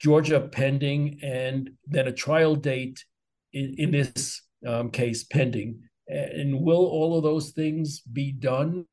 Georgia 0.00 0.40
pending, 0.40 1.20
and 1.22 1.70
then 1.86 2.08
a 2.08 2.12
trial 2.12 2.56
date 2.56 3.04
in, 3.52 3.74
in 3.78 3.90
this 3.90 4.42
um, 4.66 4.90
case 4.90 5.24
pending. 5.24 5.80
And 6.08 6.60
will 6.60 6.84
all 6.86 7.16
of 7.16 7.22
those 7.22 7.52
things 7.52 8.00
be 8.00 8.32
done 8.32 8.86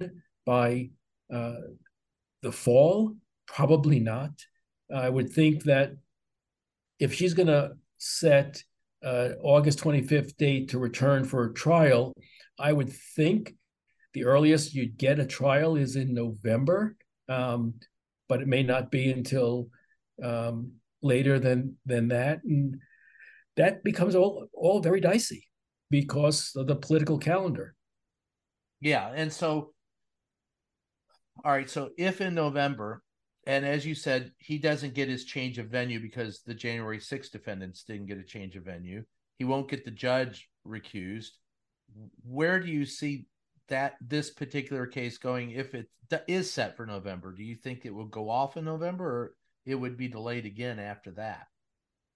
by 0.45 0.91
uh, 1.33 1.55
the 2.41 2.51
fall? 2.51 3.15
Probably 3.47 3.99
not. 3.99 4.31
I 4.93 5.09
would 5.09 5.31
think 5.31 5.63
that 5.63 5.93
if 6.99 7.13
she's 7.13 7.33
going 7.33 7.47
to 7.47 7.71
set 7.97 8.63
uh, 9.03 9.29
August 9.41 9.79
25th 9.79 10.37
date 10.37 10.69
to 10.69 10.79
return 10.79 11.23
for 11.23 11.45
a 11.45 11.53
trial, 11.53 12.13
I 12.59 12.71
would 12.71 12.91
think 12.91 13.55
the 14.13 14.25
earliest 14.25 14.73
you'd 14.73 14.97
get 14.97 15.19
a 15.19 15.25
trial 15.25 15.75
is 15.75 15.95
in 15.95 16.13
November, 16.13 16.95
um, 17.29 17.75
but 18.27 18.41
it 18.41 18.47
may 18.47 18.63
not 18.63 18.91
be 18.91 19.11
until 19.11 19.69
um, 20.21 20.73
later 21.01 21.39
than 21.39 21.77
than 21.85 22.09
that, 22.09 22.43
and 22.43 22.77
that 23.57 23.83
becomes 23.83 24.15
all 24.15 24.47
all 24.53 24.81
very 24.81 25.01
dicey 25.01 25.47
because 25.89 26.53
of 26.55 26.67
the 26.67 26.75
political 26.75 27.17
calendar. 27.17 27.73
Yeah, 28.79 29.11
and 29.15 29.31
so 29.31 29.73
all 31.43 31.51
right, 31.51 31.69
so 31.69 31.89
if 31.97 32.21
in 32.21 32.35
November, 32.35 33.01
and 33.47 33.65
as 33.65 33.85
you 33.85 33.95
said, 33.95 34.31
he 34.37 34.57
doesn't 34.57 34.93
get 34.93 35.09
his 35.09 35.25
change 35.25 35.57
of 35.57 35.67
venue 35.67 35.99
because 35.99 36.41
the 36.45 36.53
January 36.53 36.99
6th 36.99 37.31
defendants 37.31 37.83
didn't 37.83 38.05
get 38.05 38.19
a 38.19 38.23
change 38.23 38.55
of 38.55 38.63
venue. 38.63 39.03
He 39.39 39.45
won't 39.45 39.69
get 39.69 39.83
the 39.83 39.91
judge 39.91 40.49
recused. 40.67 41.31
Where 42.23 42.59
do 42.59 42.69
you 42.69 42.85
see 42.85 43.25
that 43.69 43.95
this 43.99 44.29
particular 44.29 44.85
case 44.85 45.17
going 45.17 45.51
if 45.51 45.73
it 45.73 45.87
is 46.27 46.51
set 46.51 46.77
for 46.77 46.85
November? 46.85 47.33
Do 47.33 47.43
you 47.43 47.55
think 47.55 47.85
it 47.85 47.93
will 47.93 48.05
go 48.05 48.29
off 48.29 48.57
in 48.57 48.65
November 48.65 49.05
or 49.05 49.33
it 49.65 49.75
would 49.75 49.97
be 49.97 50.07
delayed 50.07 50.45
again 50.45 50.77
after 50.77 51.11
that? 51.11 51.47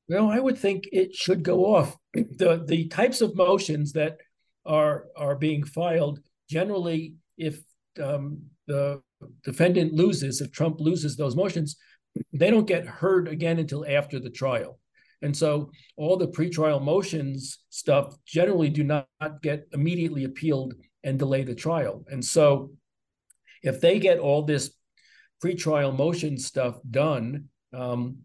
Well, 0.08 0.30
I 0.30 0.40
would 0.40 0.58
think 0.58 0.88
it 0.92 1.16
should 1.16 1.44
go 1.44 1.76
off. 1.76 1.98
The 2.14 2.64
the 2.66 2.88
types 2.88 3.22
of 3.22 3.36
motions 3.36 3.94
that 3.94 4.18
are 4.66 5.06
are 5.18 5.36
being 5.36 5.64
filed 5.64 6.20
generally, 6.50 7.16
if 7.38 7.62
um, 8.02 8.44
the 8.68 9.02
defendant 9.43 9.93
loses, 9.93 10.41
if 10.41 10.51
Trump 10.51 10.80
loses 10.80 11.15
those 11.15 11.36
motions, 11.36 11.78
they 12.34 12.49
don't 12.49 12.67
get 12.67 12.86
heard 12.86 13.28
again 13.28 13.60
until 13.60 13.86
after 13.88 14.19
the 14.19 14.30
trial. 14.30 14.80
And 15.21 15.36
so 15.36 15.71
all 15.97 16.17
the 16.17 16.28
pretrial 16.28 16.82
motions 16.82 17.60
stuff 17.69 18.15
generally 18.25 18.69
do 18.69 18.84
not, 18.84 19.08
get 19.41 19.67
immediately 19.73 20.25
appealed 20.25 20.73
and 21.04 21.17
delay 21.17 21.43
the 21.43 21.56
trial. 21.56 22.06
And 22.10 22.23
so 22.23 22.71
if 23.63 23.82
they 23.82 23.99
get 23.99 24.19
all 24.19 24.43
this 24.43 24.71
pretrial 25.43 25.95
motion 25.95 26.38
stuff 26.38 26.78
done 26.89 27.45
um, 27.73 28.19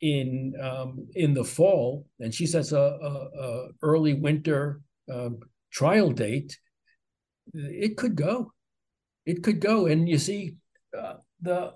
in 0.00 0.52
um, 0.60 1.08
in 1.14 1.32
the 1.32 1.44
fall, 1.44 2.06
and 2.20 2.34
she 2.34 2.46
sets 2.46 2.72
a, 2.72 2.78
a, 2.78 3.28
a 3.40 3.68
early 3.82 4.14
winter 4.14 4.80
um, 5.12 5.38
trial 5.72 6.10
date, 6.10 6.58
it 7.54 7.96
could 7.96 8.14
go 8.14 8.52
it 9.26 9.42
could 9.42 9.60
go. 9.60 9.86
And 9.86 10.08
you 10.08 10.18
see, 10.18 10.56
uh, 10.96 11.14
the 11.42 11.72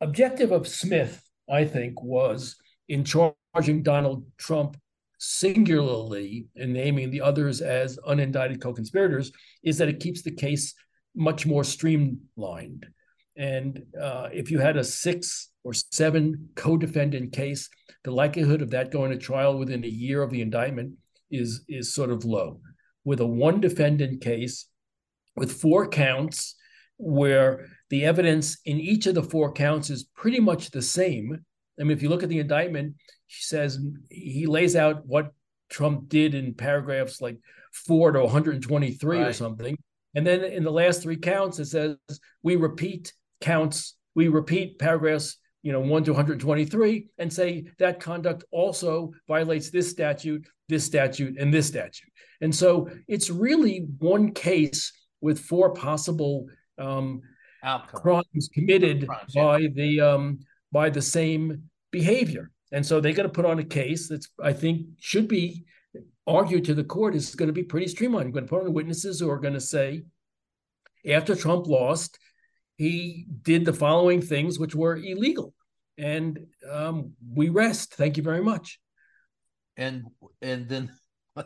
objective 0.00 0.52
of 0.52 0.66
Smith, 0.66 1.22
I 1.50 1.64
think, 1.64 2.02
was 2.02 2.56
in 2.88 3.04
charging 3.04 3.82
Donald 3.82 4.24
Trump 4.38 4.76
singularly 5.18 6.46
and 6.56 6.72
naming 6.72 7.10
the 7.10 7.20
others 7.20 7.60
as 7.60 7.98
unindicted 8.06 8.60
co-conspirators, 8.60 9.32
is 9.62 9.78
that 9.78 9.88
it 9.88 10.00
keeps 10.00 10.22
the 10.22 10.30
case 10.30 10.74
much 11.14 11.46
more 11.46 11.64
streamlined. 11.64 12.86
And 13.36 13.82
uh, 14.00 14.28
if 14.32 14.50
you 14.50 14.58
had 14.58 14.76
a 14.76 14.84
six 14.84 15.50
or 15.64 15.72
seven 15.72 16.50
co-defendant 16.54 17.32
case, 17.32 17.68
the 18.04 18.10
likelihood 18.10 18.62
of 18.62 18.70
that 18.70 18.92
going 18.92 19.10
to 19.10 19.18
trial 19.18 19.58
within 19.58 19.84
a 19.84 19.88
year 19.88 20.22
of 20.22 20.30
the 20.30 20.42
indictment 20.42 20.92
is 21.30 21.64
is 21.68 21.94
sort 21.94 22.10
of 22.10 22.24
low. 22.24 22.60
With 23.04 23.20
a 23.20 23.26
one 23.26 23.60
defendant 23.60 24.20
case, 24.20 24.66
with 25.36 25.52
four 25.52 25.88
counts 25.88 26.54
where 26.96 27.66
the 27.90 28.04
evidence 28.04 28.58
in 28.64 28.78
each 28.78 29.06
of 29.06 29.14
the 29.14 29.22
four 29.22 29.52
counts 29.52 29.90
is 29.90 30.04
pretty 30.16 30.40
much 30.40 30.70
the 30.70 30.82
same. 30.82 31.44
I 31.78 31.82
mean, 31.82 31.96
if 31.96 32.02
you 32.02 32.08
look 32.08 32.22
at 32.22 32.28
the 32.28 32.38
indictment, 32.38 32.94
he 33.26 33.42
says 33.42 33.78
he 34.10 34.46
lays 34.46 34.76
out 34.76 35.06
what 35.06 35.32
Trump 35.68 36.08
did 36.08 36.34
in 36.34 36.54
paragraphs 36.54 37.20
like 37.20 37.38
four 37.72 38.12
to 38.12 38.20
123 38.20 39.18
right. 39.18 39.26
or 39.26 39.32
something. 39.32 39.76
And 40.14 40.26
then 40.26 40.44
in 40.44 40.62
the 40.62 40.70
last 40.70 41.02
three 41.02 41.16
counts, 41.16 41.58
it 41.58 41.66
says 41.66 41.96
we 42.42 42.56
repeat 42.56 43.12
counts, 43.40 43.96
we 44.14 44.28
repeat 44.28 44.78
paragraphs, 44.78 45.36
you 45.62 45.72
know, 45.72 45.80
one 45.80 46.04
to 46.04 46.12
123, 46.12 47.08
and 47.18 47.32
say 47.32 47.64
that 47.78 47.98
conduct 47.98 48.44
also 48.52 49.12
violates 49.26 49.70
this 49.70 49.90
statute, 49.90 50.46
this 50.68 50.84
statute, 50.84 51.36
and 51.38 51.52
this 51.52 51.66
statute. 51.66 52.10
And 52.40 52.54
so 52.54 52.88
it's 53.08 53.30
really 53.30 53.86
one 53.98 54.32
case 54.32 54.92
with 55.24 55.40
four 55.40 55.72
possible 55.72 56.46
um, 56.76 57.22
crimes 57.86 58.50
committed 58.52 59.06
crimes, 59.06 59.32
yeah. 59.34 59.42
by 59.42 59.66
the 59.74 60.00
um, 60.00 60.38
by 60.70 60.90
the 60.90 61.00
same 61.00 61.62
behavior. 61.90 62.50
And 62.72 62.84
so 62.84 63.00
they're 63.00 63.14
going 63.14 63.28
to 63.28 63.32
put 63.32 63.46
on 63.46 63.58
a 63.58 63.64
case 63.64 64.08
that's 64.08 64.28
I 64.42 64.52
think 64.52 64.86
should 65.00 65.26
be 65.26 65.64
argued 66.26 66.66
to 66.66 66.74
the 66.74 66.84
court 66.84 67.14
is 67.14 67.34
going 67.34 67.46
to 67.46 67.54
be 67.54 67.62
pretty 67.62 67.88
streamlined. 67.88 68.26
You're 68.26 68.34
going 68.34 68.44
to 68.44 68.50
put 68.50 68.66
on 68.66 68.72
witnesses 68.74 69.18
who 69.18 69.30
are 69.30 69.38
going 69.38 69.54
to 69.54 69.60
say, 69.60 70.02
after 71.08 71.34
Trump 71.34 71.66
lost, 71.66 72.18
he 72.76 73.26
did 73.42 73.64
the 73.64 73.72
following 73.72 74.20
things 74.20 74.58
which 74.58 74.74
were 74.74 74.96
illegal, 74.96 75.54
and 75.96 76.38
um, 76.70 77.12
we 77.26 77.48
rest. 77.48 77.94
Thank 77.94 78.18
you 78.18 78.22
very 78.22 78.42
much. 78.42 78.78
And 79.78 80.04
and 80.42 80.68
then, 80.68 80.92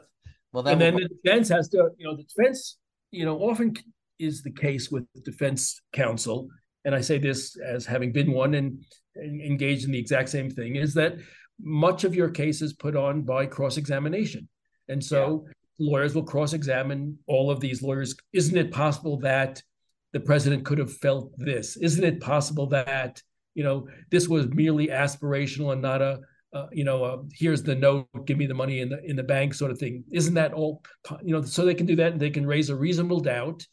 well, 0.53 0.67
and 0.67 0.81
then 0.81 0.97
the 0.97 1.09
defense 1.09 1.49
has 1.51 1.69
to, 1.71 1.91
you 1.97 2.07
know, 2.07 2.17
the 2.17 2.25
defense 2.25 2.79
you 3.11 3.25
know, 3.25 3.39
often 3.39 3.75
is 4.19 4.43
the 4.43 4.51
case 4.51 4.91
with 4.91 5.05
defense 5.25 5.81
counsel, 5.93 6.49
and 6.85 6.95
I 6.95 7.01
say 7.01 7.19
this 7.19 7.57
as 7.57 7.87
having 7.87 8.13
been 8.13 8.33
one 8.33 8.55
and, 8.55 8.85
and 9.17 9.41
engaged 9.41 9.85
in 9.85 9.93
the 9.93 9.99
exact 9.99 10.29
same 10.29 10.51
thing, 10.51 10.77
is 10.77 10.95
that 10.95 11.17
much 11.61 12.05
of 12.05 12.15
your 12.15 12.31
case 12.31 12.63
is 12.63 12.73
put 12.73 12.97
on 12.97 13.23
by 13.23 13.47
cross 13.47 13.77
examination. 13.77 14.49
And 14.89 15.03
so 15.05 15.45
yeah. 15.47 15.53
lawyers 15.79 16.15
will 16.15 16.25
cross 16.25 16.53
examine 16.53 17.19
all 17.27 17.51
of 17.51 17.61
these 17.61 17.83
lawyers. 17.83 18.17
Isn't 18.33 18.57
it 18.57 18.71
possible 18.71 19.19
that 19.21 19.63
the 20.13 20.21
president 20.21 20.65
could 20.65 20.79
have 20.79 20.93
felt 20.93 21.33
this? 21.37 21.77
Isn't 21.77 22.05
it 22.05 22.21
possible 22.21 22.67
that, 22.69 23.23
you 23.55 23.65
know, 23.65 23.89
this 24.11 24.29
was 24.29 24.49
merely 24.49 24.89
aspirational 24.89 25.73
and 25.73 25.83
not 25.83 26.01
a 26.01 26.21
uh, 26.55 26.67
you 26.73 26.85
know, 26.85 27.05
uh, 27.05 27.19
here's 27.33 27.63
the 27.63 27.75
note, 27.75 28.09
give 28.25 28.39
me 28.39 28.47
the 28.47 28.55
money 28.55 28.81
in 28.81 28.89
the 28.89 29.05
in 29.05 29.17
the 29.17 29.23
bank, 29.23 29.55
sort 29.55 29.71
of 29.71 29.79
thing. 29.79 30.05
Isn't 30.13 30.35
that 30.35 30.55
all? 30.55 30.83
You 31.23 31.35
know, 31.35 31.43
so 31.43 31.65
they 31.65 31.75
can 31.75 31.87
do 31.87 31.97
that, 31.97 32.13
and 32.13 32.21
they 32.21 32.31
can 32.31 32.47
raise 32.47 32.71
a 32.71 32.77
reasonable 32.77 33.21
doubt 33.21 33.67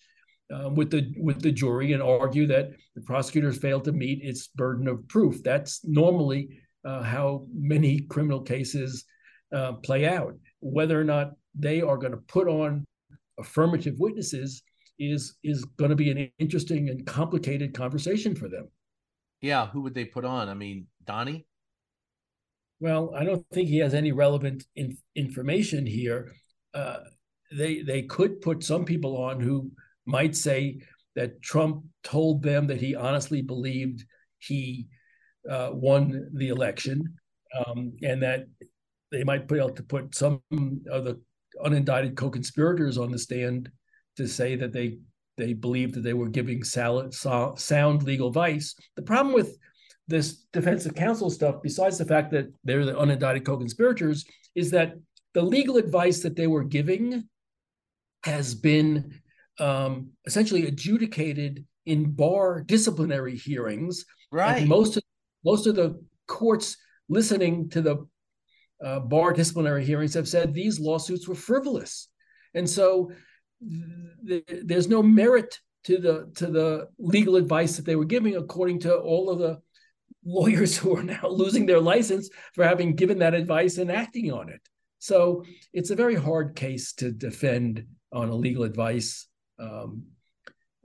um, 0.54 0.76
with 0.76 0.92
the 0.92 1.14
with 1.18 1.42
the 1.42 1.52
jury 1.52 1.94
and 1.94 2.04
argue 2.04 2.48
that 2.48 2.72
the 2.96 3.02
prosecutors 3.02 3.58
failed 3.58 3.86
to 3.86 3.92
meet 3.92 4.24
its 4.24 4.48
burden 4.48 4.88
of 4.88 5.08
proof. 5.08 5.42
That's 5.42 5.86
normally 5.86 6.60
uh, 6.84 7.02
how 7.02 7.48
many 7.54 8.02
criminal 8.02 8.42
cases 8.42 9.06
uh, 9.54 9.74
play 9.74 10.06
out. 10.06 10.36
Whether 10.60 11.00
or 11.00 11.06
not 11.06 11.32
they 11.58 11.82
are 11.82 11.98
going 11.98 12.12
to 12.12 12.18
put 12.18 12.48
on 12.48 12.84
affirmative 13.40 13.96
witnesses 13.98 14.64
is 15.00 15.38
is 15.44 15.64
going 15.78 15.92
to 15.92 15.96
be 15.96 16.12
an 16.12 16.30
interesting 16.40 16.90
and 16.90 17.06
complicated 17.06 17.74
conversation 17.74 18.36
for 18.36 18.50
them. 18.50 18.68
Yeah, 19.42 19.68
who 19.68 19.82
would 19.82 19.94
they 19.94 20.06
put 20.06 20.26
on? 20.26 20.50
I 20.50 20.54
mean, 20.54 20.88
Donnie. 21.06 21.46
Well, 22.80 23.14
I 23.16 23.24
don't 23.24 23.46
think 23.52 23.70
he 23.70 23.78
has 23.80 23.94
any 23.94 24.12
relevant 24.12 24.66
in, 24.76 24.98
information 25.16 25.86
here. 25.86 26.34
Uh, 26.74 26.98
they 27.52 27.82
they 27.82 28.02
could 28.04 28.42
put 28.42 28.64
some 28.64 28.86
people 28.86 29.18
on 29.18 29.40
who 29.40 29.72
might 30.06 30.36
say 30.36 30.80
that 31.16 31.42
Trump 31.42 31.86
told 32.04 32.44
them 32.44 32.68
that 32.68 32.82
he 32.82 32.96
honestly 32.96 33.42
believed 33.42 34.04
he 34.40 34.88
uh, 35.50 35.70
won 35.72 36.30
the 36.34 36.50
election, 36.50 37.16
um, 37.66 37.94
and 38.04 38.22
that 38.22 38.46
they 39.12 39.24
might 39.24 39.48
put 39.48 39.62
out 39.62 39.76
to 39.78 39.84
put 39.84 40.14
some 40.16 40.42
of 40.90 41.06
the 41.06 41.22
unindicted 41.64 42.18
co-conspirators 42.18 42.98
on 42.98 43.12
the 43.12 43.20
stand 43.20 43.70
to 44.18 44.28
say 44.28 44.56
that 44.56 44.74
they 44.74 44.98
they 45.38 45.54
believed 45.54 45.96
that 45.96 46.02
they 46.02 46.14
were 46.14 46.30
giving 46.30 46.64
salad, 46.64 47.14
sound 47.14 48.04
legal 48.04 48.30
advice. 48.30 48.76
The 48.96 49.02
problem 49.02 49.34
with 49.34 49.58
this 50.08 50.46
defensive 50.54 50.96
counsel 50.96 51.30
stuff, 51.30 51.56
besides 51.64 51.98
the 51.98 52.06
fact 52.06 52.32
that 52.32 52.54
they're 52.64 52.86
the 52.86 52.94
unindicted 52.94 53.46
co-conspirators, 53.46 54.26
is 54.54 54.72
that 54.72 54.96
the 55.34 55.42
legal 55.42 55.78
advice 55.78 56.22
that 56.22 56.36
they 56.36 56.48
were 56.48 56.64
giving 56.64 57.28
has 58.24 58.56
been 58.56 59.22
um, 59.60 60.10
essentially 60.26 60.68
adjudicated 60.68 61.66
in 61.86 62.12
bar 62.12 62.62
disciplinary 62.62 63.36
hearings. 63.36 64.06
Right. 64.32 64.60
And 64.60 64.70
most 64.70 64.98
of 64.98 65.04
most 65.44 65.68
of 65.68 65.76
the 65.76 66.02
courts 66.28 66.78
listening 67.08 67.70
to 67.70 67.82
the 67.82 68.08
uh, 68.84 69.00
bar 69.00 69.34
disciplinary 69.34 69.86
hearings 69.86 70.14
have 70.16 70.28
said 70.28 70.54
these 70.54 70.80
lawsuits 70.80 71.28
were 71.28 71.36
frivolous, 71.36 72.10
and 72.54 72.70
so 72.70 73.12
th- 74.28 74.44
there's 74.64 74.88
no 74.88 75.02
merit 75.02 75.60
to 75.86 75.98
the 75.98 76.32
to 76.36 76.48
the 76.48 76.88
legal 76.98 77.36
advice 77.36 77.76
that 77.78 77.86
they 77.86 77.96
were 77.96 78.06
giving, 78.06 78.36
according 78.36 78.80
to 78.80 78.96
all 78.98 79.30
of 79.30 79.40
the 79.40 79.62
lawyers 80.26 80.78
who 80.78 80.98
are 80.98 81.04
now 81.04 81.28
losing 81.28 81.66
their 81.66 81.80
license 81.80 82.30
for 82.54 82.64
having 82.64 82.96
given 82.96 83.20
that 83.20 83.34
advice 83.34 83.78
and 83.78 83.92
acting 83.92 84.32
on 84.32 84.50
it. 84.50 84.62
So 85.00 85.44
it's 85.74 85.92
a 85.92 85.96
very 85.96 86.16
hard 86.16 86.56
case 86.56 86.94
to 86.94 87.12
defend 87.12 87.86
on 88.12 88.30
a 88.30 88.36
legal 88.36 88.64
advice 88.64 89.28
um, 89.60 90.04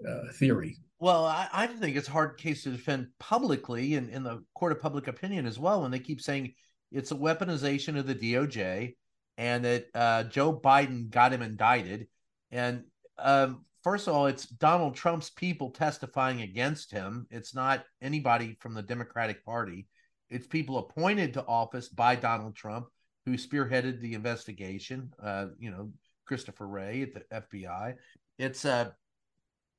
uh, 0.06 0.32
theory. 0.34 0.76
Well, 0.98 1.24
I, 1.24 1.48
I 1.52 1.66
think 1.66 1.96
it's 1.96 2.08
a 2.08 2.12
hard 2.12 2.36
case 2.36 2.64
to 2.64 2.70
defend 2.70 3.08
publicly 3.18 3.94
and 3.94 4.10
in 4.10 4.22
the 4.22 4.44
court 4.54 4.72
of 4.72 4.80
public 4.80 5.08
opinion 5.08 5.46
as 5.46 5.58
well 5.58 5.80
when 5.80 5.90
they 5.90 5.98
keep 5.98 6.20
saying 6.20 6.52
it's 6.92 7.12
a 7.12 7.16
weaponization 7.16 7.98
of 7.98 8.06
the 8.06 8.14
DOJ 8.14 8.94
and 9.38 9.64
that 9.64 9.86
uh, 9.94 10.24
Joe 10.24 10.52
Biden 10.52 11.08
got 11.08 11.32
him 11.32 11.40
indicted. 11.40 12.08
And 12.50 12.84
um, 13.18 13.64
first 13.82 14.08
of 14.08 14.14
all, 14.14 14.26
it's 14.26 14.46
Donald 14.46 14.94
Trump's 14.94 15.30
people 15.30 15.70
testifying 15.70 16.42
against 16.42 16.90
him. 16.90 17.26
It's 17.30 17.54
not 17.54 17.84
anybody 18.02 18.56
from 18.60 18.74
the 18.74 18.82
Democratic 18.82 19.44
Party. 19.44 19.86
It's 20.28 20.46
people 20.46 20.78
appointed 20.78 21.34
to 21.34 21.46
office 21.46 21.88
by 21.88 22.14
Donald 22.16 22.54
Trump 22.54 22.86
who 23.26 23.32
spearheaded 23.32 24.00
the 24.00 24.14
investigation. 24.14 25.12
Uh, 25.22 25.46
you 25.58 25.70
know, 25.70 25.90
Christopher 26.26 26.66
Wray 26.66 27.02
at 27.02 27.14
the 27.14 27.58
FBI. 27.58 27.94
It's 28.38 28.64
uh, 28.64 28.90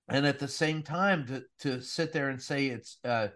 and 0.10 0.26
at 0.28 0.40
the 0.40 0.48
same 0.48 0.84
time 0.84 1.26
to 1.28 1.44
to 1.60 1.82
sit 1.82 2.12
there 2.12 2.30
and 2.30 2.42
say 2.42 2.68
it's 2.68 2.98
uh, 3.06 3.30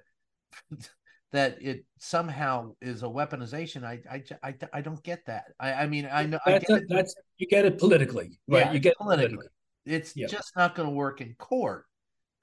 that 1.32 1.62
it 1.62 1.86
somehow 1.98 2.74
is 2.82 3.04
a 3.04 3.08
weaponization. 3.08 3.84
I 3.84 4.02
I 4.12 4.24
I, 4.44 4.56
I 4.74 4.82
don't 4.82 5.02
get 5.04 5.26
that. 5.28 5.46
I, 5.60 5.74
I 5.74 5.88
mean 5.88 6.08
I 6.12 6.26
know 6.26 6.40
that's, 6.46 6.70
I 6.70 6.78
a, 6.78 6.82
that's 6.88 7.16
you 7.38 7.48
get 7.48 7.66
it 7.66 7.80
politically, 7.80 8.40
right? 8.48 8.66
Yeah, 8.66 8.74
you 8.74 8.80
get 8.80 8.98
politically. 8.98 9.38
politically. 9.38 9.48
It's 9.86 10.16
yeah. 10.16 10.28
just 10.28 10.56
not 10.56 10.76
going 10.76 10.90
to 10.90 10.96
work 10.96 11.22
in 11.22 11.36
court, 11.36 11.86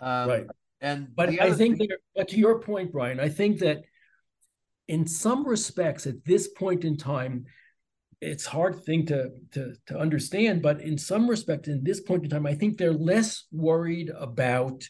um, 0.00 0.28
right? 0.28 0.46
And 0.80 1.14
but 1.14 1.28
I 1.28 1.52
think, 1.52 1.78
thing... 1.78 1.88
that, 1.88 1.98
but 2.14 2.28
to 2.28 2.36
your 2.36 2.60
point, 2.60 2.92
Brian, 2.92 3.20
I 3.20 3.28
think 3.28 3.58
that 3.60 3.82
in 4.88 5.06
some 5.06 5.46
respects, 5.46 6.06
at 6.06 6.24
this 6.24 6.48
point 6.48 6.84
in 6.84 6.96
time, 6.96 7.44
it's 8.20 8.46
hard 8.46 8.84
thing 8.84 9.06
to, 9.06 9.30
to 9.52 9.74
to 9.86 9.98
understand. 9.98 10.62
But 10.62 10.80
in 10.80 10.96
some 10.96 11.28
respect, 11.28 11.68
in 11.68 11.82
this 11.82 12.00
point 12.00 12.24
in 12.24 12.30
time, 12.30 12.46
I 12.46 12.54
think 12.54 12.78
they're 12.78 12.92
less 12.92 13.44
worried 13.50 14.10
about 14.16 14.84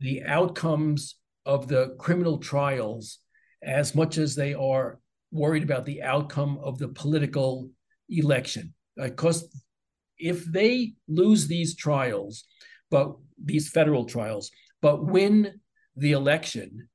the 0.00 0.22
outcomes 0.24 1.16
of 1.46 1.68
the 1.68 1.96
criminal 1.98 2.38
trials 2.38 3.18
as 3.62 3.94
much 3.94 4.18
as 4.18 4.34
they 4.34 4.54
are 4.54 4.98
worried 5.32 5.62
about 5.62 5.84
the 5.84 6.02
outcome 6.02 6.58
of 6.62 6.78
the 6.78 6.88
political 6.88 7.70
election. 8.08 8.74
Because 8.96 9.48
if 10.20 10.44
they 10.44 10.92
lose 11.08 11.46
these 11.46 11.74
trials, 11.74 12.44
but 12.90 13.16
these 13.42 13.70
federal 13.70 14.04
trials, 14.04 14.50
but 14.82 15.04
win 15.04 15.60
the 15.96 16.12
election, 16.12 16.88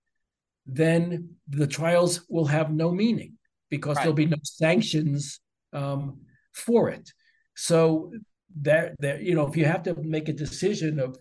then 0.65 1.29
the 1.47 1.67
trials 1.67 2.25
will 2.29 2.45
have 2.45 2.71
no 2.71 2.91
meaning 2.91 3.33
because 3.69 3.97
right. 3.97 4.03
there'll 4.03 4.15
be 4.15 4.25
no 4.25 4.37
sanctions 4.43 5.39
um, 5.73 6.21
for 6.53 6.89
it. 6.89 7.11
So 7.55 8.11
that 8.61 8.95
that 8.99 9.21
you 9.21 9.35
know, 9.35 9.47
if 9.47 9.57
you 9.57 9.65
have 9.65 9.83
to 9.83 9.95
make 9.95 10.29
a 10.29 10.33
decision 10.33 10.99
of 10.99 11.17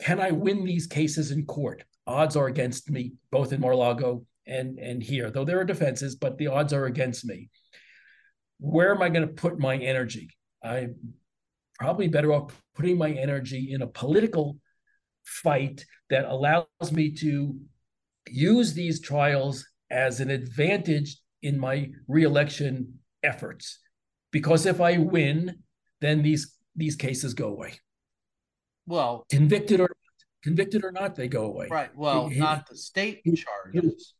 can 0.00 0.20
I 0.20 0.32
win 0.32 0.64
these 0.64 0.86
cases 0.86 1.30
in 1.30 1.46
court? 1.46 1.84
Odds 2.06 2.36
are 2.36 2.48
against 2.48 2.90
me, 2.90 3.12
both 3.30 3.52
in 3.52 3.60
Mar-Lago 3.60 4.26
and 4.46 4.78
and 4.78 5.02
here. 5.02 5.30
Though 5.30 5.44
there 5.44 5.60
are 5.60 5.64
defenses, 5.64 6.16
but 6.16 6.38
the 6.38 6.48
odds 6.48 6.72
are 6.72 6.86
against 6.86 7.24
me. 7.24 7.50
Where 8.58 8.94
am 8.94 9.02
I 9.02 9.08
going 9.08 9.26
to 9.26 9.32
put 9.32 9.58
my 9.58 9.76
energy? 9.76 10.30
I'm 10.62 10.96
probably 11.82 12.06
better 12.06 12.32
off 12.32 12.62
putting 12.76 12.96
my 12.96 13.10
energy 13.10 13.72
in 13.72 13.82
a 13.82 13.86
political 13.88 14.56
fight 15.24 15.84
that 16.10 16.24
allows 16.26 16.92
me 16.92 17.10
to 17.10 17.58
use 18.30 18.72
these 18.72 19.00
trials 19.00 19.66
as 19.90 20.20
an 20.20 20.30
advantage 20.30 21.16
in 21.42 21.58
my 21.58 21.90
reelection 22.06 23.00
efforts. 23.24 23.80
Because 24.30 24.64
if 24.64 24.80
I 24.80 24.98
win, 24.98 25.56
then 26.00 26.22
these 26.22 26.56
these 26.76 26.94
cases 26.94 27.34
go 27.34 27.48
away. 27.48 27.72
Well, 28.86 29.26
convicted 29.28 29.80
or 29.80 29.90
convicted 30.44 30.84
or 30.84 30.92
not, 30.92 31.16
they 31.16 31.26
go 31.26 31.46
away. 31.46 31.66
Right. 31.68 31.90
Well, 31.96 32.28
he, 32.28 32.38
not 32.38 32.68
the 32.68 32.76
state 32.76 33.22
he, 33.24 33.34
charges. 33.34 34.14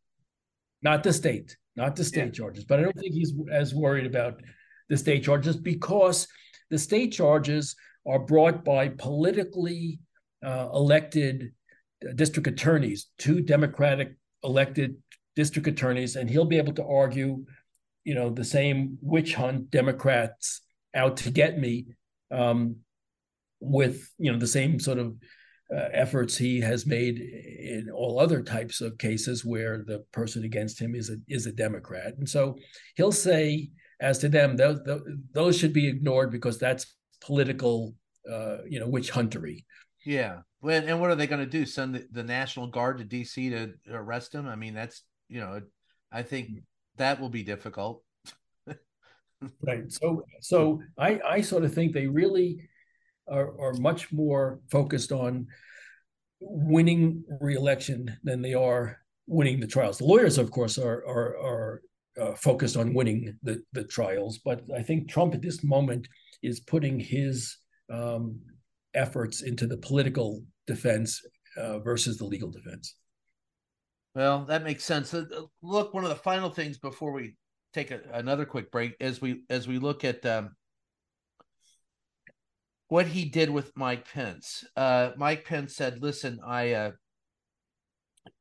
Not 0.83 1.05
the 1.05 1.13
state, 1.13 1.57
not 1.77 1.95
the 1.95 2.05
state 2.05 2.27
yeah. 2.27 2.31
charges. 2.31 2.65
But 2.65 2.81
I 2.81 2.83
don't 2.83 2.99
think 2.99 3.15
he's 3.15 3.33
as 3.53 3.73
worried 3.73 4.07
about 4.07 4.43
the 4.89 4.97
state 4.97 5.23
charges 5.23 5.57
because 5.57 6.27
the 6.73 6.79
state 6.79 7.13
charges 7.13 7.77
are 8.07 8.19
brought 8.19 8.65
by 8.65 8.89
politically 8.89 10.01
uh, 10.43 10.69
elected 10.73 11.53
district 12.15 12.49
attorneys, 12.49 13.09
two 13.19 13.43
Democratic 13.43 14.17
elected 14.43 14.97
district 15.37 15.69
attorneys, 15.69 16.17
and 16.17 16.31
he'll 16.31 16.47
be 16.47 16.57
able 16.57 16.73
to 16.73 16.85
argue, 16.85 17.45
you 18.05 18.15
know, 18.15 18.31
the 18.31 18.43
same 18.45 18.97
witch 19.03 19.35
hunt 19.35 19.71
Democrats 19.71 20.63
out 20.95 21.19
to 21.19 21.31
get 21.31 21.59
me 21.59 21.89
um, 22.31 22.77
with, 23.61 24.11
you 24.19 24.33
know, 24.33 24.39
the 24.39 24.47
same 24.47 24.81
sort 24.81 24.99
of 24.99 25.15
uh, 25.71 25.89
efforts 25.93 26.39
he 26.39 26.59
has 26.59 26.87
made 26.87 27.19
in 27.19 27.91
all 27.95 28.19
other 28.19 28.43
types 28.43 28.81
of 28.81 28.97
cases 28.97 29.45
where 29.45 29.85
the 29.87 30.03
person 30.11 30.43
against 30.45 30.81
him 30.81 30.95
is 30.95 31.11
a 31.11 31.17
is 31.29 31.45
a 31.45 31.53
Democrat, 31.53 32.15
and 32.17 32.29
so 32.29 32.57
he'll 32.97 33.13
say 33.13 33.71
as 34.03 34.19
to 34.19 34.29
them 34.29 34.57
those 34.57 34.81
those 35.33 35.57
should 35.57 35.73
be 35.73 35.89
ignored 35.89 36.31
because 36.31 36.59
that's 36.59 36.95
political, 37.21 37.95
uh, 38.31 38.59
you 38.69 38.81
know, 38.81 38.89
witch 38.89 39.11
huntery. 39.11 39.65
Yeah, 40.05 40.41
and 40.69 41.01
what 41.01 41.11
are 41.11 41.15
they 41.15 41.29
going 41.29 41.45
to 41.45 41.51
do? 41.51 41.65
Send 41.65 41.95
the, 41.95 42.07
the 42.11 42.25
National 42.25 42.67
Guard 42.67 42.99
to 42.99 43.05
D.C. 43.05 43.51
to 43.51 43.73
arrest 43.91 44.35
him? 44.35 44.49
I 44.49 44.57
mean, 44.57 44.75
that's 44.75 45.03
you 45.29 45.41
know, 45.41 45.61
I 46.11 46.23
think 46.23 46.49
that 46.97 47.21
will 47.21 47.31
be 47.31 47.45
difficult. 47.45 48.03
right. 49.63 49.91
So, 49.91 50.25
so 50.41 50.83
I 50.99 51.21
I 51.27 51.41
sort 51.41 51.65
of 51.65 51.73
think 51.73 51.93
they 51.93 52.09
really 52.09 52.69
are, 53.29 53.59
are 53.61 53.75
much 53.75 54.13
more 54.13 54.61
focused 54.71 55.13
on 55.13 55.47
winning 56.41 57.23
reelection 57.41 58.19
than 58.25 58.43
they 58.43 58.55
are 58.55 58.99
winning 59.29 59.61
the 59.61 59.69
trials. 59.69 59.99
The 59.99 60.05
lawyers, 60.05 60.39
of 60.39 60.51
course, 60.51 60.77
are 60.79 61.05
are 61.07 61.37
are 61.39 61.83
uh, 62.21 62.35
focused 62.35 62.77
on 62.77 62.95
winning 62.95 63.37
the 63.43 63.63
the 63.73 63.85
trials, 63.85 64.39
but 64.45 64.63
I 64.77 64.83
think 64.83 65.09
Trump 65.09 65.35
at 65.35 65.43
this 65.43 65.65
moment 65.65 66.09
is 66.43 66.61
putting 66.61 66.99
his 66.99 67.57
um, 67.91 68.41
efforts 68.95 69.43
into 69.43 69.67
the 69.67 69.79
political 69.79 70.43
defense 70.67 71.21
uh, 71.57 71.79
versus 71.79 72.19
the 72.19 72.25
legal 72.25 72.51
defense. 72.51 72.97
Well, 74.15 74.45
that 74.47 74.65
makes 74.65 74.85
sense. 74.85 75.15
Uh, 75.15 75.25
look, 75.63 75.95
one 75.95 76.05
of 76.05 76.11
the 76.11 76.17
final 76.17 76.51
things 76.51 76.79
before 76.79 77.13
we 77.13 77.37
take 77.73 77.91
a, 77.91 78.01
another 78.13 78.45
quick 78.45 78.71
break, 78.71 78.95
as 79.01 79.21
we 79.21 79.45
as 79.49 79.67
we 79.67 79.79
look 79.79 80.05
at 80.05 80.25
um, 80.27 80.51
what 82.89 83.07
he 83.07 83.25
did 83.25 83.49
with 83.49 83.73
Mike 83.77 84.07
Pence. 84.13 84.65
Uh, 84.77 85.13
Mike 85.17 85.45
Pence 85.45 85.75
said, 85.75 86.03
"Listen, 86.03 86.41
I." 86.47 86.73
Uh, 86.73 86.91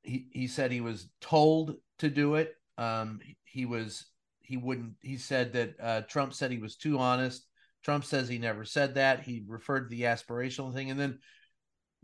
he 0.03 0.27
he 0.31 0.47
said 0.47 0.71
he 0.71 0.81
was 0.81 1.09
told 1.21 1.75
to 1.99 2.09
do 2.09 2.35
it. 2.35 2.53
Um, 2.77 3.19
he 3.51 3.65
was 3.65 4.05
he 4.41 4.57
wouldn't. 4.57 4.93
He 5.01 5.17
said 5.17 5.53
that 5.53 5.75
uh, 5.81 6.01
Trump 6.01 6.33
said 6.33 6.51
he 6.51 6.57
was 6.57 6.75
too 6.75 6.97
honest. 6.97 7.47
Trump 7.83 8.05
says 8.05 8.27
he 8.27 8.37
never 8.37 8.65
said 8.65 8.95
that. 8.95 9.23
He 9.23 9.43
referred 9.47 9.89
to 9.89 9.95
the 9.95 10.03
aspirational 10.03 10.73
thing, 10.73 10.91
and 10.91 10.99
then 10.99 11.19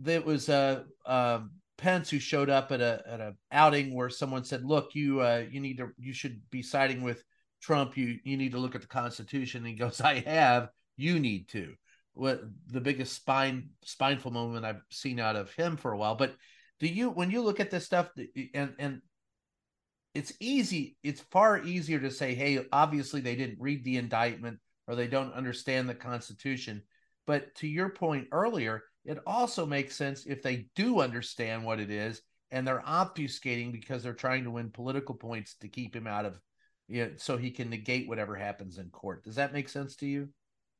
it 0.06 0.26
was 0.26 0.50
uh, 0.50 0.84
uh, 1.06 1.42
Pence 1.78 2.10
who 2.10 2.20
showed 2.20 2.50
up 2.50 2.72
at 2.72 2.82
a 2.82 3.04
at 3.08 3.20
a 3.20 3.36
outing 3.52 3.94
where 3.94 4.10
someone 4.10 4.44
said, 4.44 4.64
"Look, 4.64 4.96
you 4.96 5.22
uh, 5.22 5.46
you 5.50 5.60
need 5.60 5.78
to 5.78 5.90
you 5.98 6.14
should 6.14 6.42
be 6.50 6.62
siding 6.62 7.02
with 7.02 7.24
Trump. 7.62 7.98
You 7.98 8.18
you 8.24 8.38
need 8.38 8.54
to 8.54 8.60
look 8.60 8.76
at 8.76 8.82
the 8.82 8.88
Constitution." 8.88 9.60
And 9.60 9.68
he 9.68 9.74
goes, 9.76 10.02
"I 10.02 10.20
have. 10.22 10.70
You 10.96 11.20
need 11.20 11.50
to." 11.50 11.74
What 12.14 12.42
the 12.66 12.82
biggest 12.82 13.14
spine 13.14 13.70
spineful 13.86 14.32
moment 14.32 14.66
I've 14.66 14.82
seen 14.90 15.20
out 15.20 15.36
of 15.36 15.54
him 15.54 15.78
for 15.78 15.92
a 15.92 15.98
while. 15.98 16.16
But 16.16 16.36
do 16.80 16.88
you 16.88 17.10
when 17.12 17.30
you 17.30 17.42
look 17.42 17.60
at 17.60 17.70
this 17.70 17.86
stuff 17.86 18.10
and 18.56 18.74
and 18.80 19.02
it's 20.18 20.34
easy 20.40 20.98
it's 21.04 21.22
far 21.32 21.64
easier 21.64 22.00
to 22.00 22.10
say 22.10 22.34
hey 22.34 22.66
obviously 22.72 23.22
they 23.22 23.36
didn't 23.36 23.62
read 23.62 23.84
the 23.84 23.98
indictment 23.98 24.58
or 24.88 24.96
they 24.96 25.08
don't 25.08 25.34
understand 25.34 25.88
the 25.88 25.94
constitution. 25.94 26.82
But 27.28 27.54
to 27.56 27.68
your 27.68 27.90
point 27.90 28.30
earlier 28.32 28.84
it 29.06 29.20
also 29.28 29.66
makes 29.66 29.96
sense 29.96 30.26
if 30.26 30.42
they 30.42 30.68
do 30.76 31.02
understand 31.02 31.64
what 31.64 31.80
it 31.80 31.92
is 31.92 32.22
and 32.52 32.66
they're 32.66 32.84
obfuscating 32.88 33.72
because 33.72 34.02
they're 34.02 34.14
trying 34.14 34.46
to 34.46 34.52
win 34.52 34.72
political 34.72 35.14
points 35.14 35.56
to 35.62 35.68
keep 35.68 35.96
him 35.96 36.08
out 36.08 36.26
of 36.26 36.40
you 36.88 37.06
know, 37.06 37.12
so 37.18 37.38
he 37.38 37.52
can 37.52 37.70
negate 37.70 38.08
whatever 38.08 38.36
happens 38.36 38.78
in 38.78 38.90
court. 38.90 39.24
Does 39.24 39.36
that 39.36 39.54
make 39.54 39.70
sense 39.70 39.96
to 39.98 40.08
you? 40.08 40.30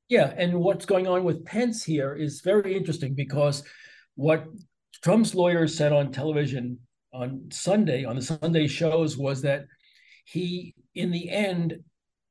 Yeah 0.10 0.34
and 0.36 0.54
what's 0.56 0.86
going 0.86 1.06
on 1.06 1.24
with 1.24 1.46
pence 1.46 1.84
here 1.84 2.16
is 2.16 2.42
very 2.42 2.76
interesting 2.76 3.14
because 3.14 3.64
what 4.16 4.48
trump's 5.04 5.36
lawyers 5.36 5.76
said 5.78 5.94
on 5.94 6.12
television 6.12 6.80
on 7.18 7.30
sunday 7.52 8.06
on 8.06 8.16
the 8.16 8.22
sunday 8.22 8.68
shows 8.68 9.18
was 9.18 9.42
that 9.42 9.66
he 10.26 10.74
in 10.94 11.10
the 11.12 11.30
end 11.30 11.68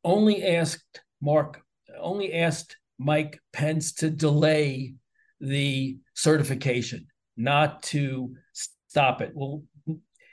only 0.04 0.44
asked 0.44 1.00
mark 1.20 1.60
only 2.00 2.32
asked 2.34 2.76
Mike 2.98 3.40
Pence 3.52 3.92
to 3.94 4.10
delay 4.10 4.94
the 5.40 5.98
certification. 6.14 7.06
not 7.36 7.82
to 7.82 8.34
stop 8.52 9.20
it. 9.20 9.32
Well, 9.34 9.62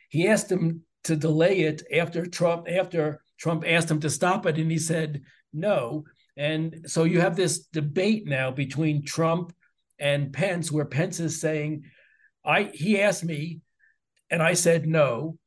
he 0.09 0.27
asked 0.27 0.51
him 0.51 0.83
to 1.03 1.15
delay 1.15 1.61
it 1.61 1.83
after 1.93 2.25
Trump 2.25 2.67
after 2.69 3.21
Trump 3.37 3.65
asked 3.67 3.91
him 3.91 3.99
to 3.99 4.09
stop 4.09 4.45
it, 4.45 4.57
and 4.57 4.71
he 4.71 4.79
said 4.79 5.21
no. 5.51 6.05
And 6.37 6.85
so 6.87 7.03
you 7.03 7.19
have 7.19 7.35
this 7.35 7.65
debate 7.67 8.25
now 8.25 8.51
between 8.51 9.03
Trump 9.03 9.53
and 9.99 10.31
Pence, 10.31 10.71
where 10.71 10.85
Pence 10.85 11.19
is 11.19 11.41
saying, 11.41 11.83
"I 12.45 12.71
he 12.73 13.01
asked 13.01 13.25
me, 13.25 13.59
and 14.29 14.41
I 14.41 14.53
said 14.53 14.87
no." 14.87 15.37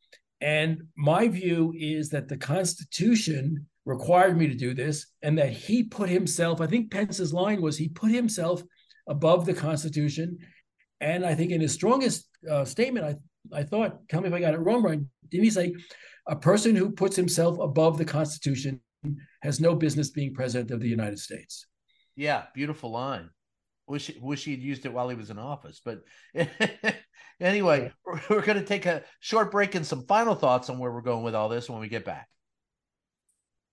And 0.41 0.83
my 0.97 1.29
view 1.29 1.73
is 1.77 2.11
that 2.11 2.29
the 2.29 2.37
Constitution 2.37 3.67
required 3.85 4.37
me 4.37 4.49
to 4.49 4.55
do 4.55 4.75
this, 4.75 5.07
and 5.23 5.39
that 5.39 5.53
he 5.53 5.85
put 5.85 6.09
himself. 6.09 6.61
I 6.61 6.67
think 6.67 6.91
Pence's 6.91 7.33
line 7.33 7.63
was 7.63 7.77
he 7.77 7.89
put 7.89 8.11
himself 8.11 8.63
above 9.07 9.47
the 9.47 9.55
Constitution, 9.55 10.39
and 11.01 11.25
I 11.25 11.35
think 11.35 11.53
in 11.53 11.61
his 11.61 11.73
strongest 11.73 12.29
uh, 12.51 12.65
statement, 12.65 13.07
I 13.07 13.59
I 13.59 13.63
thought, 13.63 14.09
tell 14.09 14.21
me 14.21 14.29
if 14.29 14.35
I 14.35 14.41
got 14.41 14.55
it 14.55 14.59
wrong, 14.59 14.83
Brian. 14.83 15.11
Didn't 15.31 15.45
he 15.45 15.51
say 15.51 15.75
a 16.27 16.37
person 16.37 16.75
who 16.75 16.91
puts 16.91 17.17
himself 17.17 17.59
above 17.59 17.99
the 17.99 18.05
Constitution 18.05 18.81
has 19.43 19.61
no 19.61 19.75
business 19.75 20.11
being 20.11 20.35
president 20.35 20.71
of 20.71 20.81
the 20.81 20.89
United 20.89 21.19
States. 21.19 21.67
Yeah, 22.17 22.45
beautiful 22.55 22.91
line. 22.91 23.31
Wish 23.87 24.11
wish 24.21 24.45
he 24.45 24.51
had 24.53 24.63
used 24.63 24.85
it 24.85 24.93
while 24.93 25.09
he 25.09 25.15
was 25.15 25.31
in 25.31 25.39
office. 25.39 25.81
But 25.85 26.01
anyway, 27.41 27.93
we're, 28.07 28.21
we're 28.31 28.43
going 28.43 28.59
to 28.59 28.65
take 28.65 28.87
a 28.87 29.03
short 29.21 29.51
break 29.51 29.75
and 29.75 29.87
some 29.87 30.07
final 30.07 30.35
thoughts 30.35 30.71
on 30.71 30.79
where 30.79 30.93
we're 30.93 31.01
going 31.01 31.25
with 31.25 31.35
all 31.35 31.49
this 31.49 31.69
when 31.69 31.81
we 31.81 31.89
get 31.89 32.05
back. 32.05 32.29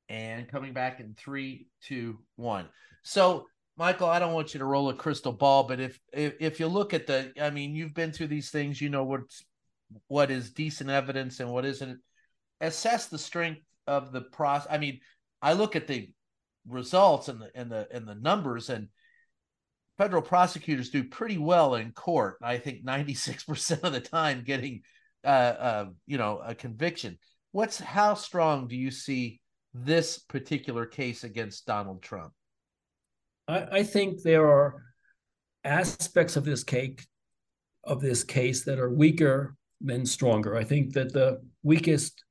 And 0.09 0.47
coming 0.47 0.73
back 0.73 0.99
in 0.99 1.15
three, 1.15 1.67
two, 1.81 2.19
one. 2.35 2.67
So, 3.03 3.47
Michael, 3.77 4.09
I 4.09 4.19
don't 4.19 4.33
want 4.33 4.53
you 4.53 4.59
to 4.59 4.65
roll 4.65 4.89
a 4.89 4.93
crystal 4.93 5.31
ball, 5.31 5.63
but 5.63 5.79
if 5.79 5.99
if, 6.11 6.35
if 6.39 6.59
you 6.59 6.67
look 6.67 6.93
at 6.93 7.07
the, 7.07 7.31
I 7.41 7.49
mean, 7.49 7.73
you've 7.73 7.93
been 7.93 8.11
through 8.11 8.27
these 8.27 8.51
things, 8.51 8.79
you 8.79 8.89
know 8.89 9.03
what's 9.03 9.43
what 10.07 10.29
is 10.29 10.51
decent 10.51 10.89
evidence 10.89 11.39
and 11.39 11.49
what 11.49 11.65
isn't. 11.65 11.99
Assess 12.61 13.07
the 13.07 13.17
strength 13.17 13.61
of 13.87 14.11
the 14.11 14.21
process. 14.21 14.67
I 14.69 14.77
mean, 14.77 14.99
I 15.41 15.53
look 15.53 15.75
at 15.75 15.87
the 15.87 16.09
results 16.67 17.27
and 17.29 17.41
the 17.41 17.49
and 17.55 17.71
the 17.71 17.87
and 17.91 18.07
the 18.07 18.15
numbers 18.15 18.69
and 18.69 18.89
federal 19.97 20.21
prosecutors 20.21 20.89
do 20.89 21.03
pretty 21.03 21.37
well 21.37 21.75
in 21.75 21.91
court. 21.91 22.37
I 22.41 22.57
think 22.57 22.85
96% 22.85 23.83
of 23.83 23.93
the 23.93 23.99
time 23.99 24.43
getting 24.45 24.81
uh, 25.23 25.27
uh, 25.27 25.85
you 26.05 26.17
know 26.17 26.41
a 26.43 26.53
conviction. 26.55 27.17
What's 27.51 27.79
how 27.79 28.15
strong 28.15 28.67
do 28.67 28.75
you 28.75 28.91
see 28.91 29.39
this 29.73 30.19
particular 30.19 30.85
case 30.85 31.23
against 31.23 31.65
Donald 31.65 32.01
Trump? 32.01 32.33
I, 33.47 33.67
I 33.71 33.83
think 33.83 34.21
there 34.21 34.45
are 34.45 34.83
aspects 35.63 36.35
of 36.35 36.43
this 36.43 36.63
cake 36.63 37.05
of 37.83 38.01
this 38.01 38.23
case 38.23 38.63
that 38.65 38.79
are 38.79 38.89
weaker 38.89 39.55
than 39.81 40.05
stronger. 40.05 40.55
I 40.55 40.63
think 40.63 40.93
that 40.93 41.13
the 41.13 41.41
weakest 41.63 42.23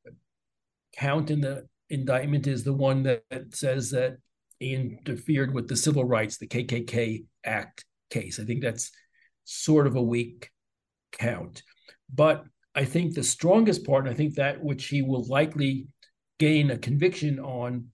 count 0.96 1.30
in 1.30 1.40
the 1.40 1.66
indictment 1.90 2.46
is 2.46 2.64
the 2.64 2.72
one 2.72 3.02
that, 3.02 3.22
that 3.30 3.54
says 3.54 3.90
that 3.90 4.16
he 4.58 4.74
interfered 4.74 5.52
with 5.52 5.68
the 5.68 5.76
civil 5.76 6.04
rights, 6.04 6.38
the 6.38 6.46
KKK 6.46 7.24
Act 7.44 7.84
case. 8.10 8.38
I 8.38 8.44
think 8.44 8.62
that's 8.62 8.90
sort 9.44 9.86
of 9.86 9.96
a 9.96 10.02
weak 10.02 10.50
count. 11.12 11.62
But 12.12 12.44
I 12.74 12.84
think 12.84 13.14
the 13.14 13.22
strongest 13.22 13.84
part, 13.84 14.06
and 14.06 14.14
I 14.14 14.16
think 14.16 14.34
that 14.34 14.62
which 14.62 14.86
he 14.86 15.02
will 15.02 15.26
likely 15.26 15.88
gain 16.38 16.70
a 16.70 16.78
conviction 16.78 17.38
on, 17.38 17.88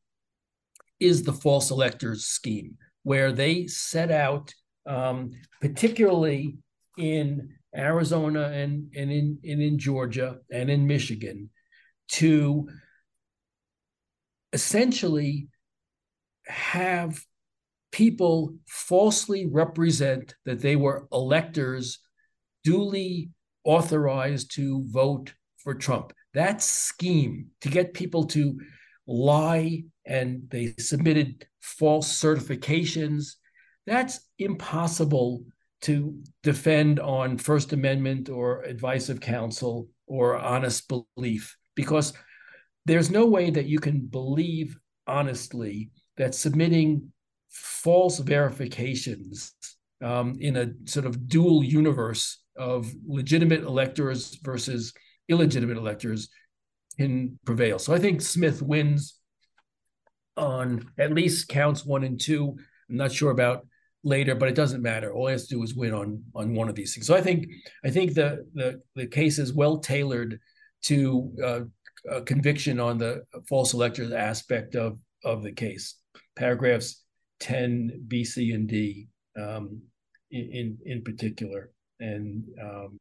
is 1.01 1.23
the 1.23 1.33
false 1.33 1.71
electors 1.71 2.27
scheme, 2.27 2.77
where 3.03 3.33
they 3.33 3.67
set 3.67 4.11
out, 4.11 4.53
um, 4.87 5.31
particularly 5.61 6.59
in 6.97 7.51
Arizona 7.77 8.49
and, 8.49 8.93
and, 8.97 9.11
in, 9.13 9.39
and 9.45 9.63
in 9.63 9.79
Georgia 9.79 10.39
and 10.51 10.71
in 10.71 10.87
Michigan, 10.87 11.51
to 12.09 12.69
essentially 14.53 15.49
have 16.47 17.23
people 17.93 18.55
falsely 18.67 19.47
represent 19.47 20.35
that 20.45 20.61
they 20.61 20.77
were 20.77 21.09
electors 21.13 22.01
duly 22.65 23.31
authorized 23.65 24.55
to 24.55 24.85
vote 24.89 25.33
for 25.59 25.75
Trump. 25.75 26.13
That 26.35 26.63
scheme 26.63 27.49
to 27.63 27.69
get 27.69 27.95
people 27.95 28.25
to 28.29 28.59
lie 29.07 29.85
and 30.07 30.43
they 30.51 30.75
submitted 30.79 31.47
false 31.61 32.09
certifications, 32.09 33.35
that's 33.87 34.21
impossible 34.39 35.45
to 35.83 36.19
defend 36.43 37.01
on 37.01 37.39
First 37.39 37.73
Amendment 37.73 38.29
or 38.29 38.63
advice 38.63 39.09
of 39.09 39.21
counsel 39.21 39.89
or 40.07 40.37
honest 40.37 40.91
belief 41.17 41.57
because 41.75 42.13
there's 42.87 43.11
no 43.11 43.27
way 43.27 43.51
that 43.51 43.67
you 43.67 43.79
can 43.79 44.01
believe 44.01 44.77
honestly 45.07 45.91
that 46.17 46.35
submitting 46.35 47.13
false 47.51 48.19
verifications 48.19 49.55
um, 50.03 50.37
in 50.41 50.57
a 50.57 50.73
sort 50.85 51.07
of 51.07 51.29
dual 51.29 51.65
universe 51.65 52.43
of 52.57 52.93
legitimate 53.07 53.63
electors 53.63 54.39
versus 54.43 54.93
illegitimate 55.29 55.77
electors 55.77 56.29
can 56.99 57.39
prevail. 57.45 57.79
So 57.79 57.95
I 57.95 57.99
think 57.99 58.21
Smith 58.21 58.63
wins 58.63 59.19
on 60.37 60.89
at 60.99 61.13
least 61.13 61.49
counts 61.49 61.85
one 61.85 62.05
and 62.05 62.21
two. 62.21 62.57
I'm 62.89 62.97
not 62.97 63.13
sure 63.13 63.31
about 63.31 63.67
later, 64.05 64.35
but 64.35 64.49
it 64.49 64.55
doesn't 64.55 64.83
matter. 64.83 65.13
All 65.13 65.27
he 65.27 65.33
has 65.33 65.47
to 65.49 65.57
do 65.57 65.63
is 65.63 65.75
win 65.75 65.93
on 65.93 66.23
on 66.35 66.55
one 66.55 66.69
of 66.69 66.75
these 66.75 66.95
things. 66.95 67.07
So 67.07 67.15
I 67.15 67.21
think 67.21 67.47
I 67.85 67.91
think 67.91 68.15
the 68.15 68.47
the 68.55 68.81
the 68.95 69.07
case 69.07 69.39
is 69.39 69.53
well 69.53 69.79
tailored 69.79 70.41
to 70.85 71.33
uh, 71.45 71.61
a 72.11 72.23
conviction 72.23 72.81
on 72.81 72.99
the 72.99 73.25
false 73.49 73.75
electors 73.75 74.13
aspect 74.13 74.75
of 74.75 74.99
of 75.25 75.43
the 75.43 75.53
case. 75.53 75.97
Paragraphs 76.37 77.03
10, 77.41 78.05
B, 78.09 78.25
C, 78.25 78.53
and 78.53 78.69
D 78.69 79.09
um, 79.39 79.83
in 80.31 80.79
in 80.85 81.03
particular, 81.03 81.71
and 82.01 82.45
um, 82.63 82.99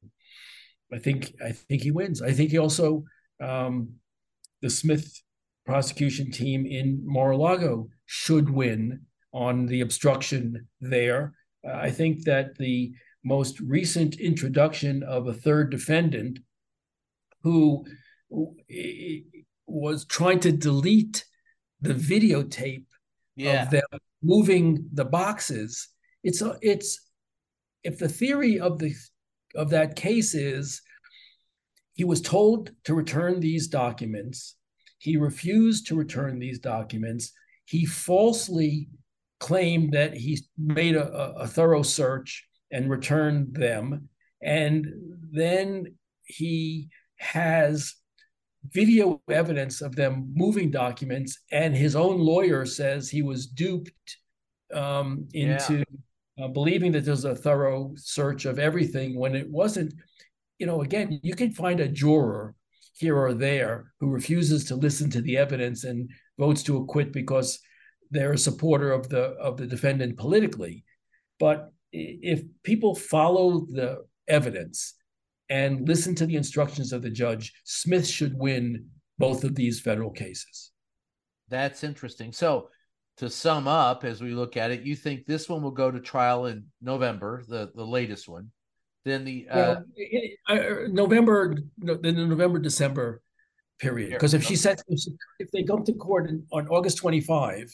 I 0.94 1.00
think 1.00 1.34
I 1.44 1.52
think 1.52 1.82
he 1.82 1.92
wins. 1.92 2.22
I 2.22 2.32
think 2.32 2.52
he 2.52 2.58
also 2.58 3.04
um, 3.42 3.94
the 4.62 4.70
Smith 4.70 5.22
prosecution 5.66 6.32
team 6.32 6.66
in 6.66 7.02
Mar-a-Lago 7.06 7.90
should 8.06 8.50
win 8.50 9.02
on 9.34 9.66
the 9.66 9.82
obstruction 9.82 10.68
there. 10.80 11.34
Uh, 11.68 11.74
I 11.74 11.92
think 11.92 12.24
that 12.24 12.58
the 12.58 12.94
most 13.24 13.60
recent 13.60 14.20
introduction 14.20 15.04
of 15.04 15.28
a 15.28 15.34
third 15.34 15.70
defendant 15.70 16.40
who 17.44 17.86
was 19.68 20.06
trying 20.06 20.40
to 20.40 20.52
delete 20.52 21.26
the 21.82 21.94
videotape 21.94 22.86
yeah. 23.36 23.64
of 23.64 23.70
them 23.70 24.00
moving 24.22 24.88
the 24.94 25.06
boxes. 25.06 25.90
It's 26.24 26.42
a, 26.42 26.58
it's 26.62 27.00
if 27.84 28.00
the 28.00 28.10
theory 28.10 28.60
of 28.60 28.80
the 28.80 28.94
of 29.56 29.70
that 29.70 29.96
case 29.96 30.34
is 30.36 30.82
he 31.94 32.04
was 32.04 32.22
told 32.22 32.72
to 32.84 32.94
return 32.94 33.40
these 33.40 33.68
documents, 33.68 34.56
he 35.00 35.18
refused 35.18 35.88
to 35.88 35.96
return 35.96 36.40
these 36.40 36.60
documents. 36.60 37.32
He 37.66 37.86
falsely 37.86 38.90
claimed 39.40 39.94
that 39.94 40.16
he 40.16 40.40
made 40.58 40.96
a, 40.96 41.08
a 41.36 41.48
thorough 41.48 41.84
search 41.84 42.48
and 42.72 42.90
returned 42.90 43.56
them, 43.56 44.10
and 44.42 44.88
then 45.32 45.96
he 46.24 46.90
has 47.18 47.96
video 48.72 49.22
evidence 49.30 49.82
of 49.82 49.96
them 49.96 50.32
moving 50.36 50.72
documents, 50.72 51.40
and 51.52 51.76
his 51.76 51.96
own 51.96 52.20
lawyer 52.20 52.66
says 52.66 53.10
he 53.10 53.22
was 53.22 53.48
duped 53.48 54.18
um, 54.74 55.28
into 55.34 55.84
yeah. 56.38 56.46
uh, 56.46 56.48
believing 56.48 56.92
that 56.92 57.06
there's 57.06 57.26
a 57.26 57.36
thorough 57.36 57.94
search 57.96 58.46
of 58.46 58.60
everything 58.60 59.18
when 59.18 59.36
it 59.36 59.50
wasn't. 59.50 59.94
You 60.60 60.66
know, 60.66 60.82
again, 60.82 61.20
you 61.24 61.36
can 61.36 61.52
find 61.52 61.80
a 61.80 61.88
juror 61.88 62.56
here 62.98 63.18
or 63.18 63.34
there 63.34 63.94
who 64.00 64.10
refuses 64.10 64.66
to 64.66 64.76
listen 64.76 65.10
to 65.12 65.22
the 65.22 65.38
evidence 65.38 65.84
and 65.84 66.10
votes 66.40 66.64
to 66.64 66.78
acquit 66.78 67.14
because 67.14 67.60
they're 68.10 68.34
a 68.34 68.38
supporter 68.38 68.92
of 68.92 69.08
the 69.10 69.22
of 69.40 69.58
the 69.58 69.68
defendant 69.68 70.18
politically. 70.18 70.84
But 71.40 71.72
if 71.92 72.42
people 72.64 72.96
follow 72.96 73.68
the 73.72 74.06
evidence 74.28 74.96
and 75.50 75.88
listen 75.88 76.16
to 76.16 76.26
the 76.26 76.36
instructions 76.36 76.94
of 76.94 77.02
the 77.02 77.10
judge, 77.10 77.54
Smith 77.64 78.08
should 78.08 78.38
win 78.38 78.88
both 79.18 79.44
of 79.44 79.56
these 79.56 79.80
federal 79.80 80.12
cases. 80.12 80.72
That's 81.50 81.84
interesting. 81.84 82.34
So, 82.34 82.70
to 83.18 83.30
sum 83.30 83.68
up, 83.68 84.04
as 84.04 84.22
we 84.22 84.34
look 84.34 84.58
at 84.58 84.70
it, 84.70 84.84
you 84.84 84.96
think 84.96 85.26
this 85.26 85.50
one 85.50 85.64
will 85.64 85.72
go 85.72 85.90
to 85.90 86.00
trial 86.00 86.46
in 86.46 86.66
November, 86.82 87.44
the 87.48 87.72
the 87.74 87.86
latest 87.86 88.28
one. 88.30 88.52
Then 89.06 89.24
the 89.24 89.48
uh, 89.50 89.76
well, 90.48 90.60
uh, 90.60 90.88
November, 90.90 91.56
then 91.78 92.16
the 92.16 92.26
November 92.26 92.60
December 92.60 93.22
period. 93.80 94.12
Because 94.12 94.34
if 94.34 94.44
she 94.44 94.56
said 94.56 94.82
if 95.40 95.50
they 95.52 95.64
come 95.64 95.84
to 95.86 95.94
court 95.94 96.30
in, 96.30 96.46
on 96.52 96.68
August 96.68 96.98
twenty 96.98 97.22
five, 97.22 97.74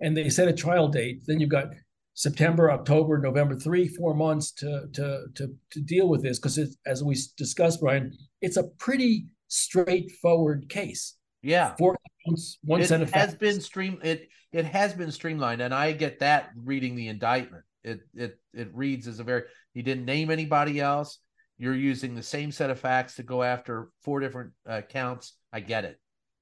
and 0.00 0.16
they 0.16 0.28
set 0.28 0.48
a 0.48 0.52
trial 0.52 0.88
date, 0.88 1.20
then 1.26 1.38
you've 1.38 1.50
got 1.50 1.66
September, 2.14 2.70
October, 2.70 3.18
November, 3.18 3.54
three, 3.54 3.88
four 3.88 4.14
months 4.14 4.52
to 4.52 4.88
to 4.92 5.24
to, 5.34 5.54
to 5.70 5.80
deal 5.80 6.08
with 6.08 6.22
this 6.22 6.38
because 6.38 6.76
as 6.86 7.02
we 7.02 7.16
discussed, 7.36 7.80
Brian, 7.80 8.12
it's 8.40 8.56
a 8.56 8.64
pretty 8.78 9.26
straightforward 9.48 10.68
case. 10.68 11.16
Yeah, 11.42 11.74
four 11.76 11.96
counts, 12.26 12.58
one 12.62 12.80
it 12.80 12.88
set 12.88 13.00
of 13.00 13.10
has 13.12 13.34
been 13.34 13.60
stream 13.60 13.98
it 14.02 14.28
it 14.52 14.64
has 14.64 14.92
been 14.92 15.12
streamlined, 15.12 15.62
and 15.62 15.74
I 15.74 15.92
get 15.92 16.18
that 16.18 16.50
reading 16.56 16.96
the 16.96 17.08
indictment. 17.08 17.64
It 17.84 18.00
it 18.14 18.38
it 18.52 18.68
reads 18.74 19.06
as 19.06 19.20
a 19.20 19.24
very 19.24 19.44
he 19.72 19.82
didn't 19.82 20.04
name 20.04 20.30
anybody 20.30 20.80
else. 20.80 21.18
You're 21.58 21.74
using 21.74 22.14
the 22.14 22.22
same 22.22 22.52
set 22.52 22.70
of 22.70 22.80
facts 22.80 23.16
to 23.16 23.22
go 23.22 23.42
after 23.42 23.90
four 24.02 24.20
different 24.20 24.52
uh, 24.68 24.80
counts. 24.80 25.34
I 25.52 25.60
get 25.60 25.84
it. 25.84 25.98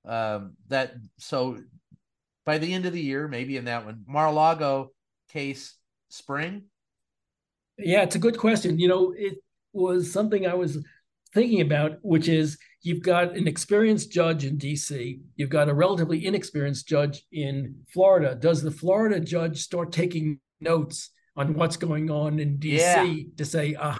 Um, 0.08 0.54
that 0.68 0.94
so 1.18 1.58
by 2.46 2.58
the 2.58 2.72
end 2.72 2.86
of 2.86 2.92
the 2.92 3.00
year, 3.00 3.28
maybe 3.28 3.56
in 3.56 3.66
that 3.66 3.84
one, 3.84 4.04
Mar-a-Lago 4.06 4.92
case 5.28 5.74
spring. 6.08 6.64
Yeah, 7.78 8.02
it's 8.02 8.16
a 8.16 8.20
good 8.20 8.38
question. 8.38 8.78
You 8.78 8.88
know, 8.88 9.14
it 9.16 9.38
was 9.72 10.12
something 10.12 10.46
I 10.46 10.54
was 10.54 10.84
thinking 11.32 11.60
about, 11.60 11.98
which 12.02 12.28
is 12.28 12.58
you've 12.82 13.02
got 13.02 13.36
an 13.36 13.46
experienced 13.46 14.10
judge 14.10 14.44
in 14.44 14.58
DC, 14.58 15.20
you've 15.36 15.50
got 15.50 15.68
a 15.68 15.74
relatively 15.74 16.26
inexperienced 16.26 16.88
judge 16.88 17.24
in 17.32 17.76
Florida. 17.92 18.34
Does 18.34 18.62
the 18.62 18.70
Florida 18.70 19.20
judge 19.20 19.60
start 19.60 19.92
taking 19.92 20.40
notes 20.60 21.10
on 21.36 21.54
what's 21.54 21.76
going 21.76 22.10
on 22.10 22.40
in 22.40 22.58
DC 22.58 22.78
yeah. 22.78 23.22
to 23.36 23.44
say, 23.44 23.76
ah, 23.78 23.96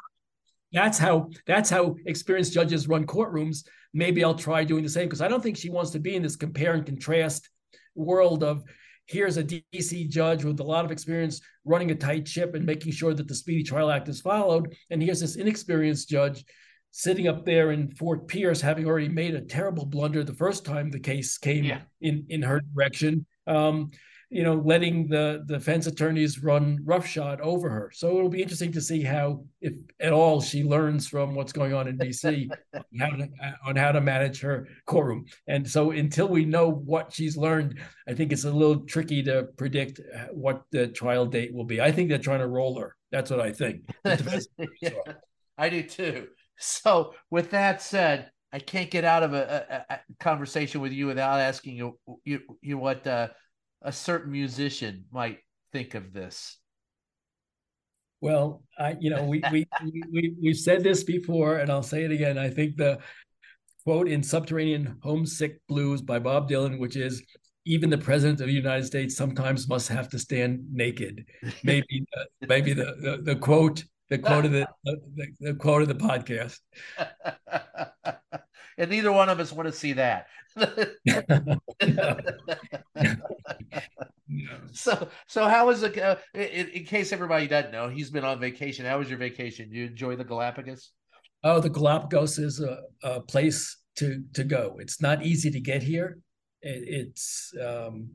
that's 0.73 0.99
how 0.99 1.31
that's 1.47 1.71
how 1.71 1.97
experienced 2.07 2.53
judges 2.53 2.89
run 2.89 3.07
courtrooms. 3.07 3.65
Maybe 3.95 4.23
I'll 4.23 4.35
try 4.35 4.65
doing 4.65 4.83
the 4.83 4.91
same 4.91 5.07
because 5.07 5.23
I 5.23 5.29
don't 5.29 5.43
think 5.43 5.57
she 5.57 5.71
wants 5.71 5.93
to 5.93 5.99
be 5.99 6.15
in 6.15 6.23
this 6.23 6.37
compare 6.37 6.75
and 6.75 6.85
contrast 6.85 7.49
world 7.95 8.43
of 8.43 8.65
here's 9.09 9.39
a 9.39 9.45
DC 9.45 10.09
judge 10.09 10.45
with 10.45 10.61
a 10.61 10.65
lot 10.65 10.85
of 10.85 10.93
experience 10.93 11.41
running 11.65 11.91
a 11.91 11.95
tight 11.95 12.29
ship 12.29 12.55
and 12.55 12.65
making 12.65 12.93
sure 12.93 13.15
that 13.15 13.27
the 13.27 13.35
Speedy 13.35 13.63
Trial 13.63 13.91
Act 13.91 14.09
is 14.09 14.21
followed, 14.21 14.75
and 14.91 15.03
here's 15.03 15.21
this 15.21 15.37
inexperienced 15.37 16.09
judge 16.09 16.45
sitting 16.91 17.29
up 17.29 17.45
there 17.45 17.73
in 17.73 17.91
Fort 17.91 18.29
Pierce, 18.29 18.61
having 18.61 18.87
already 18.87 19.09
made 19.09 19.35
a 19.35 19.41
terrible 19.41 19.87
blunder 19.87 20.25
the 20.25 20.33
first 20.33 20.65
time 20.65 20.91
the 20.91 21.01
case 21.01 21.39
came 21.39 21.65
yeah. 21.65 21.81
in 22.01 22.27
in 22.29 22.43
her 22.43 22.61
direction. 22.75 23.27
Um, 23.47 23.91
you 24.31 24.43
know, 24.43 24.55
letting 24.55 25.09
the, 25.09 25.43
the 25.47 25.55
defense 25.55 25.87
attorneys 25.87 26.43
run 26.43 26.79
roughshod 26.85 27.41
over 27.41 27.71
her. 27.71 27.91
So 27.95 28.19
it'll 28.19 28.29
be 28.29 28.43
interesting 28.43 28.73
to 28.73 28.81
see 28.81 29.03
how, 29.03 29.45
if 29.63 29.73
at 30.01 30.13
all, 30.13 30.43
she 30.43 30.65
learns 30.65 31.09
from 31.09 31.35
what's 31.35 31.53
going 31.53 31.73
on 31.73 31.89
in 31.89 31.97
DC 31.99 32.49
how 33.01 33.09
to, 33.09 33.29
on 33.67 33.77
how 33.77 33.93
to 33.93 34.01
manage 34.01 34.41
her 34.41 34.69
courtroom. 34.87 35.25
And 35.47 35.69
so 35.69 35.93
until 35.93 36.29
we 36.29 36.45
know 36.45 36.71
what 36.71 37.13
she's 37.13 37.39
learned, 37.39 37.79
I 38.07 38.13
think 38.13 38.33
it's 38.33 38.45
a 38.45 38.51
little 38.51 38.81
tricky 38.81 39.23
to 39.23 39.45
predict 39.57 40.01
what 40.31 40.63
the 40.73 40.89
trial 40.89 41.25
date 41.25 41.55
will 41.55 41.65
be. 41.65 41.81
I 41.81 41.91
think 41.91 42.11
they're 42.11 42.19
trying 42.19 42.41
to 42.41 42.49
roll 42.49 42.79
her. 42.79 42.97
That's 43.11 43.31
what 43.31 43.41
I 43.41 43.53
think. 43.53 43.89
yeah, 44.83 44.91
I 45.57 45.71
do 45.71 45.83
too. 45.83 46.29
So 46.59 47.15
with 47.31 47.51
that 47.53 47.81
said, 47.81 48.31
I 48.53 48.59
can't 48.59 48.91
get 48.91 49.05
out 49.05 49.23
of 49.23 49.35
a, 49.35 49.85
a, 49.89 49.95
a 49.95 49.99
conversation 50.21 50.81
with 50.81 50.93
you 50.93 51.07
without 51.07 51.41
asking 51.41 51.77
you 51.77 51.99
you, 52.25 52.41
you 52.63 52.79
what 52.79 53.07
uh, 53.07 53.29
a 53.83 53.93
certain 53.93 54.33
musician 54.33 55.05
might 55.11 55.39
think 55.73 55.95
of 55.95 56.13
this? 56.13 56.59
Well, 58.21 58.65
I, 58.79 58.97
you 58.99 59.11
know, 59.11 59.25
we, 59.25 59.43
we, 59.53 59.67
we, 60.13 60.35
we've 60.43 60.59
said 60.59 60.83
this 60.83 61.05
before, 61.05 61.59
and 61.59 61.71
I'll 61.71 61.83
say 61.83 62.05
it 62.05 62.11
again. 62.11 62.39
I 62.39 62.51
think 62.51 62.77
the 62.77 62.99
quote 63.85 64.09
in 64.09 64.23
Subterranean 64.23 64.99
Homesick 65.03 65.61
Blues 65.69 66.03
by 66.03 66.19
Bob 66.19 66.49
Dylan, 66.49 66.79
which 66.79 66.97
is, 66.97 67.23
even 67.69 67.91
the 67.91 67.99
president 67.99 68.41
of 68.41 68.47
the 68.47 68.53
United 68.53 68.87
States 68.87 69.15
sometimes 69.15 69.69
must 69.69 69.89
have 69.89 70.09
to 70.09 70.19
stand 70.19 70.65
naked. 70.73 71.27
Maybe, 71.63 72.07
maybe 72.49 72.73
the, 72.73 72.97
the, 72.99 73.19
the 73.23 73.37
quote, 73.37 73.85
the 74.09 74.17
quote 74.17 74.47
of 74.47 74.53
the, 74.53 74.67
the, 74.85 75.27
the 75.39 75.55
quote 75.55 75.83
of 75.83 75.89
the 75.89 75.95
podcast. 75.95 76.59
and 78.79 78.91
neither 78.91 79.13
one 79.13 79.29
of 79.29 79.39
us 79.39 79.53
want 79.53 79.69
to 79.69 79.73
see 79.73 79.93
that. 79.95 80.29
So, 84.73 85.09
so 85.27 85.49
how 85.49 85.67
was 85.67 85.83
it? 85.83 85.99
Uh, 85.99 86.17
in, 86.35 86.69
in, 86.69 86.85
case 86.85 87.13
everybody 87.13 87.47
doesn't 87.47 87.73
know, 87.73 87.89
he's 87.89 88.11
been 88.11 88.25
on 88.25 88.39
vacation. 88.39 88.85
How 88.85 88.99
was 88.99 89.09
your 89.09 89.19
vacation? 89.19 89.71
you 89.73 89.87
enjoy 89.87 90.17
the 90.17 90.25
Galapagos? 90.25 90.93
Oh, 91.43 91.61
the 91.61 91.71
Galapagos 91.71 92.39
is 92.39 92.61
a, 92.61 92.79
a 93.03 93.21
place 93.21 93.77
to 93.97 94.23
to 94.35 94.45
go. 94.45 94.77
It's 94.81 95.01
not 95.01 95.25
easy 95.25 95.51
to 95.51 95.61
get 95.61 95.83
here. 95.83 96.19
It, 96.63 96.85
it's 96.87 97.53
um, 97.65 98.11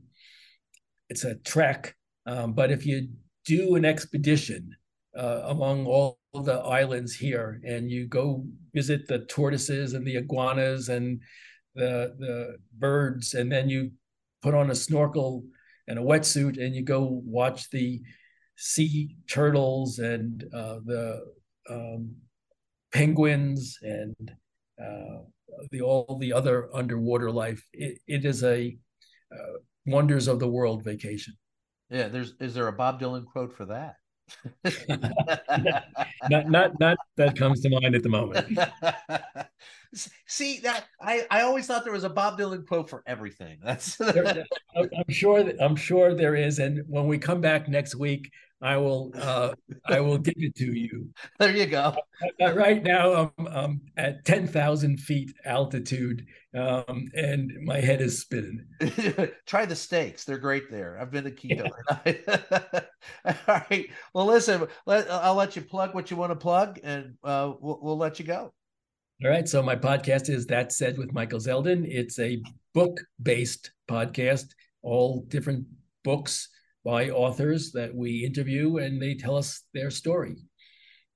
it's 1.08 1.24
a 1.24 1.34
trek, 1.36 1.94
um, 2.26 2.52
but 2.52 2.70
if 2.70 2.86
you 2.86 3.08
do 3.44 3.74
an 3.74 3.84
expedition 3.84 4.70
uh, 5.16 5.42
among 5.44 5.86
all 5.86 6.18
the 6.32 6.60
islands 6.60 7.14
here, 7.14 7.60
and 7.64 7.90
you 7.90 8.06
go 8.06 8.44
visit 8.72 9.08
the 9.08 9.20
tortoises 9.26 9.94
and 9.94 10.06
the 10.06 10.16
iguanas 10.16 10.88
and 10.88 11.20
the 11.74 12.14
the 12.18 12.56
birds, 12.78 13.34
and 13.34 13.50
then 13.50 13.68
you 13.68 13.92
put 14.42 14.54
on 14.54 14.70
a 14.70 14.74
snorkel 14.74 15.44
and 15.88 15.98
a 15.98 16.02
wetsuit, 16.02 16.62
and 16.62 16.74
you 16.74 16.82
go 16.82 17.22
watch 17.24 17.70
the 17.70 18.02
sea 18.56 19.16
turtles 19.30 19.98
and 19.98 20.44
uh, 20.54 20.78
the 20.84 21.20
um, 21.68 22.14
penguins 22.92 23.78
and 23.82 24.32
uh, 24.80 25.18
the 25.70 25.80
all 25.80 26.18
the 26.20 26.32
other 26.32 26.68
underwater 26.74 27.30
life. 27.30 27.62
It, 27.72 27.98
it 28.06 28.24
is 28.24 28.44
a 28.44 28.76
uh, 29.32 29.58
wonders 29.86 30.28
of 30.28 30.38
the 30.38 30.48
world 30.48 30.84
vacation. 30.84 31.34
Yeah, 31.90 32.08
there's 32.08 32.34
is 32.40 32.54
there 32.54 32.68
a 32.68 32.72
Bob 32.72 33.00
Dylan 33.00 33.24
quote 33.24 33.52
for 33.56 33.66
that? 33.66 33.96
not 36.30 36.50
not 36.50 36.80
not 36.80 36.96
that 37.16 37.36
comes 37.36 37.60
to 37.60 37.70
mind 37.70 37.94
at 37.94 38.02
the 38.02 38.08
moment. 38.08 38.58
See 40.26 40.58
that 40.60 40.86
I 41.00 41.26
I 41.30 41.42
always 41.42 41.66
thought 41.66 41.84
there 41.84 41.92
was 41.92 42.04
a 42.04 42.10
Bob 42.10 42.38
Dylan 42.38 42.66
quote 42.66 42.90
for 42.90 43.02
everything. 43.06 43.58
That's 43.62 44.00
I'm 44.00 45.08
sure 45.08 45.44
that, 45.44 45.56
I'm 45.60 45.76
sure 45.76 46.14
there 46.14 46.34
is, 46.34 46.58
and 46.58 46.82
when 46.88 47.06
we 47.06 47.18
come 47.18 47.40
back 47.40 47.68
next 47.68 47.94
week, 47.94 48.30
I 48.62 48.76
will 48.76 49.12
uh, 49.16 49.52
I 49.86 50.00
will 50.00 50.18
give 50.18 50.34
it 50.38 50.54
to 50.56 50.72
you. 50.72 51.10
There 51.38 51.54
you 51.54 51.66
go. 51.66 51.94
Uh, 52.40 52.54
right 52.54 52.82
now 52.82 53.32
I'm, 53.38 53.46
I'm 53.46 53.80
at 53.96 54.24
ten 54.24 54.46
thousand 54.46 55.00
feet 55.00 55.32
altitude, 55.44 56.26
um, 56.54 57.08
and 57.14 57.52
my 57.64 57.80
head 57.80 58.00
is 58.00 58.20
spinning. 58.20 58.64
Try 59.46 59.66
the 59.66 59.76
steaks; 59.76 60.24
they're 60.24 60.38
great 60.38 60.70
there. 60.70 60.98
I've 61.00 61.10
been 61.10 61.24
to 61.24 61.30
Quito. 61.30 61.64
All 63.26 63.34
right. 63.46 63.90
Well, 64.14 64.26
listen. 64.26 64.66
Let, 64.86 65.10
I'll 65.10 65.34
let 65.34 65.56
you 65.56 65.62
plug 65.62 65.94
what 65.94 66.10
you 66.10 66.16
want 66.16 66.30
to 66.30 66.36
plug, 66.36 66.78
and 66.82 67.14
uh, 67.24 67.52
we'll, 67.60 67.80
we'll 67.82 67.98
let 67.98 68.18
you 68.18 68.24
go. 68.24 68.52
All 69.22 69.30
right. 69.30 69.48
So 69.48 69.62
my 69.62 69.76
podcast 69.76 70.28
is 70.30 70.46
That 70.46 70.72
Said 70.72 70.96
with 70.96 71.12
Michael 71.12 71.40
Zeldin. 71.40 71.84
It's 71.86 72.18
a 72.18 72.42
book-based 72.72 73.72
podcast, 73.88 74.46
all 74.82 75.22
different 75.28 75.66
books 76.02 76.48
by 76.84 77.10
authors 77.10 77.72
that 77.72 77.94
we 77.94 78.24
interview, 78.24 78.76
and 78.78 79.00
they 79.00 79.14
tell 79.14 79.36
us 79.36 79.62
their 79.72 79.90
story. 79.90 80.36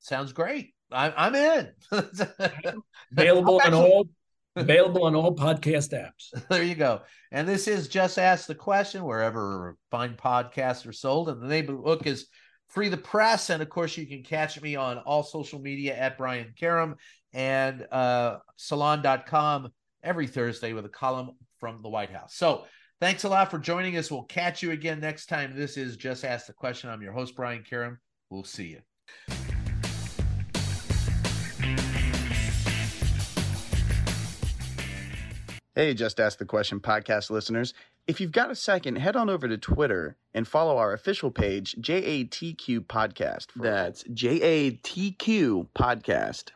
Sounds 0.00 0.32
great. 0.32 0.72
I, 0.90 1.26
am 1.26 1.34
in. 1.34 1.72
available 3.12 3.60
on 3.64 3.74
all 3.74 4.08
available 4.56 5.04
on 5.04 5.14
all 5.14 5.34
podcast 5.36 5.92
apps. 5.92 6.48
There 6.48 6.62
you 6.62 6.74
go. 6.74 7.02
And 7.30 7.46
this 7.46 7.68
is 7.68 7.88
just 7.88 8.18
ask 8.18 8.46
the 8.46 8.54
question 8.54 9.04
wherever 9.04 9.76
fine 9.90 10.14
podcasts 10.14 10.86
are 10.86 10.92
sold. 10.92 11.28
And 11.28 11.42
the 11.42 11.46
name 11.46 11.68
of 11.68 11.76
the 11.76 11.82
book 11.82 12.06
is 12.06 12.26
Free 12.68 12.88
the 12.88 12.96
Press. 12.96 13.50
And 13.50 13.62
of 13.62 13.68
course, 13.68 13.96
you 13.96 14.06
can 14.06 14.22
catch 14.22 14.60
me 14.60 14.76
on 14.76 14.98
all 14.98 15.22
social 15.22 15.60
media 15.60 15.96
at 15.96 16.18
Brian 16.18 16.54
Karem 16.60 16.94
and 17.32 17.86
uh, 17.92 18.38
salon.com 18.56 19.68
every 20.02 20.26
Thursday 20.26 20.72
with 20.72 20.86
a 20.86 20.90
column 20.90 21.32
from 21.58 21.82
the 21.82 21.88
White 21.88 22.10
House. 22.10 22.34
So 22.34 22.64
thanks 23.00 23.24
a 23.24 23.28
lot 23.28 23.50
for 23.50 23.58
joining 23.58 23.96
us. 23.96 24.10
We'll 24.10 24.24
catch 24.24 24.62
you 24.62 24.70
again 24.72 25.00
next 25.00 25.26
time. 25.26 25.54
This 25.54 25.76
is 25.76 25.96
Just 25.96 26.24
Ask 26.24 26.46
the 26.46 26.52
Question. 26.52 26.90
I'm 26.90 27.02
your 27.02 27.12
host, 27.12 27.34
Brian 27.36 27.64
Karem. 27.68 27.98
We'll 28.30 28.44
see 28.44 28.68
you. 28.68 28.80
Hey, 35.74 35.94
Just 35.94 36.18
Ask 36.18 36.38
the 36.38 36.44
Question 36.44 36.80
podcast 36.80 37.30
listeners. 37.30 37.72
If 38.08 38.20
you've 38.20 38.32
got 38.32 38.50
a 38.50 38.56
second, 38.56 38.96
head 38.96 39.14
on 39.16 39.30
over 39.30 39.46
to 39.46 39.56
Twitter 39.56 40.16
and 40.34 40.48
follow 40.48 40.78
our 40.78 40.92
official 40.92 41.30
page, 41.30 41.76
JATQ 41.80 42.80
Podcast. 42.86 43.46
That's 43.54 44.02
JATQ 44.04 45.68
Podcast. 45.78 46.50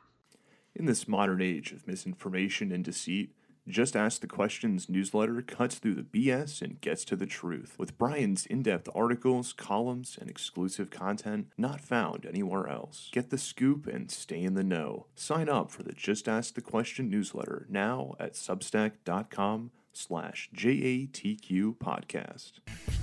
In 0.75 0.87
this 0.87 1.07
modern 1.07 1.41
age 1.41 1.71
of 1.73 1.87
misinformation 1.87 2.73
and 2.73 2.83
deceit, 2.83 3.31
just 3.69 3.95
Ask 3.95 4.21
the 4.21 4.27
Questions 4.27 4.89
newsletter 4.89 5.41
cuts 5.43 5.77
through 5.77 5.95
the 5.95 6.03
BS 6.03 6.63
and 6.63 6.81
gets 6.81 7.05
to 7.07 7.17
the 7.17 7.27
truth 7.27 7.75
with 7.79 7.97
Brian's 7.97 8.45
in 8.47 8.63
depth 8.63 8.89
articles, 8.95 9.53
columns, 9.53 10.19
and 10.21 10.29
exclusive 10.29 10.91
content 10.91 11.49
not 11.57 11.81
found 11.81 12.27
anywhere 12.27 12.69
else. 12.69 13.09
Get 13.13 13.31
the 13.31 13.39
scoop 13.39 13.87
and 13.87 14.11
stay 14.11 14.43
in 14.43 14.55
the 14.55 14.65
know. 14.65 15.07
Sign 15.15 15.49
up 15.49 15.71
for 15.71 15.83
the 15.83 15.93
Just 15.93 16.29
Ask 16.29 16.55
the 16.55 16.61
Question 16.61 17.09
newsletter 17.09 17.67
now 17.69 18.15
at 18.19 18.35
substack.com 18.35 19.71
slash 19.93 20.51
JATQ 20.55 21.77
podcast. 21.77 23.02